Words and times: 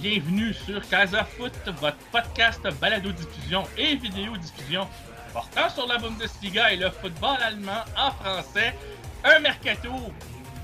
Bienvenue 0.00 0.54
sur 0.54 0.86
Casa 0.88 1.24
Foot, 1.24 1.52
votre 1.80 1.96
podcast 2.12 2.60
balado-diffusion 2.80 3.64
et 3.76 3.96
vidéo-diffusion 3.96 4.86
portant 5.32 5.68
sur 5.70 5.88
la 5.88 5.98
Bundesliga 5.98 6.72
et 6.72 6.76
le 6.76 6.90
football 6.90 7.36
allemand 7.42 7.84
en 7.96 8.12
français. 8.12 8.74
Un 9.24 9.40
mercato 9.40 9.90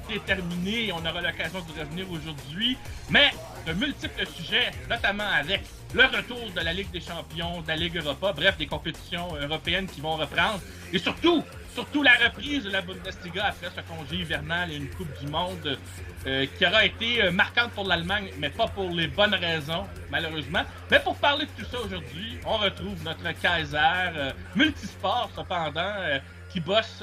déterminé, 0.09 0.93
on 0.93 0.99
aura 0.99 1.21
l'occasion 1.21 1.61
de 1.61 1.81
revenir 1.81 2.09
aujourd'hui, 2.13 2.79
mais 3.11 3.33
de 3.67 3.73
multiples 3.73 4.27
sujets, 4.27 4.71
notamment 4.89 5.29
avec 5.29 5.63
le 5.95 6.05
retour 6.05 6.51
de 6.55 6.61
la 6.61 6.73
Ligue 6.73 6.91
des 6.93 7.01
Champions, 7.01 7.61
de 7.63 7.69
la 7.69 7.77
Ligue 7.77 7.97
Europa, 7.97 8.33
bref, 8.33 8.57
des 8.57 8.67
compétitions 8.67 9.35
européennes 9.35 9.87
qui 9.87 10.01
vont 10.01 10.17
reprendre, 10.17 10.61
et 10.93 10.99
surtout, 10.99 11.43
surtout 11.75 12.03
la 12.03 12.13
reprise 12.25 12.65
de 12.65 12.71
la 12.71 12.81
Bundesliga 12.81 13.47
après 13.47 13.69
ce 13.75 13.81
congé 13.83 14.17
hivernal 14.23 14.71
et 14.71 14.77
une 14.77 14.89
Coupe 14.91 15.13
du 15.21 15.27
Monde 15.27 15.79
euh, 16.27 16.47
qui 16.57 16.67
aura 16.67 16.85
été 16.85 17.23
euh, 17.23 17.31
marquante 17.33 17.71
pour 17.73 17.85
l'Allemagne, 17.87 18.31
mais 18.39 18.49
pas 18.51 18.67
pour 18.69 18.91
les 18.91 19.09
bonnes 19.09 19.35
raisons, 19.35 19.87
malheureusement. 20.11 20.63
Mais 20.91 21.01
pour 21.01 21.17
parler 21.17 21.47
de 21.47 21.51
tout 21.63 21.69
ça 21.71 21.81
aujourd'hui, 21.81 22.39
on 22.47 22.57
retrouve 22.59 23.03
notre 23.05 23.31
Kaiser, 23.41 23.77
euh, 24.17 24.31
multisport 24.55 25.31
cependant, 25.35 25.95
euh, 25.99 26.19
qui 26.51 26.61
bosse 26.61 27.03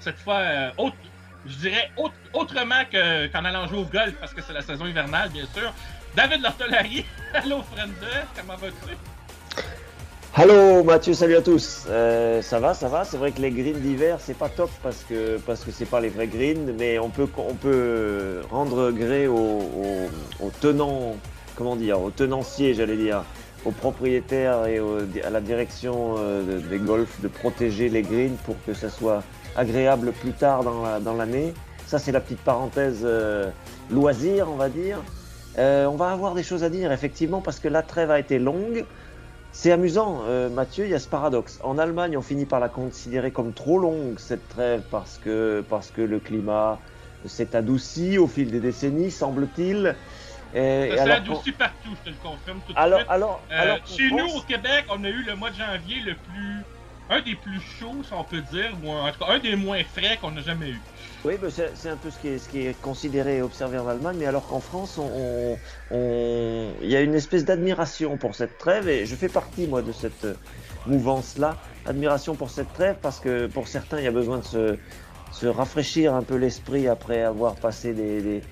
cette 0.00 0.18
fois 0.18 0.42
autre, 0.76 0.96
je 1.46 1.54
dirais 1.56 1.90
autre- 1.96 2.14
autrement 2.34 2.84
que- 2.92 3.26
qu'en 3.28 3.44
allant 3.46 3.66
jouer 3.66 3.78
au 3.78 3.84
golf, 3.84 4.14
parce 4.20 4.34
que 4.34 4.42
c'est 4.42 4.52
la 4.52 4.60
saison 4.60 4.86
hivernale, 4.86 5.30
bien 5.30 5.46
sûr. 5.54 5.72
David 6.14 6.42
Lortolari, 6.42 7.04
allô 7.34 7.62
friend, 7.62 7.94
comment 8.36 8.56
vas-tu? 8.56 9.15
Hello 10.38 10.84
Mathieu, 10.84 11.14
salut 11.14 11.36
à 11.36 11.40
tous. 11.40 11.86
Euh, 11.88 12.42
ça 12.42 12.60
va, 12.60 12.74
ça 12.74 12.88
va. 12.88 13.04
C'est 13.04 13.16
vrai 13.16 13.32
que 13.32 13.40
les 13.40 13.50
greens 13.50 13.80
d'hiver, 13.80 14.18
c'est 14.20 14.36
pas 14.36 14.50
top 14.50 14.70
parce 14.82 15.02
que 15.08 15.38
parce 15.38 15.64
que 15.64 15.70
c'est 15.70 15.86
pas 15.86 15.98
les 16.00 16.10
vrais 16.10 16.26
greens, 16.26 16.74
mais 16.78 16.98
on 16.98 17.08
peut 17.08 17.26
on 17.38 17.54
peut 17.54 18.42
rendre 18.50 18.90
gré 18.90 19.28
aux, 19.28 19.70
tenants, 20.60 21.16
comment 21.54 21.74
dire, 21.74 22.02
aux 22.02 22.10
tenanciers, 22.10 22.74
j'allais 22.74 22.96
dire, 22.98 23.24
aux 23.64 23.70
propriétaires 23.70 24.66
et 24.66 24.78
à 25.24 25.30
la 25.30 25.40
direction 25.40 26.16
euh, 26.18 26.60
de- 26.60 26.68
des 26.68 26.78
golfs 26.78 27.18
de 27.22 27.28
protéger 27.28 27.88
les 27.88 28.02
greens 28.02 28.36
pour 28.44 28.56
que 28.66 28.74
ça 28.74 28.90
soit 28.90 29.22
agréable 29.56 30.12
plus 30.12 30.32
tard 30.32 30.64
dans 30.64 31.00
dans 31.00 31.14
l'année. 31.14 31.54
ça, 31.86 31.98
c'est 31.98 32.12
la 32.12 32.20
petite 32.20 32.40
parenthèse 32.40 33.00
euh, 33.04 33.48
loisir, 33.90 34.48
on 34.52 34.56
va 34.56 34.68
dire. 34.68 34.98
On 35.58 35.96
va 35.96 36.10
avoir 36.12 36.34
des 36.34 36.42
choses 36.42 36.62
à 36.62 36.68
dire 36.68 36.92
effectivement 36.92 37.40
parce 37.40 37.58
que 37.58 37.68
la 37.68 37.80
trêve 37.82 38.10
a 38.10 38.18
été 38.18 38.38
longue. 38.38 38.84
C'est 39.58 39.72
amusant, 39.72 40.22
euh, 40.26 40.50
Mathieu, 40.50 40.84
il 40.84 40.90
y 40.90 40.94
a 40.94 40.98
ce 40.98 41.08
paradoxe. 41.08 41.58
En 41.62 41.78
Allemagne, 41.78 42.14
on 42.18 42.20
finit 42.20 42.44
par 42.44 42.60
la 42.60 42.68
considérer 42.68 43.32
comme 43.32 43.54
trop 43.54 43.78
longue, 43.78 44.18
cette 44.18 44.48
trêve, 44.48 44.82
parce 44.90 45.16
que, 45.16 45.64
parce 45.66 45.90
que 45.90 46.02
le 46.02 46.20
climat 46.20 46.82
s'est 47.24 47.56
adouci 47.56 48.18
au 48.18 48.26
fil 48.26 48.50
des 48.50 48.60
décennies, 48.60 49.10
semble-t-il. 49.10 49.96
Et- 50.52 50.90
Ça 50.90 50.98
s'est 50.98 51.00
alors 51.00 51.16
adouci 51.16 51.52
partout, 51.52 51.96
je 51.96 52.02
te 52.02 52.10
le 52.10 52.16
confirme 52.16 52.60
tout 52.66 52.74
de 52.74 52.78
Alors, 52.78 53.00
suite. 53.00 53.08
alors, 53.08 53.46
Euh, 53.50 53.62
alors, 53.62 53.78
chez 53.86 54.10
nous, 54.10 54.26
au 54.26 54.42
Québec, 54.42 54.84
on 54.90 55.02
a 55.04 55.08
eu 55.08 55.22
le 55.22 55.34
mois 55.36 55.48
de 55.50 55.56
janvier 55.56 56.00
le 56.00 56.14
plus. 56.16 56.62
un 57.08 57.22
des 57.22 57.36
plus 57.36 57.60
chauds, 57.60 58.02
si 58.02 58.12
on 58.12 58.24
peut 58.24 58.42
dire, 58.42 58.76
ou 58.82 58.90
en 58.90 59.10
tout 59.12 59.20
cas 59.20 59.32
un 59.32 59.38
des 59.38 59.54
moins 59.56 59.82
frais 59.84 60.18
qu'on 60.20 60.36
a 60.36 60.42
jamais 60.42 60.70
eu. 60.70 60.82
Oui, 61.26 61.34
c'est 61.50 61.88
un 61.88 61.96
peu 61.96 62.10
ce 62.10 62.20
qui, 62.20 62.28
est, 62.28 62.80
considéré 62.80 63.38
et 63.38 63.42
observé 63.42 63.78
en 63.78 63.88
Allemagne, 63.88 64.16
mais 64.16 64.26
alors 64.26 64.46
qu'en 64.46 64.60
France, 64.60 64.96
on, 64.96 65.58
il 65.90 66.88
y 66.88 66.94
a 66.94 67.00
une 67.00 67.14
espèce 67.14 67.44
d'admiration 67.44 68.16
pour 68.16 68.36
cette 68.36 68.58
trêve, 68.58 68.88
et 68.88 69.06
je 69.06 69.16
fais 69.16 69.28
partie, 69.28 69.66
moi, 69.66 69.82
de 69.82 69.90
cette 69.90 70.24
mouvance-là, 70.84 71.58
admiration 71.84 72.36
pour 72.36 72.50
cette 72.50 72.72
trêve, 72.72 72.98
parce 73.02 73.18
que 73.18 73.48
pour 73.48 73.66
certains, 73.66 73.98
il 73.98 74.04
y 74.04 74.06
a 74.06 74.12
besoin 74.12 74.38
de 74.38 74.78
se, 75.30 75.46
rafraîchir 75.46 76.14
un 76.14 76.22
peu 76.22 76.36
l'esprit 76.36 76.86
après 76.86 77.22
avoir 77.22 77.58
passé 77.58 77.92
des, 77.92 78.22
des- 78.22 78.44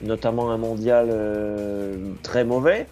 notamment 0.00 0.52
un 0.52 0.58
mondial 0.58 1.08
euh, 1.10 2.14
très 2.22 2.44
mauvais. 2.44 2.88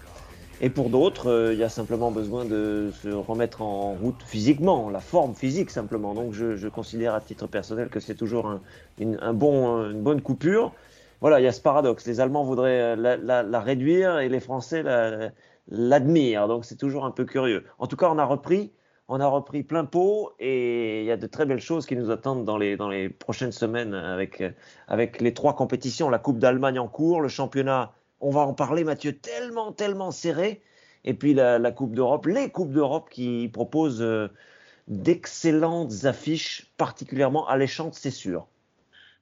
Et 0.61 0.71
pour 0.71 0.91
d'autres, 0.91 1.29
euh, 1.31 1.53
il 1.53 1.59
y 1.59 1.63
a 1.63 1.69
simplement 1.69 2.11
besoin 2.11 2.45
de 2.45 2.91
se 3.03 3.09
remettre 3.09 3.63
en 3.63 3.95
route 3.95 4.21
physiquement, 4.25 4.91
la 4.91 4.99
forme 5.01 5.35
physique 5.37 5.71
simplement. 5.71 6.15
Donc 6.15 6.33
je, 6.33 6.57
je 6.57 6.67
considère 6.69 7.15
à 7.15 7.21
titre 7.21 7.47
personnel 7.47 7.89
que 7.89 8.01
c'est 8.01 8.17
toujours 8.17 8.47
un, 8.47 8.61
une, 8.99 9.19
un 9.23 9.35
bon, 9.35 9.89
une 9.91 10.03
bonne 10.03 10.21
coupure. 10.21 10.73
Voilà, 11.21 11.39
il 11.41 11.45
y 11.45 11.47
a 11.47 11.53
ce 11.53 11.61
paradoxe. 11.61 12.07
Les 12.07 12.19
Allemands 12.21 12.43
voudraient 12.43 12.81
euh, 12.81 12.97
la, 12.97 13.17
la- 13.17 13.43
la 13.45 13.61
réduire 13.61 14.19
et 14.19 14.29
les 14.29 14.41
Français 14.41 14.83
la- 14.83 15.31
l'admirent. 15.69 16.49
Donc 16.49 16.65
c'est 16.65 16.77
toujours 16.77 17.05
un 17.05 17.13
peu 17.13 17.25
curieux. 17.25 17.65
En 17.79 17.87
tout 17.87 17.97
cas, 17.97 18.09
on 18.11 18.19
a 18.19 18.25
repris, 18.25 18.73
on 19.07 19.21
a 19.21 19.27
repris 19.29 19.63
plein 19.63 19.85
pot 19.85 20.33
et 20.41 21.03
il 21.03 21.07
y 21.07 21.13
a 21.13 21.17
de 21.17 21.27
très 21.29 21.47
belles 21.47 21.61
choses 21.61 21.87
qui 21.87 21.95
nous 21.95 22.11
attendent 22.11 22.45
dans 22.45 22.59
les, 22.59 22.77
dans 22.77 22.89
les 22.89 23.09
prochaines 23.09 23.53
semaines 23.53 23.95
avec, 23.95 24.41
euh, 24.41 24.51
avec 24.89 25.21
les 25.21 25.35
trois 25.35 25.55
compétitions, 25.55 26.11
la 26.11 26.19
Coupe 26.19 26.41
d'Allemagne 26.41 26.81
en 26.81 26.89
cours, 26.89 27.21
le 27.21 27.29
championnat. 27.29 27.93
On 28.21 28.31
va 28.31 28.41
en 28.41 28.55
parler, 28.55 28.85
Mathieu, 28.85 29.17
tellement, 29.17 29.73
tellement 29.73 30.11
serré. 30.11 30.63
Et 31.05 31.15
puis 31.15 31.35
la, 31.35 31.71
Coupe 31.71 31.95
d'Europe, 31.95 32.27
les 32.27 32.51
Coupes 32.51 32.73
d'Europe 32.73 33.09
qui 33.11 33.49
proposent 33.53 34.03
euh, 34.03 34.29
d'excellentes 34.89 36.05
affiches, 36.05 36.67
particulièrement 36.77 37.47
alléchantes, 37.49 37.95
c'est 37.95 38.11
sûr. 38.11 38.49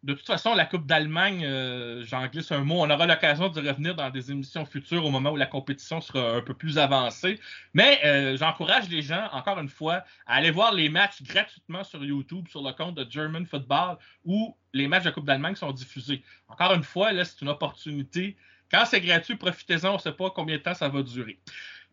De 0.03 0.15
toute 0.15 0.27
façon, 0.27 0.55
la 0.55 0.67
Coupe 0.67 0.87
d'Allemagne, 0.87 1.45
euh, 1.45 2.05
j'en 2.05 2.27
glisse 2.29 2.53
un 2.53 2.63
mot, 2.63 2.77
on 2.77 2.91
aura 2.91 3.07
l'occasion 3.07 3.49
de 3.49 3.67
revenir 3.67 3.97
dans 3.97 4.11
des 4.11 4.31
émissions 4.31 4.65
futures 4.65 5.05
au 5.05 5.11
moment 5.11 5.31
où 5.31 5.37
la 5.37 5.47
compétition 5.47 6.01
sera 6.01 6.37
un 6.37 6.43
peu 6.43 6.55
plus 6.55 6.79
avancée. 6.79 7.41
Mais 7.75 7.99
euh, 8.05 8.37
j'encourage 8.37 8.89
les 8.89 9.03
gens, 9.03 9.29
encore 9.33 9.59
une 9.59 9.69
fois, 9.69 10.05
à 10.27 10.37
aller 10.37 10.53
voir 10.53 10.73
les 10.73 10.89
matchs 10.89 11.23
gratuitement 11.23 11.83
sur 11.83 12.05
YouTube, 12.05 12.47
sur 12.49 12.63
le 12.63 12.73
compte 12.73 12.95
de 12.95 13.07
German 13.11 13.47
Football, 13.47 13.97
où 14.25 14.57
les 14.73 14.87
matchs 14.87 15.05
de 15.05 15.11
Coupe 15.11 15.25
d'Allemagne 15.25 15.57
sont 15.57 15.73
diffusés. 15.73 16.23
Encore 16.49 16.73
une 16.75 16.85
fois, 16.85 17.13
là, 17.13 17.25
c'est 17.25 17.41
une 17.41 17.49
opportunité. 17.49 18.37
Quand 18.71 18.85
c'est 18.85 19.01
gratuit, 19.01 19.37
profitez-en, 19.37 19.91
on 19.91 19.95
ne 19.95 19.99
sait 19.99 20.13
pas 20.13 20.31
combien 20.31 20.57
de 20.57 20.63
temps 20.63 20.75
ça 20.75 20.89
va 20.89 21.03
durer. 21.03 21.39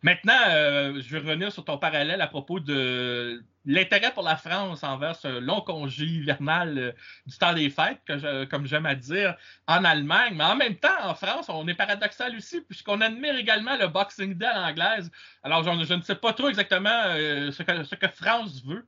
Maintenant, 0.04 0.38
euh, 0.50 1.02
je 1.02 1.10
vais 1.16 1.20
revenir 1.20 1.52
sur 1.52 1.64
ton 1.64 1.78
parallèle 1.78 2.20
à 2.20 2.28
propos 2.28 2.60
de 2.60 3.42
l'intérêt 3.66 4.12
pour 4.12 4.24
la 4.24 4.36
France 4.36 4.84
envers 4.84 5.16
ce 5.16 5.40
long 5.40 5.62
congé 5.62 6.04
hivernal 6.04 6.78
euh, 6.78 6.92
du 7.26 7.38
temps 7.38 7.54
des 7.54 7.70
fêtes, 7.70 8.02
comme 8.50 8.66
j'aime 8.66 8.86
à 8.86 8.96
dire, 8.96 9.38
en 9.66 9.86
Allemagne. 9.86 10.34
Mais 10.36 10.44
en 10.44 10.58
même 10.58 10.76
temps, 10.76 10.90
en 11.04 11.16
France, 11.16 11.46
on 11.48 11.66
est 11.70 11.74
paradoxal 11.74 12.36
aussi, 12.36 12.60
puisqu'on 12.60 13.00
admire 13.00 13.38
également 13.38 13.78
le 13.78 13.88
Boxing 13.88 14.34
Day 14.38 14.46
à 14.46 14.68
l'anglaise. 14.68 15.10
Alors, 15.42 15.64
je, 15.64 15.94
ne 15.94 16.02
sais 16.02 16.16
pas 16.16 16.34
trop 16.34 16.50
exactement 16.50 16.90
euh, 16.90 17.52
ce 17.52 17.96
que 17.96 18.08
France 18.10 18.62
veut 18.66 18.86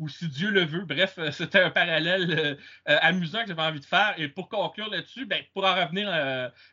ou 0.00 0.08
si 0.08 0.28
Dieu 0.28 0.50
le 0.50 0.64
veut. 0.64 0.84
Bref, 0.86 1.16
euh, 1.18 1.30
c'était 1.30 1.60
un 1.60 1.70
parallèle 1.70 2.30
euh, 2.30 2.54
euh, 2.88 2.98
amusant 3.02 3.42
que 3.42 3.48
j'avais 3.48 3.62
envie 3.62 3.80
de 3.80 3.84
faire. 3.84 4.14
Et 4.16 4.28
pour 4.28 4.48
conclure 4.48 4.88
là-dessus, 4.88 5.26
ben, 5.26 5.42
pour 5.52 5.64
en 5.64 5.74
revenir 5.74 6.10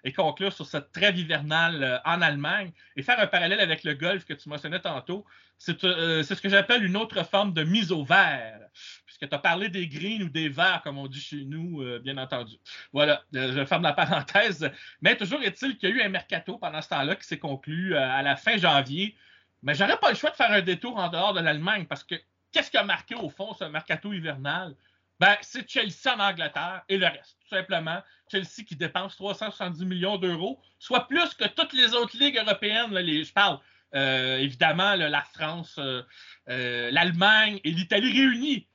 et 0.03 0.13
conclure 0.13 0.53
sur 0.53 0.65
cette 0.65 0.91
trêve 0.91 1.17
hivernale 1.17 2.01
en 2.05 2.21
Allemagne 2.21 2.71
et 2.95 3.03
faire 3.03 3.19
un 3.19 3.27
parallèle 3.27 3.59
avec 3.59 3.83
le 3.83 3.93
golf 3.93 4.25
que 4.25 4.33
tu 4.33 4.49
mentionnais 4.49 4.79
tantôt, 4.79 5.25
c'est 5.57 5.79
ce 5.81 6.41
que 6.41 6.49
j'appelle 6.49 6.83
une 6.83 6.95
autre 6.95 7.23
forme 7.25 7.53
de 7.53 7.63
mise 7.63 7.91
au 7.91 8.05
vert. 8.05 8.59
Puisque 9.05 9.27
tu 9.27 9.35
as 9.35 9.39
parlé 9.39 9.69
des 9.69 9.87
greens 9.87 10.23
ou 10.23 10.29
des 10.29 10.47
verts, 10.47 10.81
comme 10.83 10.97
on 10.97 11.07
dit 11.07 11.19
chez 11.19 11.43
nous, 11.43 11.83
bien 11.99 12.17
entendu. 12.17 12.55
Voilà, 12.93 13.23
je 13.33 13.65
ferme 13.65 13.83
la 13.83 13.93
parenthèse. 13.93 14.71
Mais 15.01 15.17
toujours 15.17 15.41
est-il 15.41 15.77
qu'il 15.77 15.89
y 15.89 15.91
a 15.91 15.95
eu 15.95 16.01
un 16.01 16.09
mercato 16.09 16.57
pendant 16.57 16.81
ce 16.81 16.89
temps-là 16.89 17.15
qui 17.15 17.25
s'est 17.25 17.39
conclu 17.39 17.95
à 17.95 18.21
la 18.21 18.37
fin 18.37 18.57
janvier. 18.57 19.15
Mais 19.63 19.75
j'aurais 19.75 19.99
pas 19.99 20.09
le 20.09 20.15
choix 20.15 20.29
de 20.29 20.35
faire 20.35 20.51
un 20.51 20.61
détour 20.61 20.97
en 20.97 21.09
dehors 21.09 21.33
de 21.33 21.41
l'Allemagne 21.41 21.85
parce 21.87 22.03
que 22.03 22.15
qu'est-ce 22.57 22.71
qui 22.71 22.77
a 22.77 22.83
marqué 22.83 23.13
au 23.13 23.29
fond 23.29 23.53
ce 23.53 23.65
mercato 23.65 24.11
hivernal? 24.11 24.75
Ben, 25.19 25.35
c'est 25.41 25.69
Chelsea 25.69 26.15
en 26.15 26.19
Angleterre 26.19 26.83
et 26.89 26.97
le 26.97 27.05
reste, 27.05 27.37
tout 27.41 27.55
simplement. 27.55 28.01
Chelsea 28.31 28.63
qui 28.67 28.75
dépense 28.75 29.15
370 29.15 29.85
millions 29.85 30.17
d'euros, 30.17 30.59
soit 30.79 31.07
plus 31.07 31.33
que 31.35 31.47
toutes 31.47 31.73
les 31.73 31.93
autres 31.93 32.17
ligues 32.17 32.37
européennes. 32.37 32.91
je 32.93 33.31
parle 33.31 33.59
euh, 33.95 34.37
évidemment 34.37 34.95
la 34.95 35.21
France, 35.21 35.75
euh, 35.77 36.01
euh, 36.49 36.89
l'Allemagne 36.91 37.59
et 37.63 37.71
l'Italie 37.71 38.11
réunies. 38.11 38.67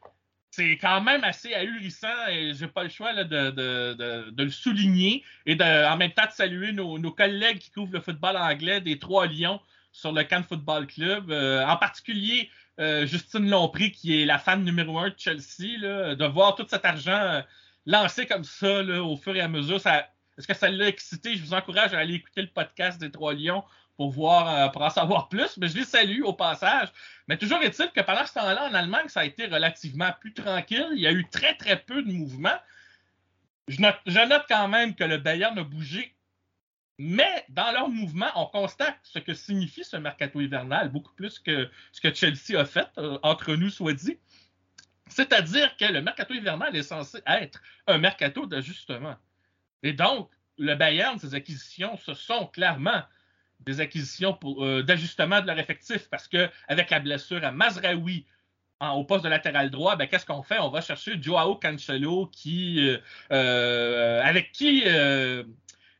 C'est 0.50 0.76
quand 0.79 1.00
même 1.00 1.25
assez 1.25 1.52
ahurissant 1.55 2.29
et 2.29 2.52
j'ai 2.55 2.69
pas 2.69 2.84
le 2.84 2.90
choix 2.90 3.12
de, 3.25 4.43
le 4.43 4.50
souligner 4.50 5.25
et 5.46 5.56
en 5.61 5.96
même 5.96 6.12
temps 6.12 6.26
de 6.26 6.32
saluer 6.32 6.73
nos, 6.73 6.99
nos, 6.99 7.11
collègues 7.11 7.58
qui 7.58 7.70
couvrent 7.70 7.94
le 7.94 8.00
football 8.00 8.37
anglais 8.37 8.81
des 8.81 8.99
Trois 8.99 9.26
Lions 9.26 9.61
sur 9.93 10.12
le 10.12 10.23
Cannes 10.25 10.44
Football 10.44 10.87
Club. 10.87 11.32
en 11.32 11.76
particulier, 11.79 12.50
euh, 12.80 13.06
Justine 13.06 13.48
Lompré, 13.48 13.90
qui 13.90 14.22
est 14.22 14.24
la 14.24 14.38
fan 14.38 14.64
numéro 14.64 14.98
un 14.98 15.10
de 15.10 15.14
Chelsea, 15.16 15.78
de 16.14 16.26
voir 16.26 16.54
tout 16.54 16.66
cet 16.69 16.84
argent 16.84 17.12
euh, 17.12 17.42
lancé 17.86 18.26
comme 18.26 18.44
ça 18.44 18.82
au 18.82 19.16
fur 19.16 19.36
et 19.36 19.40
à 19.40 19.48
mesure. 19.48 19.76
est-ce 19.76 20.46
que 20.46 20.54
ça 20.54 20.70
l'a 20.70 20.88
excité? 20.88 21.36
Je 21.36 21.42
vous 21.42 21.54
encourage 21.54 21.94
à 21.94 21.98
aller 21.98 22.14
écouter 22.14 22.42
le 22.42 22.48
podcast 22.48 23.00
des 23.00 23.10
Trois 23.10 23.34
Lions 23.34 23.62
euh, 24.00 24.69
pour 24.69 24.82
en 24.82 24.90
savoir 24.90 25.28
plus. 25.28 25.56
Mais 25.58 25.69
je 25.69 25.76
les 25.76 25.84
salue 25.84 26.22
au 26.22 26.32
passage. 26.32 26.88
Mais 27.28 27.36
toujours 27.36 27.62
est-il 27.62 27.90
que 27.90 28.00
pendant 28.00 28.26
ce 28.26 28.34
temps-là, 28.34 28.69
en 28.69 28.74
Allemagne, 28.74 29.08
ça 29.08 29.20
a 29.20 29.24
été 29.24 29.46
relativement 29.46 30.10
plus 30.20 30.32
tranquille. 30.32 30.88
Il 30.92 31.00
y 31.00 31.06
a 31.06 31.12
eu 31.12 31.28
très, 31.28 31.54
très 31.56 31.76
peu 31.76 32.02
de 32.02 32.10
mouvements. 32.10 32.58
Je 33.69 33.80
note, 33.80 33.98
je 34.06 34.19
note 34.19 34.44
quand 34.48 34.69
même 34.69 34.94
que 34.94 35.04
le 35.04 35.19
Bayern 35.19 35.56
a 35.58 35.62
bougé 35.62 36.14
mais 36.98 37.44
dans 37.48 37.72
leur 37.72 37.88
mouvement, 37.88 38.30
on 38.36 38.46
constate 38.46 38.98
ce 39.02 39.18
que 39.18 39.34
signifie 39.34 39.84
ce 39.84 39.96
mercato 39.96 40.40
hivernal, 40.40 40.90
beaucoup 40.90 41.14
plus 41.14 41.38
que 41.38 41.68
ce 41.90 42.00
que 42.00 42.12
Chelsea 42.12 42.58
a 42.58 42.64
fait, 42.64 42.86
euh, 42.98 43.18
entre 43.22 43.54
nous 43.54 43.70
soit 43.70 43.94
dit. 43.94 44.18
C'est-à-dire 45.08 45.76
que 45.76 45.84
le 45.86 46.00
mercato 46.00 46.34
hivernal 46.34 46.74
est 46.76 46.82
censé 46.82 47.20
être 47.26 47.60
un 47.86 47.98
mercato 47.98 48.46
d'ajustement. 48.46 49.16
Et 49.82 49.92
donc, 49.92 50.30
le 50.58 50.74
Bayern, 50.74 51.18
ses 51.18 51.34
acquisitions, 51.34 51.96
ce 51.96 52.14
sont 52.14 52.46
clairement 52.46 53.02
des 53.60 53.80
acquisitions 53.80 54.38
euh, 54.44 54.82
d'ajustement 54.82 55.40
de 55.40 55.46
leur 55.46 55.58
effectif 55.58 56.08
parce 56.10 56.28
qu'avec 56.28 56.90
la 56.90 57.00
blessure 57.00 57.44
à 57.44 57.52
Mazraoui, 57.52 58.26
au 58.80 59.04
poste 59.04 59.22
de 59.22 59.28
latéral 59.28 59.70
droit, 59.70 59.94
ben, 59.94 60.08
qu'est-ce 60.08 60.26
qu'on 60.26 60.42
fait? 60.42 60.58
On 60.58 60.68
va 60.68 60.80
chercher 60.80 61.20
Joao 61.22 61.54
Cancelo 61.54 62.26
qui, 62.26 62.96
euh, 63.30 64.22
avec 64.22 64.50
qui 64.50 64.82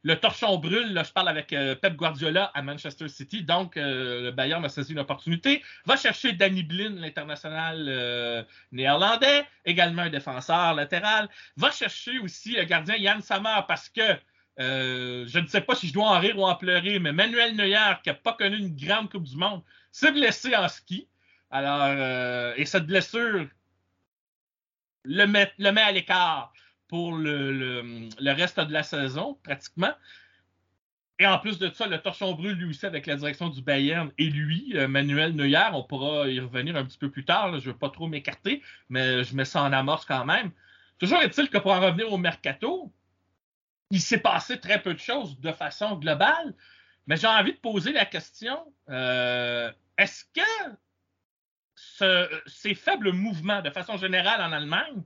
le 0.03 0.17
torchon 0.17 0.59
brûle. 0.59 1.01
Je 1.05 1.13
parle 1.13 1.29
avec 1.29 1.53
euh, 1.53 1.75
Pep 1.75 1.95
Guardiola 1.95 2.51
à 2.55 2.63
Manchester 2.63 3.09
City. 3.09 3.43
Donc, 3.43 3.77
euh, 3.77 4.23
le 4.23 4.31
Bayern 4.31 4.65
a 4.65 4.69
saisi 4.69 4.93
une 4.93 4.99
opportunité. 4.99 5.63
Va 5.87 5.97
chercher 5.97 6.33
Danny 6.33 6.63
Blin, 6.63 6.97
l'international 6.97 7.87
euh, 7.89 8.43
néerlandais, 8.73 9.47
également 9.65 10.03
un 10.03 10.11
défenseur 10.11 10.75
latéral. 10.75 11.29
Va 11.57 11.71
chercher 11.71 12.19
aussi 12.19 12.53
le 12.55 12.65
gardien 12.65 12.97
Yann 12.97 13.21
Sammer 13.23 13.61
parce 13.69 13.89
que 13.89 14.03
je 14.59 15.39
ne 15.39 15.47
sais 15.47 15.63
pas 15.63 15.75
si 15.75 15.89
je 15.89 15.95
dois 15.95 16.09
en 16.09 16.21
rire 16.21 16.39
ou 16.39 16.45
en 16.45 16.55
pleurer, 16.55 16.99
mais 16.99 17.13
Manuel 17.13 17.57
Neuer, 17.57 17.95
qui 18.03 18.11
n'a 18.11 18.15
pas 18.15 18.35
connu 18.35 18.59
une 18.59 18.77
grande 18.77 19.11
Coupe 19.11 19.25
du 19.25 19.37
Monde, 19.37 19.63
s'est 19.91 20.13
blessé 20.13 20.55
en 20.55 20.69
ski. 20.69 21.09
Alors, 21.51 21.89
et 22.57 22.65
cette 22.67 22.87
blessure 22.87 23.49
le 25.05 25.27
met 25.27 25.83
à 25.83 25.93
l'écart 25.93 26.53
pour 26.93 27.17
le, 27.17 28.11
reste 28.21 28.61
de 28.61 28.71
la 28.71 28.83
saison, 28.83 29.39
pratiquement. 29.43 29.95
Et 31.19 31.27
en 31.27 31.39
plus 31.39 31.59
de 31.59 31.71
ça, 31.71 31.87
le 31.87 31.97
torchon 31.97 32.35
brûle 32.35 32.53
lui 32.53 32.69
aussi 32.69 32.85
avec 32.85 33.07
la 33.07 33.17
direction 33.17 33.49
du 33.49 33.63
Bayern 33.63 34.13
et 34.19 34.27
lui, 34.27 34.73
euh, 34.75 34.89
Manuel 34.89 35.35
Neuer, 35.35 35.71
on 35.73 35.85
pourra 35.85 36.29
y 36.29 36.39
revenir 36.39 36.77
un 36.77 36.85
petit 36.85 36.99
peu 36.99 37.11
plus 37.11 37.25
tard, 37.25 37.59
je 37.61 37.67
ne 37.67 37.73
veux 37.73 37.79
pas 37.79 37.89
trop 37.89 38.09
m'écarter, 38.09 38.63
mais 38.91 39.25
je 39.25 39.35
mets 39.35 39.47
ça 39.47 39.63
en 39.63 39.73
amorce 39.73 40.05
quand 40.05 40.27
même. 40.27 40.51
Toujours 40.99 41.23
est-il 41.23 41.49
que 41.49 41.57
pour 41.57 41.73
en 41.73 41.81
revenir 41.81 42.13
au 42.13 42.19
mercato, 42.19 42.93
il 43.89 44.03
s'est 44.03 44.21
passé 44.21 44.61
très 44.61 44.83
peu 44.83 44.93
de 44.93 45.01
choses 45.01 45.41
de 45.41 45.53
façon 45.53 45.97
globale, 45.97 46.55
mais 47.07 47.17
j'ai 47.17 47.27
envie 47.27 47.55
de 47.55 47.59
poser 47.59 47.93
la 47.93 48.05
question, 48.05 48.59
euh, 48.91 49.73
est-ce 49.97 50.27
que 50.35 50.77
ces 52.47 52.75
faibles 52.75 53.13
mouvements 53.13 53.63
de 53.63 53.71
façon 53.71 53.97
générale 53.97 54.43
en 54.43 54.53
Allemagne, 54.53 55.03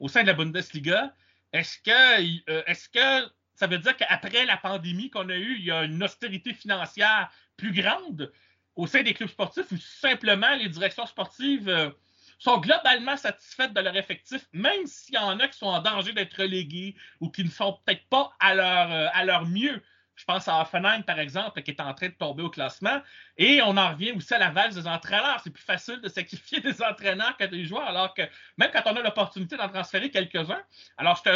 au 0.00 0.08
sein 0.08 0.20
de 0.20 0.26
la 0.26 0.34
Bundesliga, 0.34 1.14
est-ce 1.52 1.78
que, 1.78 2.50
euh, 2.50 2.62
est-ce 2.66 2.88
que 2.88 3.30
ça 3.54 3.66
veut 3.66 3.78
dire 3.78 3.96
qu'après 3.96 4.46
la 4.46 4.56
pandémie 4.56 5.10
qu'on 5.10 5.28
a 5.28 5.36
eue, 5.36 5.56
il 5.58 5.64
y 5.64 5.70
a 5.70 5.84
une 5.84 6.02
austérité 6.02 6.54
financière 6.54 7.30
plus 7.56 7.72
grande 7.72 8.32
au 8.76 8.86
sein 8.86 9.02
des 9.02 9.12
clubs 9.14 9.28
sportifs 9.28 9.70
ou 9.72 9.76
simplement 9.76 10.54
les 10.56 10.68
directions 10.68 11.06
sportives 11.06 11.68
euh, 11.68 11.90
sont 12.38 12.58
globalement 12.58 13.16
satisfaites 13.16 13.74
de 13.74 13.80
leur 13.80 13.94
effectif, 13.96 14.48
même 14.52 14.86
s'il 14.86 15.14
y 15.14 15.18
en 15.18 15.38
a 15.40 15.48
qui 15.48 15.58
sont 15.58 15.66
en 15.66 15.82
danger 15.82 16.12
d'être 16.12 16.34
relégués 16.34 16.96
ou 17.20 17.30
qui 17.30 17.44
ne 17.44 17.50
sont 17.50 17.78
peut-être 17.84 18.06
pas 18.08 18.32
à 18.40 18.54
leur, 18.54 18.92
euh, 18.92 19.08
à 19.12 19.24
leur 19.24 19.46
mieux? 19.46 19.82
Je 20.20 20.26
pense 20.26 20.48
à 20.48 20.60
Offenheim, 20.60 21.02
par 21.02 21.18
exemple, 21.18 21.62
qui 21.62 21.70
est 21.70 21.80
en 21.80 21.94
train 21.94 22.08
de 22.08 22.12
tomber 22.12 22.42
au 22.42 22.50
classement. 22.50 23.00
Et 23.38 23.62
on 23.62 23.74
en 23.78 23.92
revient 23.92 24.12
aussi 24.12 24.34
à 24.34 24.38
la 24.38 24.50
valse 24.50 24.74
des 24.74 24.86
entraîneurs. 24.86 25.40
C'est 25.42 25.48
plus 25.48 25.62
facile 25.62 25.98
de 26.02 26.08
sacrifier 26.08 26.60
des 26.68 26.82
entraîneurs 26.82 27.38
que 27.38 27.44
des 27.44 27.64
joueurs, 27.64 27.88
alors 27.88 28.12
que 28.12 28.22
même 28.58 28.70
quand 28.70 28.82
on 28.84 28.96
a 28.96 29.02
l'opportunité 29.02 29.56
d'en 29.56 29.68
transférer 29.68 30.10
quelques-uns, 30.10 30.62
alors. 30.98 31.22
Tu 31.22 31.30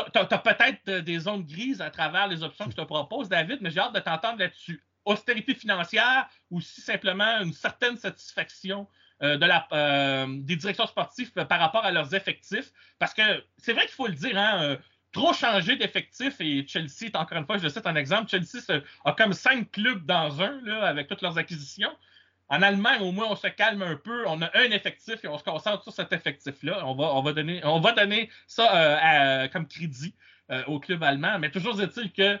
as, 0.00 0.38
peut-être 0.38 0.90
des 1.04 1.18
zones 1.20 1.44
grises 1.44 1.80
à 1.80 1.88
travers 1.88 2.26
les 2.26 2.42
options 2.42 2.64
que 2.64 2.72
je 2.72 2.76
te 2.76 2.82
propose, 2.82 3.28
David, 3.28 3.58
mais 3.60 3.70
j'ai 3.70 3.78
hâte 3.78 3.94
de 3.94 4.00
t'entendre 4.00 4.40
là-dessus. 4.40 4.82
Austérité 5.04 5.54
financière 5.54 6.28
ou 6.50 6.60
si 6.60 6.80
simplement 6.80 7.42
une 7.42 7.52
certaine 7.52 7.96
satisfaction 7.96 8.88
euh, 9.22 9.38
euh, 9.72 10.26
des 10.40 10.56
directions 10.56 10.86
sportives 10.86 11.30
par 11.32 11.60
rapport 11.60 11.84
à 11.84 11.92
leurs 11.92 12.14
effectifs. 12.14 12.72
Parce 12.98 13.14
que 13.14 13.22
c'est 13.58 13.72
vrai 13.72 13.82
qu'il 13.82 13.94
faut 13.94 14.08
le 14.08 14.14
dire, 14.14 14.36
hein, 14.36 14.62
euh, 14.62 14.76
trop 15.14 15.32
changé 15.32 15.76
d'effectifs 15.76 16.38
et 16.40 16.66
Chelsea, 16.68 17.08
encore 17.14 17.38
une 17.38 17.46
fois, 17.46 17.56
je 17.56 17.62
le 17.62 17.70
cite 17.70 17.86
un 17.86 17.94
exemple, 17.94 18.28
Chelsea 18.28 18.60
a 19.04 19.12
comme 19.12 19.32
cinq 19.32 19.70
clubs 19.70 20.04
dans 20.04 20.42
un 20.42 20.60
là, 20.62 20.84
avec 20.84 21.08
toutes 21.08 21.22
leurs 21.22 21.38
acquisitions. 21.38 21.92
En 22.48 22.60
Allemagne, 22.60 23.00
au 23.00 23.10
moins, 23.10 23.28
on 23.30 23.36
se 23.36 23.46
calme 23.46 23.80
un 23.80 23.96
peu. 23.96 24.26
On 24.26 24.42
a 24.42 24.50
un 24.54 24.70
effectif 24.70 25.24
et 25.24 25.28
on 25.28 25.38
se 25.38 25.44
concentre 25.44 25.82
sur 25.82 25.92
cet 25.92 26.12
effectif-là. 26.12 26.86
On 26.86 26.94
va, 26.94 27.14
on 27.14 27.22
va, 27.22 27.32
donner, 27.32 27.64
on 27.64 27.80
va 27.80 27.92
donner 27.92 28.28
ça 28.46 28.76
euh, 28.76 29.48
comme 29.48 29.66
crédit 29.66 30.14
euh, 30.50 30.62
au 30.66 30.78
club 30.78 31.02
allemand. 31.02 31.38
Mais 31.38 31.50
toujours 31.50 31.80
est-il 31.80 32.12
que 32.12 32.38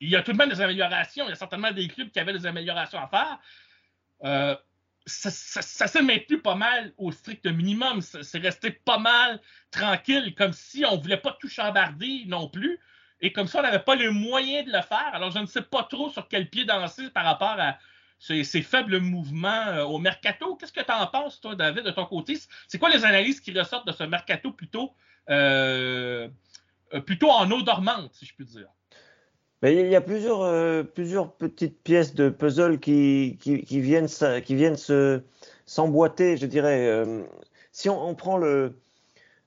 il 0.00 0.08
y 0.08 0.14
a 0.14 0.22
tout 0.22 0.32
de 0.32 0.36
même 0.36 0.48
des 0.48 0.60
améliorations. 0.60 1.24
Il 1.26 1.30
y 1.30 1.32
a 1.32 1.36
certainement 1.36 1.72
des 1.72 1.88
clubs 1.88 2.08
qui 2.10 2.20
avaient 2.20 2.32
des 2.32 2.46
améliorations 2.46 3.00
à 3.00 3.08
faire. 3.08 3.38
Euh, 4.24 4.56
ça, 5.08 5.30
s'est 5.30 6.02
maintenu 6.02 6.40
pas 6.40 6.54
mal 6.54 6.92
au 6.96 7.10
strict 7.10 7.46
minimum. 7.46 8.00
C'est 8.00 8.38
resté 8.38 8.70
pas 8.70 8.98
mal 8.98 9.40
tranquille, 9.70 10.34
comme 10.36 10.52
si 10.52 10.84
on 10.84 10.96
voulait 10.96 11.16
pas 11.16 11.36
tout 11.40 11.48
chambarder 11.48 12.24
non 12.26 12.48
plus. 12.48 12.78
Et 13.20 13.32
comme 13.32 13.48
ça, 13.48 13.60
on 13.60 13.62
n'avait 13.62 13.80
pas 13.80 13.96
les 13.96 14.10
moyens 14.10 14.66
de 14.66 14.72
le 14.72 14.82
faire. 14.82 15.10
Alors, 15.12 15.30
je 15.30 15.38
ne 15.38 15.46
sais 15.46 15.62
pas 15.62 15.82
trop 15.84 16.10
sur 16.10 16.28
quel 16.28 16.48
pied 16.48 16.64
danser 16.64 17.10
par 17.10 17.24
rapport 17.24 17.56
à 17.58 17.78
ces, 18.18 18.44
faibles 18.62 19.00
mouvements 19.00 19.66
euh, 19.68 19.84
au 19.84 19.98
mercato. 19.98 20.56
Qu'est-ce 20.56 20.72
que 20.72 20.82
tu 20.82 20.92
en 20.92 21.06
penses, 21.06 21.40
toi, 21.40 21.54
David, 21.54 21.84
de 21.84 21.90
ton 21.90 22.06
côté? 22.06 22.38
C'est 22.66 22.78
quoi 22.78 22.90
les 22.90 23.04
analyses 23.04 23.40
qui 23.40 23.56
ressortent 23.58 23.86
de 23.86 23.92
ce 23.92 24.04
mercato 24.04 24.52
plutôt, 24.52 24.94
euh, 25.30 26.28
euh, 26.94 27.00
plutôt 27.00 27.30
en 27.30 27.50
eau 27.50 27.62
dormante, 27.62 28.12
si 28.14 28.26
je 28.26 28.34
puis 28.34 28.44
dire? 28.44 28.68
Il 29.62 29.88
y 29.88 29.96
a 29.96 30.00
plusieurs, 30.00 30.42
euh, 30.42 30.82
plusieurs 30.82 31.32
petites 31.32 31.82
pièces 31.82 32.14
de 32.14 32.28
puzzle 32.28 32.78
qui, 32.78 33.36
viennent, 33.70 34.08
s'emboîter, 35.66 36.36
je 36.36 36.46
dirais. 36.46 36.86
Euh, 36.86 37.24
si 37.72 37.88
on, 37.88 38.14
prend 38.14 38.38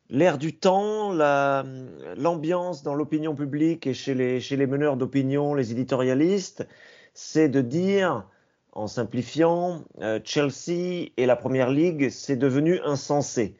l'air 0.09 0.37
du 0.37 0.55
temps, 0.57 1.13
la, 1.13 1.65
l'ambiance 2.17 2.83
dans 2.83 2.95
l'opinion 2.95 3.35
publique 3.35 3.87
et 3.87 3.93
chez 3.93 4.13
les, 4.13 4.39
chez 4.39 4.57
les 4.57 4.67
meneurs 4.67 4.97
d'opinion, 4.97 5.53
les 5.53 5.71
éditorialistes, 5.71 6.67
c'est 7.13 7.49
de 7.49 7.61
dire, 7.61 8.27
en 8.73 8.87
simplifiant, 8.87 9.83
euh, 10.01 10.19
Chelsea 10.23 11.11
et 11.17 11.25
la 11.25 11.35
Première 11.35 11.69
Ligue, 11.69 12.09
c'est 12.09 12.37
devenu 12.37 12.79
insensé 12.83 13.55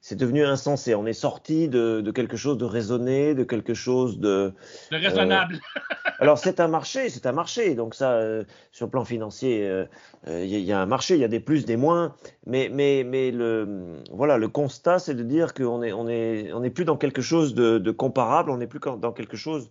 c'est 0.00 0.16
devenu 0.16 0.44
insensé. 0.44 0.94
On 0.94 1.06
est 1.06 1.12
sorti 1.12 1.68
de, 1.68 2.00
de, 2.00 2.10
quelque 2.12 2.36
chose 2.36 2.58
de 2.58 2.64
raisonné, 2.64 3.34
de 3.34 3.44
quelque 3.44 3.74
chose 3.74 4.18
de, 4.18 4.52
de 4.90 4.96
raisonnable. 4.96 5.56
Euh, 5.56 6.10
alors 6.18 6.38
c'est 6.38 6.60
un 6.60 6.68
marché, 6.68 7.08
c'est 7.08 7.26
un 7.26 7.32
marché. 7.32 7.74
Donc 7.74 7.94
ça, 7.94 8.12
euh, 8.12 8.44
sur 8.72 8.86
le 8.86 8.90
plan 8.90 9.04
financier, 9.04 9.58
il 9.58 10.30
euh, 10.30 10.44
y, 10.44 10.60
y, 10.60 10.72
a 10.72 10.80
un 10.80 10.86
marché, 10.86 11.14
il 11.14 11.20
y 11.20 11.24
a 11.24 11.28
des 11.28 11.40
plus, 11.40 11.64
des 11.64 11.76
moins. 11.76 12.14
Mais, 12.46 12.70
mais, 12.72 13.04
mais 13.04 13.30
le, 13.30 14.00
voilà, 14.12 14.38
le 14.38 14.48
constat, 14.48 14.98
c'est 14.98 15.14
de 15.14 15.22
dire 15.22 15.54
qu'on 15.54 15.82
est, 15.82 15.92
on 15.92 16.08
est, 16.08 16.52
on 16.52 16.62
est 16.62 16.70
plus 16.70 16.84
dans 16.84 16.96
quelque 16.96 17.22
chose 17.22 17.54
de, 17.54 17.78
de 17.78 17.90
comparable. 17.90 18.50
On 18.50 18.58
n'est 18.58 18.68
plus 18.68 18.80
dans 18.80 19.12
quelque 19.12 19.36
chose. 19.36 19.70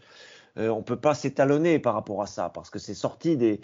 on 0.58 0.84
peut 0.84 1.00
pas 1.00 1.14
s'étalonner 1.14 1.80
par 1.80 1.94
rapport 1.94 2.22
à 2.22 2.28
ça 2.28 2.50
parce 2.50 2.70
que 2.70 2.80
c'est 2.80 2.94
sorti 2.94 3.38
des, 3.38 3.62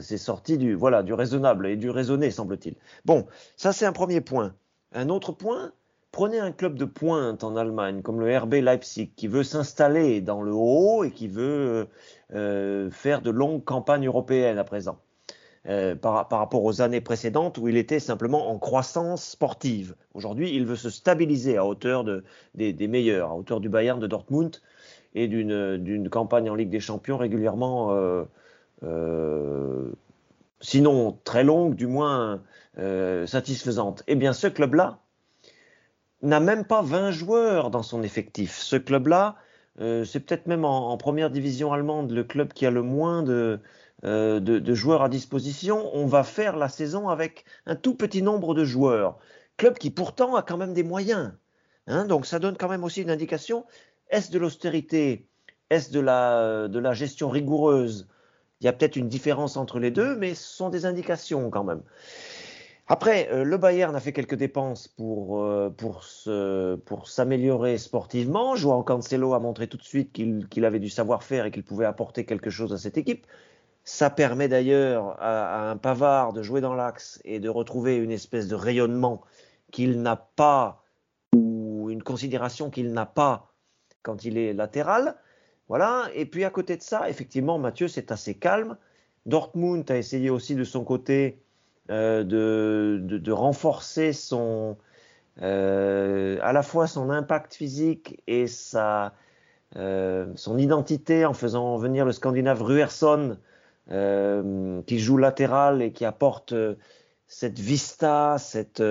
c'est 0.00 0.18
sorti 0.18 0.56
du, 0.56 0.74
voilà, 0.74 1.02
du 1.02 1.12
raisonnable 1.12 1.66
et 1.66 1.76
du 1.76 1.90
raisonné, 1.90 2.30
semble-t-il. 2.30 2.76
Bon, 3.04 3.26
ça 3.56 3.72
c'est 3.72 3.86
un 3.86 3.92
premier 3.92 4.20
point. 4.20 4.54
Un 4.92 5.08
autre 5.08 5.32
point, 5.32 5.72
Prenez 6.16 6.40
un 6.40 6.50
club 6.50 6.78
de 6.78 6.86
pointe 6.86 7.44
en 7.44 7.56
Allemagne 7.56 8.00
comme 8.00 8.20
le 8.20 8.38
RB 8.38 8.54
Leipzig 8.54 9.10
qui 9.16 9.28
veut 9.28 9.42
s'installer 9.42 10.22
dans 10.22 10.40
le 10.40 10.54
haut 10.54 11.04
et 11.04 11.10
qui 11.10 11.28
veut 11.28 11.88
euh, 12.32 12.90
faire 12.90 13.20
de 13.20 13.28
longues 13.28 13.62
campagnes 13.62 14.06
européennes 14.06 14.56
à 14.56 14.64
présent. 14.64 14.98
euh, 15.68 15.94
par, 15.94 16.26
rapport 16.30 16.64
aux 16.64 16.80
années 16.80 17.02
précédentes 17.02 17.58
où 17.58 17.68
il 17.68 17.76
était 17.76 17.98
simplement 17.98 18.48
en 18.48 18.58
croissance 18.58 19.28
sportive. 19.28 19.94
Aujourd'hui, 20.14 20.54
il 20.54 20.64
veut 20.64 20.76
se 20.76 20.88
stabiliser 20.88 21.58
à 21.58 21.66
hauteur 21.66 22.02
de, 22.02 22.24
des, 22.54 22.88
meilleurs, 22.88 23.32
à 23.32 23.36
hauteur 23.36 23.60
du 23.60 23.68
Bayern 23.68 24.00
de 24.00 24.06
Dortmund 24.06 24.56
et 25.14 25.28
d'une 25.28 26.08
campagne 26.08 26.48
en 26.48 26.54
Ligue 26.54 26.70
des 26.70 26.80
Champions 26.80 27.18
régulièrement, 27.18 27.92
euh, 27.92 28.24
euh, 28.84 29.92
sinon 30.60 31.18
très 31.24 31.44
longue, 31.44 31.74
du 31.74 31.86
moins 31.86 32.40
euh, 32.78 33.26
satisfaisante. 33.26 34.02
Eh 34.06 34.14
bien, 34.14 34.32
ce 34.32 34.46
club-là 34.46 35.00
n'a 36.22 36.40
même 36.40 36.64
pas 36.64 36.82
20 36.82 37.10
joueurs 37.10 37.70
dans 37.70 37.82
son 37.82 38.02
effectif. 38.02 38.58
Ce 38.58 38.76
club-là, 38.76 39.36
euh, 39.80 40.04
c'est 40.04 40.20
peut-être 40.20 40.46
même 40.46 40.64
en, 40.64 40.96
première 40.96 41.30
division 41.30 41.72
allemande 41.72 42.10
le 42.10 42.24
club 42.24 42.52
qui 42.52 42.66
a 42.66 42.70
le 42.70 42.82
moins 42.82 43.22
de, 43.22 43.60
euh, 44.04 44.40
de, 44.40 44.74
joueurs 44.74 45.02
à 45.02 45.08
disposition, 45.08 45.90
on 45.94 46.06
va 46.06 46.24
faire 46.24 46.56
la 46.56 46.68
saison 46.68 47.08
avec 47.08 47.44
un 47.66 47.76
tout 47.76 47.94
petit 47.94 48.22
nombre 48.22 48.54
de 48.54 48.64
joueurs. 48.64 49.18
Club 49.56 49.78
qui 49.78 49.90
pourtant 49.90 50.36
a 50.36 50.42
quand 50.42 50.56
même 50.56 50.74
des 50.74 50.82
moyens. 50.82 51.32
Hein, 51.86 52.04
donc 52.06 52.26
ça 52.26 52.38
donne 52.38 52.56
quand 52.56 52.68
même 52.68 52.84
aussi 52.84 53.02
une 53.02 53.10
indication. 53.10 53.64
Est-ce 54.10 54.30
de 54.30 54.38
l'austérité? 54.38 55.28
Est-ce 55.70 55.90
de 55.90 56.00
la 56.00 56.92
gestion 56.92 57.28
rigoureuse? 57.28 58.08
Il 58.60 58.64
y 58.64 58.68
a 58.68 58.72
peut-être 58.72 58.96
une 58.96 59.08
différence 59.08 59.56
entre 59.56 59.78
les 59.78 59.90
deux, 59.90 60.16
mais 60.16 60.34
ce 60.34 60.56
sont 60.56 60.70
des 60.70 60.86
indications 60.86 61.50
quand 61.50 61.64
même. 61.64 61.82
Après, 62.88 63.28
euh, 63.32 63.42
le 63.42 63.56
Bayern 63.56 63.96
a 63.96 64.00
fait 64.00 64.12
quelques 64.12 64.36
dépenses 64.36 64.86
pour, 64.86 65.42
euh, 65.42 65.70
pour, 65.70 66.04
se, 66.04 66.76
pour 66.76 67.08
s'améliorer 67.08 67.78
sportivement. 67.78 68.54
Joao 68.54 68.84
Cancelo 68.84 69.34
a 69.34 69.40
montré 69.40 69.66
tout 69.66 69.76
de 69.76 69.82
suite 69.82 70.12
qu'il, 70.12 70.46
qu'il 70.48 70.64
avait 70.64 70.78
du 70.78 70.88
savoir-faire 70.88 71.46
et 71.46 71.50
qu'il 71.50 71.64
pouvait 71.64 71.84
apporter 71.84 72.24
quelque 72.24 72.48
chose 72.48 72.72
à 72.72 72.78
cette 72.78 72.96
équipe. 72.96 73.26
Ça 73.82 74.08
permet 74.08 74.46
d'ailleurs 74.46 75.20
à, 75.20 75.68
à, 75.68 75.70
un 75.70 75.76
Pavard 75.76 76.32
de 76.32 76.42
jouer 76.42 76.60
dans 76.60 76.74
l'axe 76.74 77.20
et 77.24 77.40
de 77.40 77.48
retrouver 77.48 77.96
une 77.96 78.12
espèce 78.12 78.46
de 78.46 78.54
rayonnement 78.54 79.20
qu'il 79.72 80.00
n'a 80.00 80.16
pas 80.16 80.84
ou 81.34 81.90
une 81.90 82.04
considération 82.04 82.70
qu'il 82.70 82.92
n'a 82.92 83.06
pas 83.06 83.52
quand 84.02 84.24
il 84.24 84.38
est 84.38 84.52
latéral. 84.52 85.16
Voilà. 85.68 86.08
Et 86.14 86.24
puis 86.26 86.44
à 86.44 86.50
côté 86.50 86.76
de 86.76 86.82
ça, 86.82 87.10
effectivement, 87.10 87.58
Mathieu, 87.58 87.88
c'est 87.88 88.12
assez 88.12 88.34
calme. 88.34 88.76
Dortmund 89.26 89.90
a 89.90 89.96
essayé 89.96 90.30
aussi 90.30 90.54
de 90.54 90.62
son 90.62 90.84
côté 90.84 91.42
de, 91.88 93.00
de, 93.02 93.18
de, 93.18 93.32
renforcer 93.32 94.12
son, 94.12 94.76
euh, 95.42 96.38
à 96.42 96.52
la 96.52 96.62
fois 96.62 96.86
son 96.86 97.10
impact 97.10 97.54
physique 97.54 98.22
et 98.26 98.46
sa, 98.46 99.12
euh, 99.76 100.26
son 100.36 100.56
identité 100.58 101.26
en 101.26 101.34
faisant 101.34 101.76
venir 101.76 102.04
le 102.04 102.12
Scandinave 102.12 102.62
Ruerson 102.62 103.36
euh, 103.90 104.80
qui 104.86 104.98
joue 104.98 105.18
latéral 105.18 105.82
et 105.82 105.92
qui 105.92 106.04
apporte 106.04 106.52
euh, 106.52 106.76
cette 107.26 107.58
vista, 107.58 108.36
cette, 108.38 108.82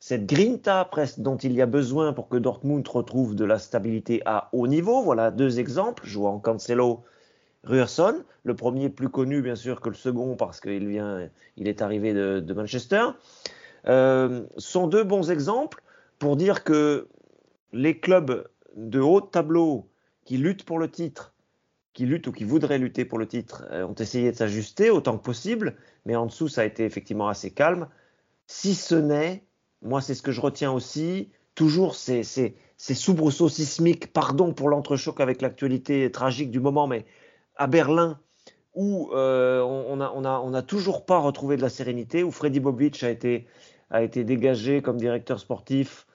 cette 0.00 0.26
grinta 0.26 0.84
presque 0.84 1.20
dont 1.20 1.36
il 1.36 1.52
y 1.52 1.62
a 1.62 1.66
besoin 1.66 2.12
pour 2.12 2.28
que 2.28 2.36
Dortmund 2.36 2.86
retrouve 2.86 3.34
de 3.36 3.44
la 3.44 3.58
stabilité 3.58 4.20
à 4.26 4.48
haut 4.52 4.66
niveau. 4.66 5.02
Voilà 5.02 5.30
deux 5.30 5.60
exemples, 5.60 6.04
jouant 6.06 6.38
Cancelo, 6.40 7.04
Ruerson, 7.64 8.24
le 8.44 8.54
premier 8.54 8.88
plus 8.88 9.08
connu 9.08 9.42
bien 9.42 9.56
sûr 9.56 9.80
que 9.80 9.88
le 9.88 9.94
second 9.94 10.36
parce 10.36 10.60
qu'il 10.60 10.86
vient, 10.88 11.28
il 11.56 11.68
est 11.68 11.82
arrivé 11.82 12.12
de, 12.12 12.54
Manchester, 12.54 13.06
euh, 13.86 14.44
sont 14.56 14.86
deux 14.86 15.04
bons 15.04 15.30
exemples 15.30 15.82
pour 16.18 16.36
dire 16.36 16.64
que 16.64 17.08
les 17.72 17.98
clubs 17.98 18.48
de 18.76 19.00
haut 19.00 19.20
tableau 19.20 19.88
qui 20.24 20.36
luttent 20.36 20.64
pour 20.64 20.78
le 20.78 20.90
titre, 20.90 21.34
qui 21.92 22.06
luttent 22.06 22.28
ou 22.28 22.32
qui 22.32 22.44
voudraient 22.44 22.78
lutter 22.78 23.04
pour 23.04 23.18
le 23.18 23.26
titre, 23.26 23.66
euh, 23.70 23.86
ont 23.86 23.94
essayé 23.94 24.30
de 24.30 24.36
s'ajuster 24.36 24.90
autant 24.90 25.18
que 25.18 25.22
possible, 25.24 25.76
mais 26.06 26.16
en 26.16 26.26
dessous 26.26 26.48
ça 26.48 26.62
a 26.62 26.64
été 26.64 26.84
effectivement 26.84 27.28
assez 27.28 27.50
calme. 27.50 27.88
Si 28.46 28.74
ce 28.74 28.94
n'est, 28.94 29.44
moi 29.82 30.00
c'est 30.00 30.14
ce 30.14 30.22
que 30.22 30.32
je 30.32 30.40
retiens 30.40 30.72
aussi, 30.72 31.30
toujours 31.54 31.96
ces, 31.96 32.22
ces, 32.22 32.56
ces 32.76 32.94
soubresauts 32.94 33.48
sismiques, 33.48 34.12
pardon 34.12 34.54
pour 34.54 34.68
l'entrechoc 34.68 35.20
avec 35.20 35.42
l'actualité 35.42 36.10
tragique 36.12 36.52
du 36.52 36.60
moment, 36.60 36.86
mais 36.86 37.04
à 37.58 37.66
Berlin 37.66 38.18
où 38.78 39.10
euh, 39.12 39.60
on 39.60 39.96
n'a 39.96 40.58
a, 40.58 40.62
toujours 40.62 41.04
pas 41.04 41.18
retrouvé 41.18 41.56
de 41.56 41.62
la 41.62 41.68
sérénité, 41.68 42.22
où 42.22 42.30
Freddy 42.30 42.60
Bobic 42.60 43.02
a 43.02 43.10
été, 43.10 43.44
dégagé 44.24 44.82
comme 44.82 44.98
directeur 44.98 45.40
sportif 45.40 46.06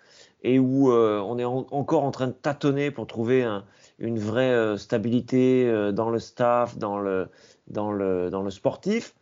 et 0.44 0.60
où 0.60 0.90
euh, 0.90 1.20
on 1.20 1.38
est 1.38 1.44
en, 1.44 1.68
encore 1.72 2.06
en 2.06 2.12
train 2.12 2.28
de 2.28 2.32
tâtonner 2.32 2.90
pour 2.90 3.06
trouver 3.06 3.44
un, 3.44 3.66
une 4.00 4.18
vraie 4.18 4.54
euh, 4.54 4.78
stabilité 4.78 5.70
dans 5.92 6.10
le 6.10 6.20
staff, 6.20 6.78
dans 6.78 7.00
le, 7.00 7.28
dans 7.68 7.92
le, 7.92 8.50
sportif. 8.50 9.14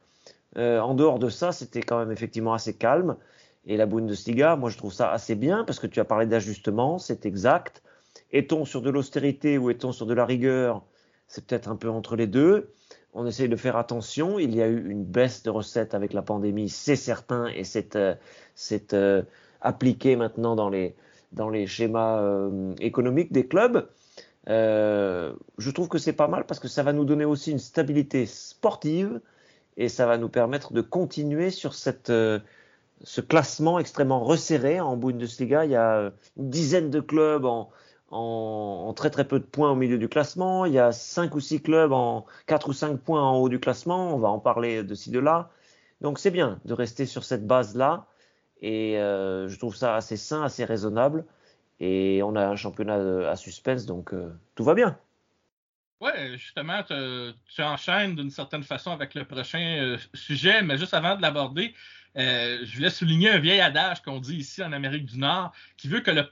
En 0.56 0.94
dehors 0.94 1.18
de 1.18 1.30
ça, 1.30 1.52
c'était 1.52 1.82
quand 1.82 1.98
même 1.98 2.12
effectivement 2.12 2.54
assez 2.54 2.76
calme. 2.76 3.16
Et 3.66 3.76
la 3.76 3.88
Bundesliga, 3.88 4.56
moi 4.56 4.70
je 4.70 4.78
trouve 4.78 4.94
ça 4.94 5.12
assez 5.12 5.34
bien 5.34 5.64
parce 5.64 5.80
que 5.80 5.88
tu 5.88 6.00
as 6.00 6.06
parlé 6.06 6.28
d'ajustement, 6.28 7.00
c'est 7.00 7.26
exact. 7.26 7.82
Est-on 8.32 8.66
sur 8.66 8.84
de 8.84 8.92
l'austérité 8.92 9.58
ou 9.58 9.72
est-on 9.72 9.92
sur 9.92 10.06
de 10.06 10.14
la 10.14 10.26
rigueur? 10.26 10.84
C'est 11.32 11.46
peut-être 11.46 11.70
un 11.70 11.78
peu 11.78 11.90
entre 11.90 12.18
les 12.18 12.28
deux. 12.28 12.74
On 13.14 13.26
essaye 13.26 13.48
de 13.48 13.56
faire 13.56 13.78
attention. 13.78 14.38
Il 14.38 14.54
y 14.54 14.62
a 14.62 14.68
eu 14.68 14.90
une 14.90 15.06
baisse 15.06 15.44
de 15.44 15.50
recettes 15.50 15.94
avec 15.94 16.12
la 16.12 16.22
pandémie, 16.22 16.68
c'est 16.68 16.98
certain, 16.98 17.48
et 17.48 17.64
c'est 17.64 17.96
euh, 17.96 18.16
euh, 18.94 19.24
appliqué 19.62 20.18
maintenant 20.18 20.58
dans 20.58 20.70
les, 20.70 20.94
schémas 21.68 22.20
euh, 22.20 22.74
économiques 22.82 23.32
des 23.32 23.48
clubs. 23.48 23.88
Euh, 24.50 25.34
je 25.58 25.72
trouve 25.72 25.88
que 25.88 25.98
c'est 25.98 26.14
pas 26.14 26.28
mal 26.28 26.46
parce 26.46 26.60
que 26.60 26.68
ça 26.68 26.84
va 26.84 26.92
nous 26.92 27.06
donner 27.06 27.26
aussi 27.26 27.52
une 27.52 27.60
stabilité 27.60 28.26
sportive 28.26 29.22
et 29.78 29.88
ça 29.88 30.06
va 30.06 30.18
nous 30.18 30.30
permettre 30.30 30.74
de 30.74 30.82
continuer 30.82 31.50
sur 31.50 31.74
ce 31.74 32.42
classement 33.22 33.80
extrêmement 33.80 34.22
resserré 34.22 34.82
en 34.82 34.98
Bundesliga. 34.98 35.64
Il 35.64 35.72
y 35.72 35.78
a 35.78 36.12
une 36.36 36.50
dizaine 36.50 36.90
de 36.90 37.00
clubs 37.00 37.46
en, 37.46 37.70
en, 38.12 38.94
très 38.94 39.10
très 39.10 39.28
peu 39.28 39.40
de 39.40 39.46
points 39.46 39.72
au 39.72 39.76
milieu 39.76 39.98
du 39.98 40.10
classement. 40.10 40.66
Il 40.66 40.74
y 40.74 40.80
a 40.80 40.92
cinq 40.92 41.36
ou 41.36 41.40
six 41.40 41.62
clubs 41.62 41.92
en 41.92 42.26
quatre 42.46 42.70
ou 42.70 42.74
cinq 42.74 43.00
points 43.00 43.22
en 43.22 43.38
haut 43.38 43.50
du 43.50 43.60
classement. 43.60 44.14
On 44.14 44.20
va 44.20 44.30
en 44.30 44.40
parler 44.40 44.84
de 44.84 44.96
ci 44.96 45.12
de 45.12 45.20
là. 45.20 45.50
Donc 46.02 46.20
c'est 46.20 46.32
bien 46.32 46.60
de 46.66 46.74
rester 46.74 47.06
sur 47.06 47.24
cette 47.24 47.48
base 47.48 47.76
là 47.76 48.08
et 48.62 49.00
euh, 49.00 49.48
je 49.48 49.58
trouve 49.58 49.76
ça 49.76 49.96
assez 49.96 50.18
sain, 50.18 50.44
assez 50.44 50.66
raisonnable. 50.66 51.26
Et 51.80 52.22
on 52.24 52.36
a 52.36 52.46
un 52.46 52.56
championnat 52.56 53.30
à 53.30 53.36
suspense, 53.36 53.86
donc 53.88 54.14
euh, 54.14 54.32
tout 54.56 54.64
va 54.64 54.76
bien. 54.76 55.00
Ouais, 56.00 56.36
justement, 56.36 56.82
tu 56.84 57.62
enchaînes 57.62 58.16
d'une 58.16 58.32
certaine 58.32 58.64
façon 58.64 58.92
avec 58.92 59.14
le 59.14 59.24
prochain 59.24 59.78
euh, 59.80 59.98
sujet, 60.16 60.64
mais 60.64 60.78
juste 60.78 60.96
avant 60.96 61.16
de 61.16 61.22
l'aborder, 61.22 61.76
euh, 62.18 62.60
je 62.64 62.76
voulais 62.76 62.90
souligner 62.90 63.30
un 63.30 63.38
vieil 63.38 63.62
adage 63.62 64.02
qu'on 64.02 64.20
dit 64.20 64.38
ici 64.38 64.64
en 64.64 64.72
Amérique 64.74 65.06
du 65.06 65.20
Nord 65.20 65.54
qui 65.78 65.88
veut 65.88 66.02
que 66.02 66.12
le 66.12 66.28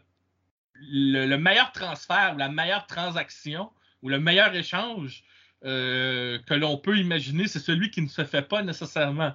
le, 0.82 1.26
le, 1.26 1.38
meilleur 1.38 1.72
transfert 1.72 2.34
ou 2.36 2.38
la 2.38 2.50
meilleure 2.50 2.88
transaction 2.88 3.72
ou 4.02 4.10
le 4.10 4.20
meilleur 4.20 4.54
échange 4.56 5.24
euh, 5.66 6.40
que 6.46 6.54
l'on 6.54 6.78
peut 6.78 6.98
imaginer, 6.98 7.48
c'est 7.48 7.60
celui 7.60 7.92
qui 7.92 8.02
ne 8.02 8.08
se 8.08 8.24
fait 8.24 8.42
pas 8.42 8.64
nécessairement. 8.64 9.34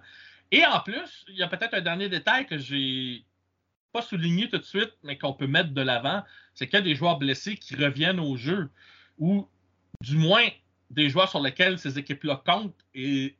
Et 0.50 0.64
en 0.64 0.80
plus, 0.80 1.24
il 1.28 1.36
y 1.36 1.42
a 1.42 1.48
peut-être 1.48 1.74
un 1.74 1.80
dernier 1.80 2.08
détail 2.08 2.46
que 2.46 2.56
j'ai 2.56 3.24
pas 3.92 4.02
souligné 4.02 4.48
tout 4.48 4.58
de 4.58 4.64
suite, 4.64 4.92
mais 5.02 5.18
qu'on 5.18 5.34
peut 5.34 5.46
mettre 5.46 5.70
de 5.70 5.82
l'avant, 5.82 6.24
c'est 6.54 6.66
qu'il 6.66 6.78
y 6.78 6.82
a 6.82 6.84
des 6.84 6.94
joueurs 6.94 7.18
blessés 7.18 7.56
qui 7.56 7.76
reviennent 7.76 8.20
au 8.20 8.36
jeu, 8.36 8.70
ou 9.18 9.48
du 10.00 10.16
moins 10.16 10.46
des 10.90 11.10
joueurs 11.10 11.28
sur 11.28 11.40
lesquels 11.40 11.78
ces 11.78 11.98
équipes-là 11.98 12.42
comptent 12.44 12.84
et 12.94 13.36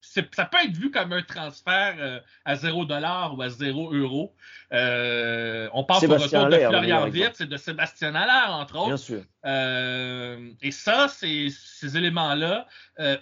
ça 0.00 0.44
peut 0.44 0.58
être 0.64 0.76
vu 0.76 0.90
comme 0.90 1.12
un 1.12 1.22
transfert 1.22 1.96
euh, 1.98 2.20
à 2.44 2.56
0 2.56 2.84
dollar 2.84 3.36
ou 3.36 3.42
à 3.42 3.48
0 3.48 3.92
euros. 3.92 4.34
Euh, 4.72 5.68
on 5.72 5.84
parle 5.84 6.04
au 6.04 6.14
retour 6.14 6.48
de 6.48 6.56
Florian 6.56 7.08
Wirtz 7.08 7.40
et 7.40 7.46
de 7.46 7.56
Sébastien 7.56 8.14
Allaire, 8.14 8.54
entre 8.54 8.76
autres. 8.76 8.88
Bien 8.88 8.96
sûr. 8.96 9.22
Euh, 9.44 10.50
et 10.62 10.70
ça, 10.70 11.08
ces, 11.08 11.52
éléments-là, 11.96 12.66
euh, 13.00 13.16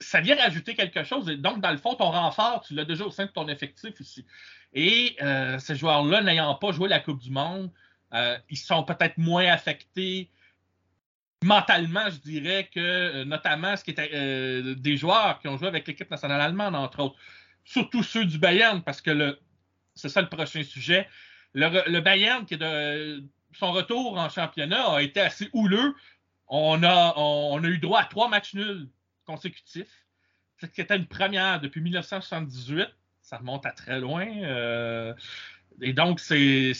ça 0.00 0.20
vient 0.20 0.36
rajouter 0.36 0.74
quelque 0.74 1.04
chose. 1.04 1.28
Et 1.28 1.36
donc, 1.36 1.60
dans 1.60 1.70
le 1.70 1.78
fond, 1.78 1.94
ton 1.94 2.10
renfort, 2.10 2.64
tu 2.66 2.74
l'as 2.74 2.84
déjà 2.84 3.04
au 3.04 3.10
sein 3.10 3.26
de 3.26 3.30
ton 3.30 3.48
effectif 3.48 4.00
ici. 4.00 4.26
Et 4.72 5.16
ces 5.58 5.76
joueurs-là, 5.76 6.22
n'ayant 6.22 6.54
pas 6.54 6.72
joué 6.72 6.88
la 6.88 7.00
Coupe 7.00 7.20
du 7.20 7.30
Monde, 7.30 7.70
ils 8.50 8.58
sont 8.58 8.84
peut-être 8.84 9.18
moins 9.18 9.46
affectés 9.46 10.30
mentalement, 11.44 12.10
je 12.10 12.18
dirais 12.18 12.68
que 12.72 12.80
euh, 12.80 13.24
notamment 13.24 13.76
ce 13.76 13.84
qui 13.84 13.90
était 13.90 14.10
euh, 14.12 14.74
des 14.74 14.96
joueurs 14.96 15.38
qui 15.40 15.48
ont 15.48 15.56
joué 15.56 15.68
avec 15.68 15.86
l'équipe 15.86 16.10
nationale 16.10 16.40
allemande, 16.40 16.74
entre 16.74 17.00
autres, 17.00 17.16
surtout 17.64 18.02
ceux 18.02 18.24
du 18.24 18.38
Bayern, 18.38 18.82
parce 18.82 19.00
que 19.00 19.38
c'est 19.94 20.08
ça 20.08 20.20
le 20.20 20.28
prochain 20.28 20.62
sujet. 20.62 21.08
Le, 21.54 22.00
Bayern, 22.00 22.44
qui 22.44 22.58
son 23.52 23.72
retour 23.72 24.18
en 24.18 24.28
championnat, 24.28 24.94
a 24.94 25.02
été 25.02 25.20
assez 25.20 25.48
houleux. 25.52 25.94
On 26.46 26.82
a, 26.82 27.60
eu 27.64 27.78
droit 27.78 28.00
à 28.00 28.04
trois 28.04 28.28
matchs 28.28 28.54
nuls 28.54 28.88
consécutifs. 29.26 30.06
Ce 30.60 30.66
qui 30.66 30.80
était 30.80 30.96
une 30.96 31.06
première 31.06 31.60
depuis 31.60 31.80
1978. 31.80 32.88
Ça 33.22 33.38
remonte 33.38 33.66
à 33.66 33.72
très 33.72 34.00
loin. 34.00 34.26
Euh, 34.26 35.12
et 35.80 35.92
donc, 35.92 36.20
c'est 36.20 36.72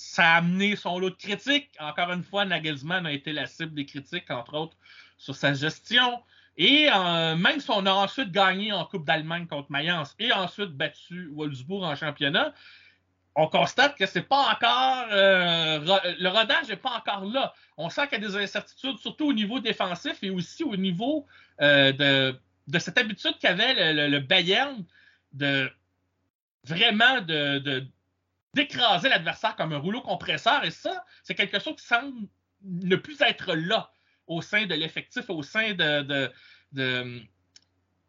ça 0.00 0.32
a 0.32 0.36
amené 0.38 0.76
son 0.76 0.98
lot 0.98 1.10
de 1.10 1.14
critiques. 1.14 1.70
Encore 1.78 2.10
une 2.10 2.22
fois, 2.22 2.44
Nagelsmann 2.46 3.06
a 3.06 3.12
été 3.12 3.32
la 3.32 3.46
cible 3.46 3.74
des 3.74 3.84
critiques, 3.84 4.30
entre 4.30 4.54
autres, 4.54 4.76
sur 5.18 5.36
sa 5.36 5.52
gestion. 5.52 6.22
Et 6.56 6.88
euh, 6.90 7.36
même 7.36 7.60
si 7.60 7.70
on 7.70 7.84
a 7.86 7.92
ensuite 7.92 8.32
gagné 8.32 8.72
en 8.72 8.84
Coupe 8.86 9.04
d'Allemagne 9.04 9.46
contre 9.46 9.70
Mayence 9.70 10.14
et 10.18 10.32
ensuite 10.32 10.70
battu 10.70 11.30
Wolfsburg 11.34 11.84
en 11.84 11.94
championnat, 11.96 12.54
on 13.36 13.46
constate 13.46 13.96
que 13.96 14.06
c'est 14.06 14.22
pas 14.22 14.52
encore 14.52 15.06
euh, 15.12 15.78
le 16.18 16.28
rodage 16.28 16.68
n'est 16.68 16.76
pas 16.76 16.96
encore 16.96 17.24
là. 17.26 17.54
On 17.76 17.88
sent 17.88 18.08
qu'il 18.08 18.22
y 18.22 18.24
a 18.24 18.28
des 18.28 18.36
incertitudes, 18.36 18.98
surtout 18.98 19.28
au 19.28 19.32
niveau 19.32 19.60
défensif 19.60 20.18
et 20.22 20.30
aussi 20.30 20.64
au 20.64 20.76
niveau 20.76 21.26
euh, 21.60 21.92
de, 22.66 22.78
cette 22.78 22.98
habitude 22.98 23.34
qu'avait 23.40 24.08
le, 24.08 24.18
Bayern 24.18 24.84
de 25.32 25.70
vraiment 26.64 27.20
de, 27.20 27.86
d'écraser 28.54 29.08
l'adversaire 29.08 29.56
comme 29.56 29.72
un 29.72 29.78
rouleau 29.78 30.00
compresseur. 30.00 30.64
Et 30.64 30.70
ça, 30.70 31.04
c'est 31.22 31.34
quelque 31.34 31.58
chose 31.58 31.76
qui 31.76 31.86
semble 31.86 32.28
ne 32.62 32.96
plus 32.96 33.20
être 33.22 33.54
là 33.54 33.90
au 34.26 34.42
sein 34.42 34.66
de 34.66 34.74
l'effectif, 34.74 35.28
au 35.28 35.42
sein 35.42 35.74
de, 35.74 36.30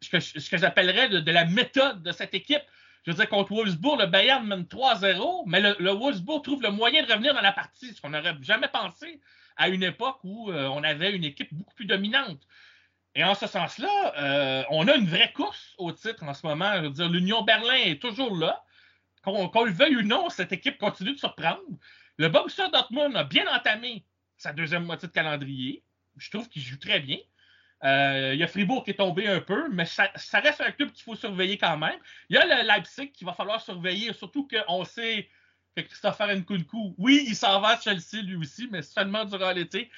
ce 0.00 0.50
que, 0.50 0.56
j'appellerais 0.56 1.08
de, 1.08 1.30
la 1.30 1.44
méthode 1.44 2.02
de 2.02 2.12
cette 2.12 2.34
équipe. 2.34 2.62
Je 3.04 3.10
veux 3.10 3.16
dire, 3.16 3.28
contre 3.28 3.52
Wolfsburg, 3.52 3.98
le 3.98 4.06
Bayern 4.06 4.46
mène 4.46 4.62
3-0, 4.62 5.44
mais 5.46 5.60
le, 5.60 5.90
Wolfsburg 5.90 6.42
trouve 6.42 6.62
le 6.62 6.70
moyen 6.70 7.02
de 7.02 7.12
revenir 7.12 7.34
dans 7.34 7.40
la 7.40 7.52
partie, 7.52 7.92
ce 7.92 8.00
qu'on 8.00 8.10
n'aurait 8.10 8.36
jamais 8.42 8.68
pensé 8.68 9.20
à 9.56 9.68
une 9.68 9.82
époque 9.82 10.20
où 10.22 10.50
euh, 10.50 10.68
on 10.68 10.84
avait 10.84 11.12
une 11.12 11.24
équipe 11.24 11.52
beaucoup 11.52 11.74
plus 11.74 11.84
dominante. 11.84 12.40
Et 13.14 13.24
en 13.24 13.34
ce 13.34 13.46
sens-là, 13.46 14.14
euh, 14.18 14.64
on 14.70 14.88
a 14.88 14.94
une 14.94 15.06
vraie 15.06 15.32
course 15.32 15.74
au 15.78 15.92
titre 15.92 16.22
en 16.22 16.32
ce 16.32 16.46
moment. 16.46 16.72
Je 16.76 16.80
veux 16.82 16.90
dire, 16.90 17.08
l'Union 17.08 17.42
Berlin 17.42 17.74
est 17.74 18.00
toujours 18.00 18.36
là. 18.36 18.62
Qu'on 19.22 19.64
le 19.64 19.72
veuille 19.72 19.96
ou 19.96 20.02
non, 20.02 20.28
cette 20.30 20.52
équipe 20.52 20.78
continue 20.78 21.12
de 21.12 21.18
surprendre. 21.18 21.62
Le 22.18 22.28
Borussia 22.28 22.68
Dortmund 22.68 23.16
a 23.16 23.24
bien 23.24 23.46
entamé 23.54 24.04
sa 24.36 24.52
deuxième 24.52 24.84
moitié 24.84 25.08
de 25.08 25.12
calendrier. 25.12 25.84
Je 26.16 26.30
trouve 26.30 26.48
qu'il 26.48 26.62
joue 26.62 26.78
très 26.78 27.00
bien. 27.00 27.18
Euh, 27.84 28.30
il 28.34 28.40
y 28.40 28.44
a 28.44 28.46
Fribourg 28.46 28.84
qui 28.84 28.90
est 28.90 28.94
tombé 28.94 29.26
un 29.26 29.40
peu, 29.40 29.68
mais 29.70 29.86
ça, 29.86 30.08
reste 30.34 30.60
un 30.60 30.70
club 30.70 30.92
qu'il 30.92 31.02
faut 31.02 31.16
surveiller 31.16 31.58
quand 31.58 31.76
même. 31.76 31.98
Il 32.28 32.36
y 32.36 32.38
a 32.38 32.44
le 32.44 32.66
Leipzig 32.66 33.10
qu'il 33.10 33.26
va 33.26 33.32
falloir 33.32 33.60
surveiller, 33.60 34.12
surtout 34.12 34.48
qu'on 34.48 34.84
sait 34.84 35.28
que 35.76 35.82
Christopher 35.82 36.28
Nkunku, 36.36 36.94
oui, 36.98 37.24
il 37.26 37.34
s'en 37.34 37.60
va 37.60 37.70
à 37.70 37.80
Chelsea 37.80 38.22
lui 38.22 38.36
aussi, 38.36 38.68
mais 38.70 38.82
seulement 38.82 39.24
durant 39.24 39.52
l'été. 39.52 39.90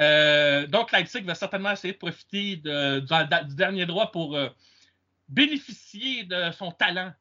Euh, 0.00 0.66
donc, 0.66 0.92
Leipzig 0.92 1.22
va 1.22 1.34
certainement 1.34 1.72
essayer 1.72 1.94
de 1.94 1.98
profiter 1.98 2.56
du, 2.56 3.56
dernier 3.56 3.86
droit 3.86 4.12
pour 4.12 4.36
euh, 4.36 4.48
bénéficier 5.28 6.24
de 6.24 6.50
son 6.52 6.70
talent, 6.70 7.12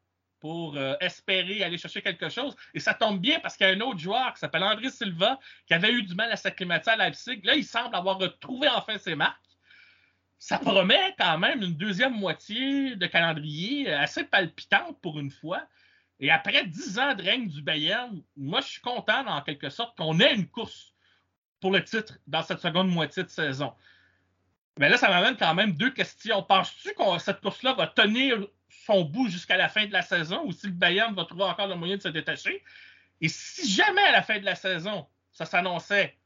pour 0.42 0.78
espérer 1.00 1.64
aller 1.64 1.78
chercher 1.78 2.02
quelque 2.02 2.28
chose. 2.28 2.56
Et 2.74 2.82
ça 2.82 2.94
tombe 2.94 3.22
bien 3.22 3.40
parce 3.40 3.56
qu'il 3.56 3.66
y 3.68 3.70
a 3.70 3.74
un 3.74 3.80
autre 3.80 4.00
joueur 4.00 4.34
qui 4.34 4.40
s'appelle 4.40 4.64
André 4.64 4.90
Silva, 4.90 5.40
qui 5.66 5.74
avait 5.74 5.92
eu 5.94 6.04
du 6.04 6.16
mal 6.16 6.30
à 6.32 6.36
s'acclimater 6.36 6.92
à 6.92 6.98
Leipzig. 6.98 7.40
Là, 7.44 7.56
il 7.56 7.64
semble 7.64 7.96
avoir 7.96 8.18
retrouvé 8.18 8.68
enfin 8.68 8.98
ses 8.98 9.16
marques 9.16 9.38
ça 10.42 10.58
promet 10.58 11.14
quand 11.20 11.38
même 11.38 11.62
une 11.62 11.76
deuxième 11.76 12.16
moitié 12.16 12.96
de 12.96 13.06
calendrier 13.06 13.94
assez 13.94 14.24
palpitante 14.24 15.00
pour 15.00 15.20
une 15.20 15.30
fois. 15.30 15.62
Et 16.20 16.32
après 16.32 16.66
dix 16.66 16.98
ans 16.98 17.14
de 17.14 17.22
règne 17.22 17.48
du 17.48 17.62
Bayern, 17.62 18.24
moi, 18.36 18.60
je 18.62 18.70
suis 18.70 18.82
content, 18.82 19.24
en 19.28 19.42
quelque 19.44 19.70
sorte, 19.70 19.96
qu'on 19.96 20.20
ait 20.20 20.34
une 20.34 20.48
course 20.48 20.96
pour 21.60 21.72
le 21.72 21.84
titre 21.84 22.18
dans 22.26 22.42
cette 22.42 22.60
seconde 22.60 22.90
moitié 22.90 23.22
de 23.22 23.30
saison. 23.30 23.72
Mais 24.80 24.90
là, 24.90 24.98
ça 24.98 25.10
m'amène 25.10 25.38
quand 25.38 25.54
même 25.54 25.74
deux 25.74 25.92
questions. 25.92 26.42
Penses-tu 26.42 26.96
que 26.96 27.20
cette 27.20 27.40
course-là 27.42 27.74
va 27.74 27.86
tenir 27.86 28.40
son 28.86 29.04
bout 29.04 29.30
jusqu'à 29.30 29.58
la 29.58 29.70
fin 29.70 29.86
de 29.86 29.94
la 29.94 30.02
saison 30.02 30.44
ou 30.46 30.52
si 30.52 30.68
le 30.68 30.74
Bayern 30.74 31.14
va 31.14 31.26
trouver 31.26 31.44
encore 31.44 31.68
le 31.68 31.76
moyen 31.76 31.98
de 31.98 32.02
se 32.02 32.08
détacher? 32.08 32.64
Et 33.20 33.30
si 33.30 33.70
jamais 33.70 34.02
à 34.02 34.12
la 34.12 34.22
fin 34.22 34.40
de 34.40 34.46
la 34.46 34.56
saison, 34.56 35.08
ça 35.32 35.46
s'annonçait 35.46 36.18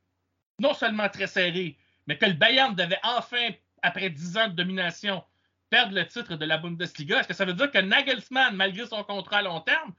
non 0.60 0.74
seulement 0.74 1.10
très 1.10 1.28
serré, 1.28 1.78
mais 2.08 2.18
que 2.18 2.26
le 2.26 2.34
Bayern 2.34 2.74
devait 2.76 3.00
enfin 3.04 3.50
après 3.82 4.10
10 4.10 4.38
ans 4.38 4.48
de 4.48 4.54
domination, 4.54 5.24
perdre 5.70 5.94
le 5.94 6.08
titre 6.08 6.36
de 6.36 6.46
la 6.46 6.58
Bundesliga, 6.58 7.20
est-ce 7.20 7.28
que 7.28 7.34
ça 7.34 7.46
veut 7.46 7.54
dire 7.54 7.70
que 7.70 7.78
Nagelsmann, 7.78 8.56
malgré 8.56 8.86
son 8.86 9.04
contrat 9.04 9.38
à 9.38 9.42
long 9.42 9.60
terme, 9.62 9.94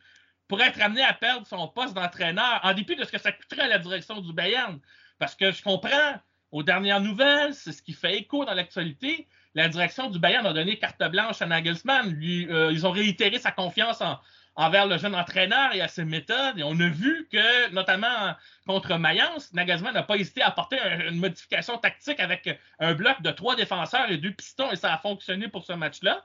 pourrait 0.48 0.68
être 0.68 0.80
amené 0.80 1.02
à 1.02 1.12
perdre 1.12 1.46
son 1.46 1.68
poste 1.68 1.94
d'entraîneur, 1.94 2.60
en 2.62 2.72
dépit 2.72 2.96
de 2.96 3.04
ce 3.04 3.12
que 3.12 3.18
ça 3.18 3.32
coûterait 3.32 3.62
à 3.62 3.68
la 3.68 3.78
direction 3.78 4.20
du 4.20 4.32
Bayern? 4.32 4.80
Parce 5.18 5.34
que 5.34 5.52
je 5.52 5.62
comprends, 5.62 6.14
aux 6.50 6.62
dernières 6.62 7.00
nouvelles, 7.00 7.54
c'est 7.54 7.72
ce 7.72 7.82
qui 7.82 7.92
fait 7.92 8.16
écho 8.16 8.44
dans 8.44 8.54
l'actualité, 8.54 9.28
la 9.56 9.68
direction 9.68 10.10
du 10.10 10.18
Bayern 10.18 10.46
a 10.46 10.52
donné 10.52 10.78
carte 10.78 11.02
blanche 11.10 11.40
à 11.40 11.46
Nagelsmann. 11.46 12.20
Euh, 12.22 12.70
ils 12.72 12.86
ont 12.86 12.90
réitéré 12.90 13.38
sa 13.38 13.50
confiance 13.50 14.02
en, 14.02 14.20
envers 14.54 14.86
le 14.86 14.98
jeune 14.98 15.14
entraîneur 15.14 15.74
et 15.74 15.80
à 15.80 15.88
ses 15.88 16.04
méthodes. 16.04 16.58
Et 16.58 16.62
on 16.62 16.78
a 16.78 16.88
vu 16.88 17.26
que, 17.32 17.70
notamment 17.70 18.34
contre 18.66 18.96
Mayence, 18.98 19.54
Nagelsmann 19.54 19.94
n'a 19.94 20.02
pas 20.02 20.16
hésité 20.16 20.42
à 20.42 20.48
apporter 20.48 20.78
une 21.08 21.18
modification 21.18 21.78
tactique 21.78 22.20
avec 22.20 22.60
un 22.78 22.92
bloc 22.92 23.22
de 23.22 23.30
trois 23.30 23.56
défenseurs 23.56 24.10
et 24.10 24.18
deux 24.18 24.32
pistons, 24.32 24.70
et 24.72 24.76
ça 24.76 24.92
a 24.92 24.98
fonctionné 24.98 25.48
pour 25.48 25.64
ce 25.64 25.72
match-là. 25.72 26.22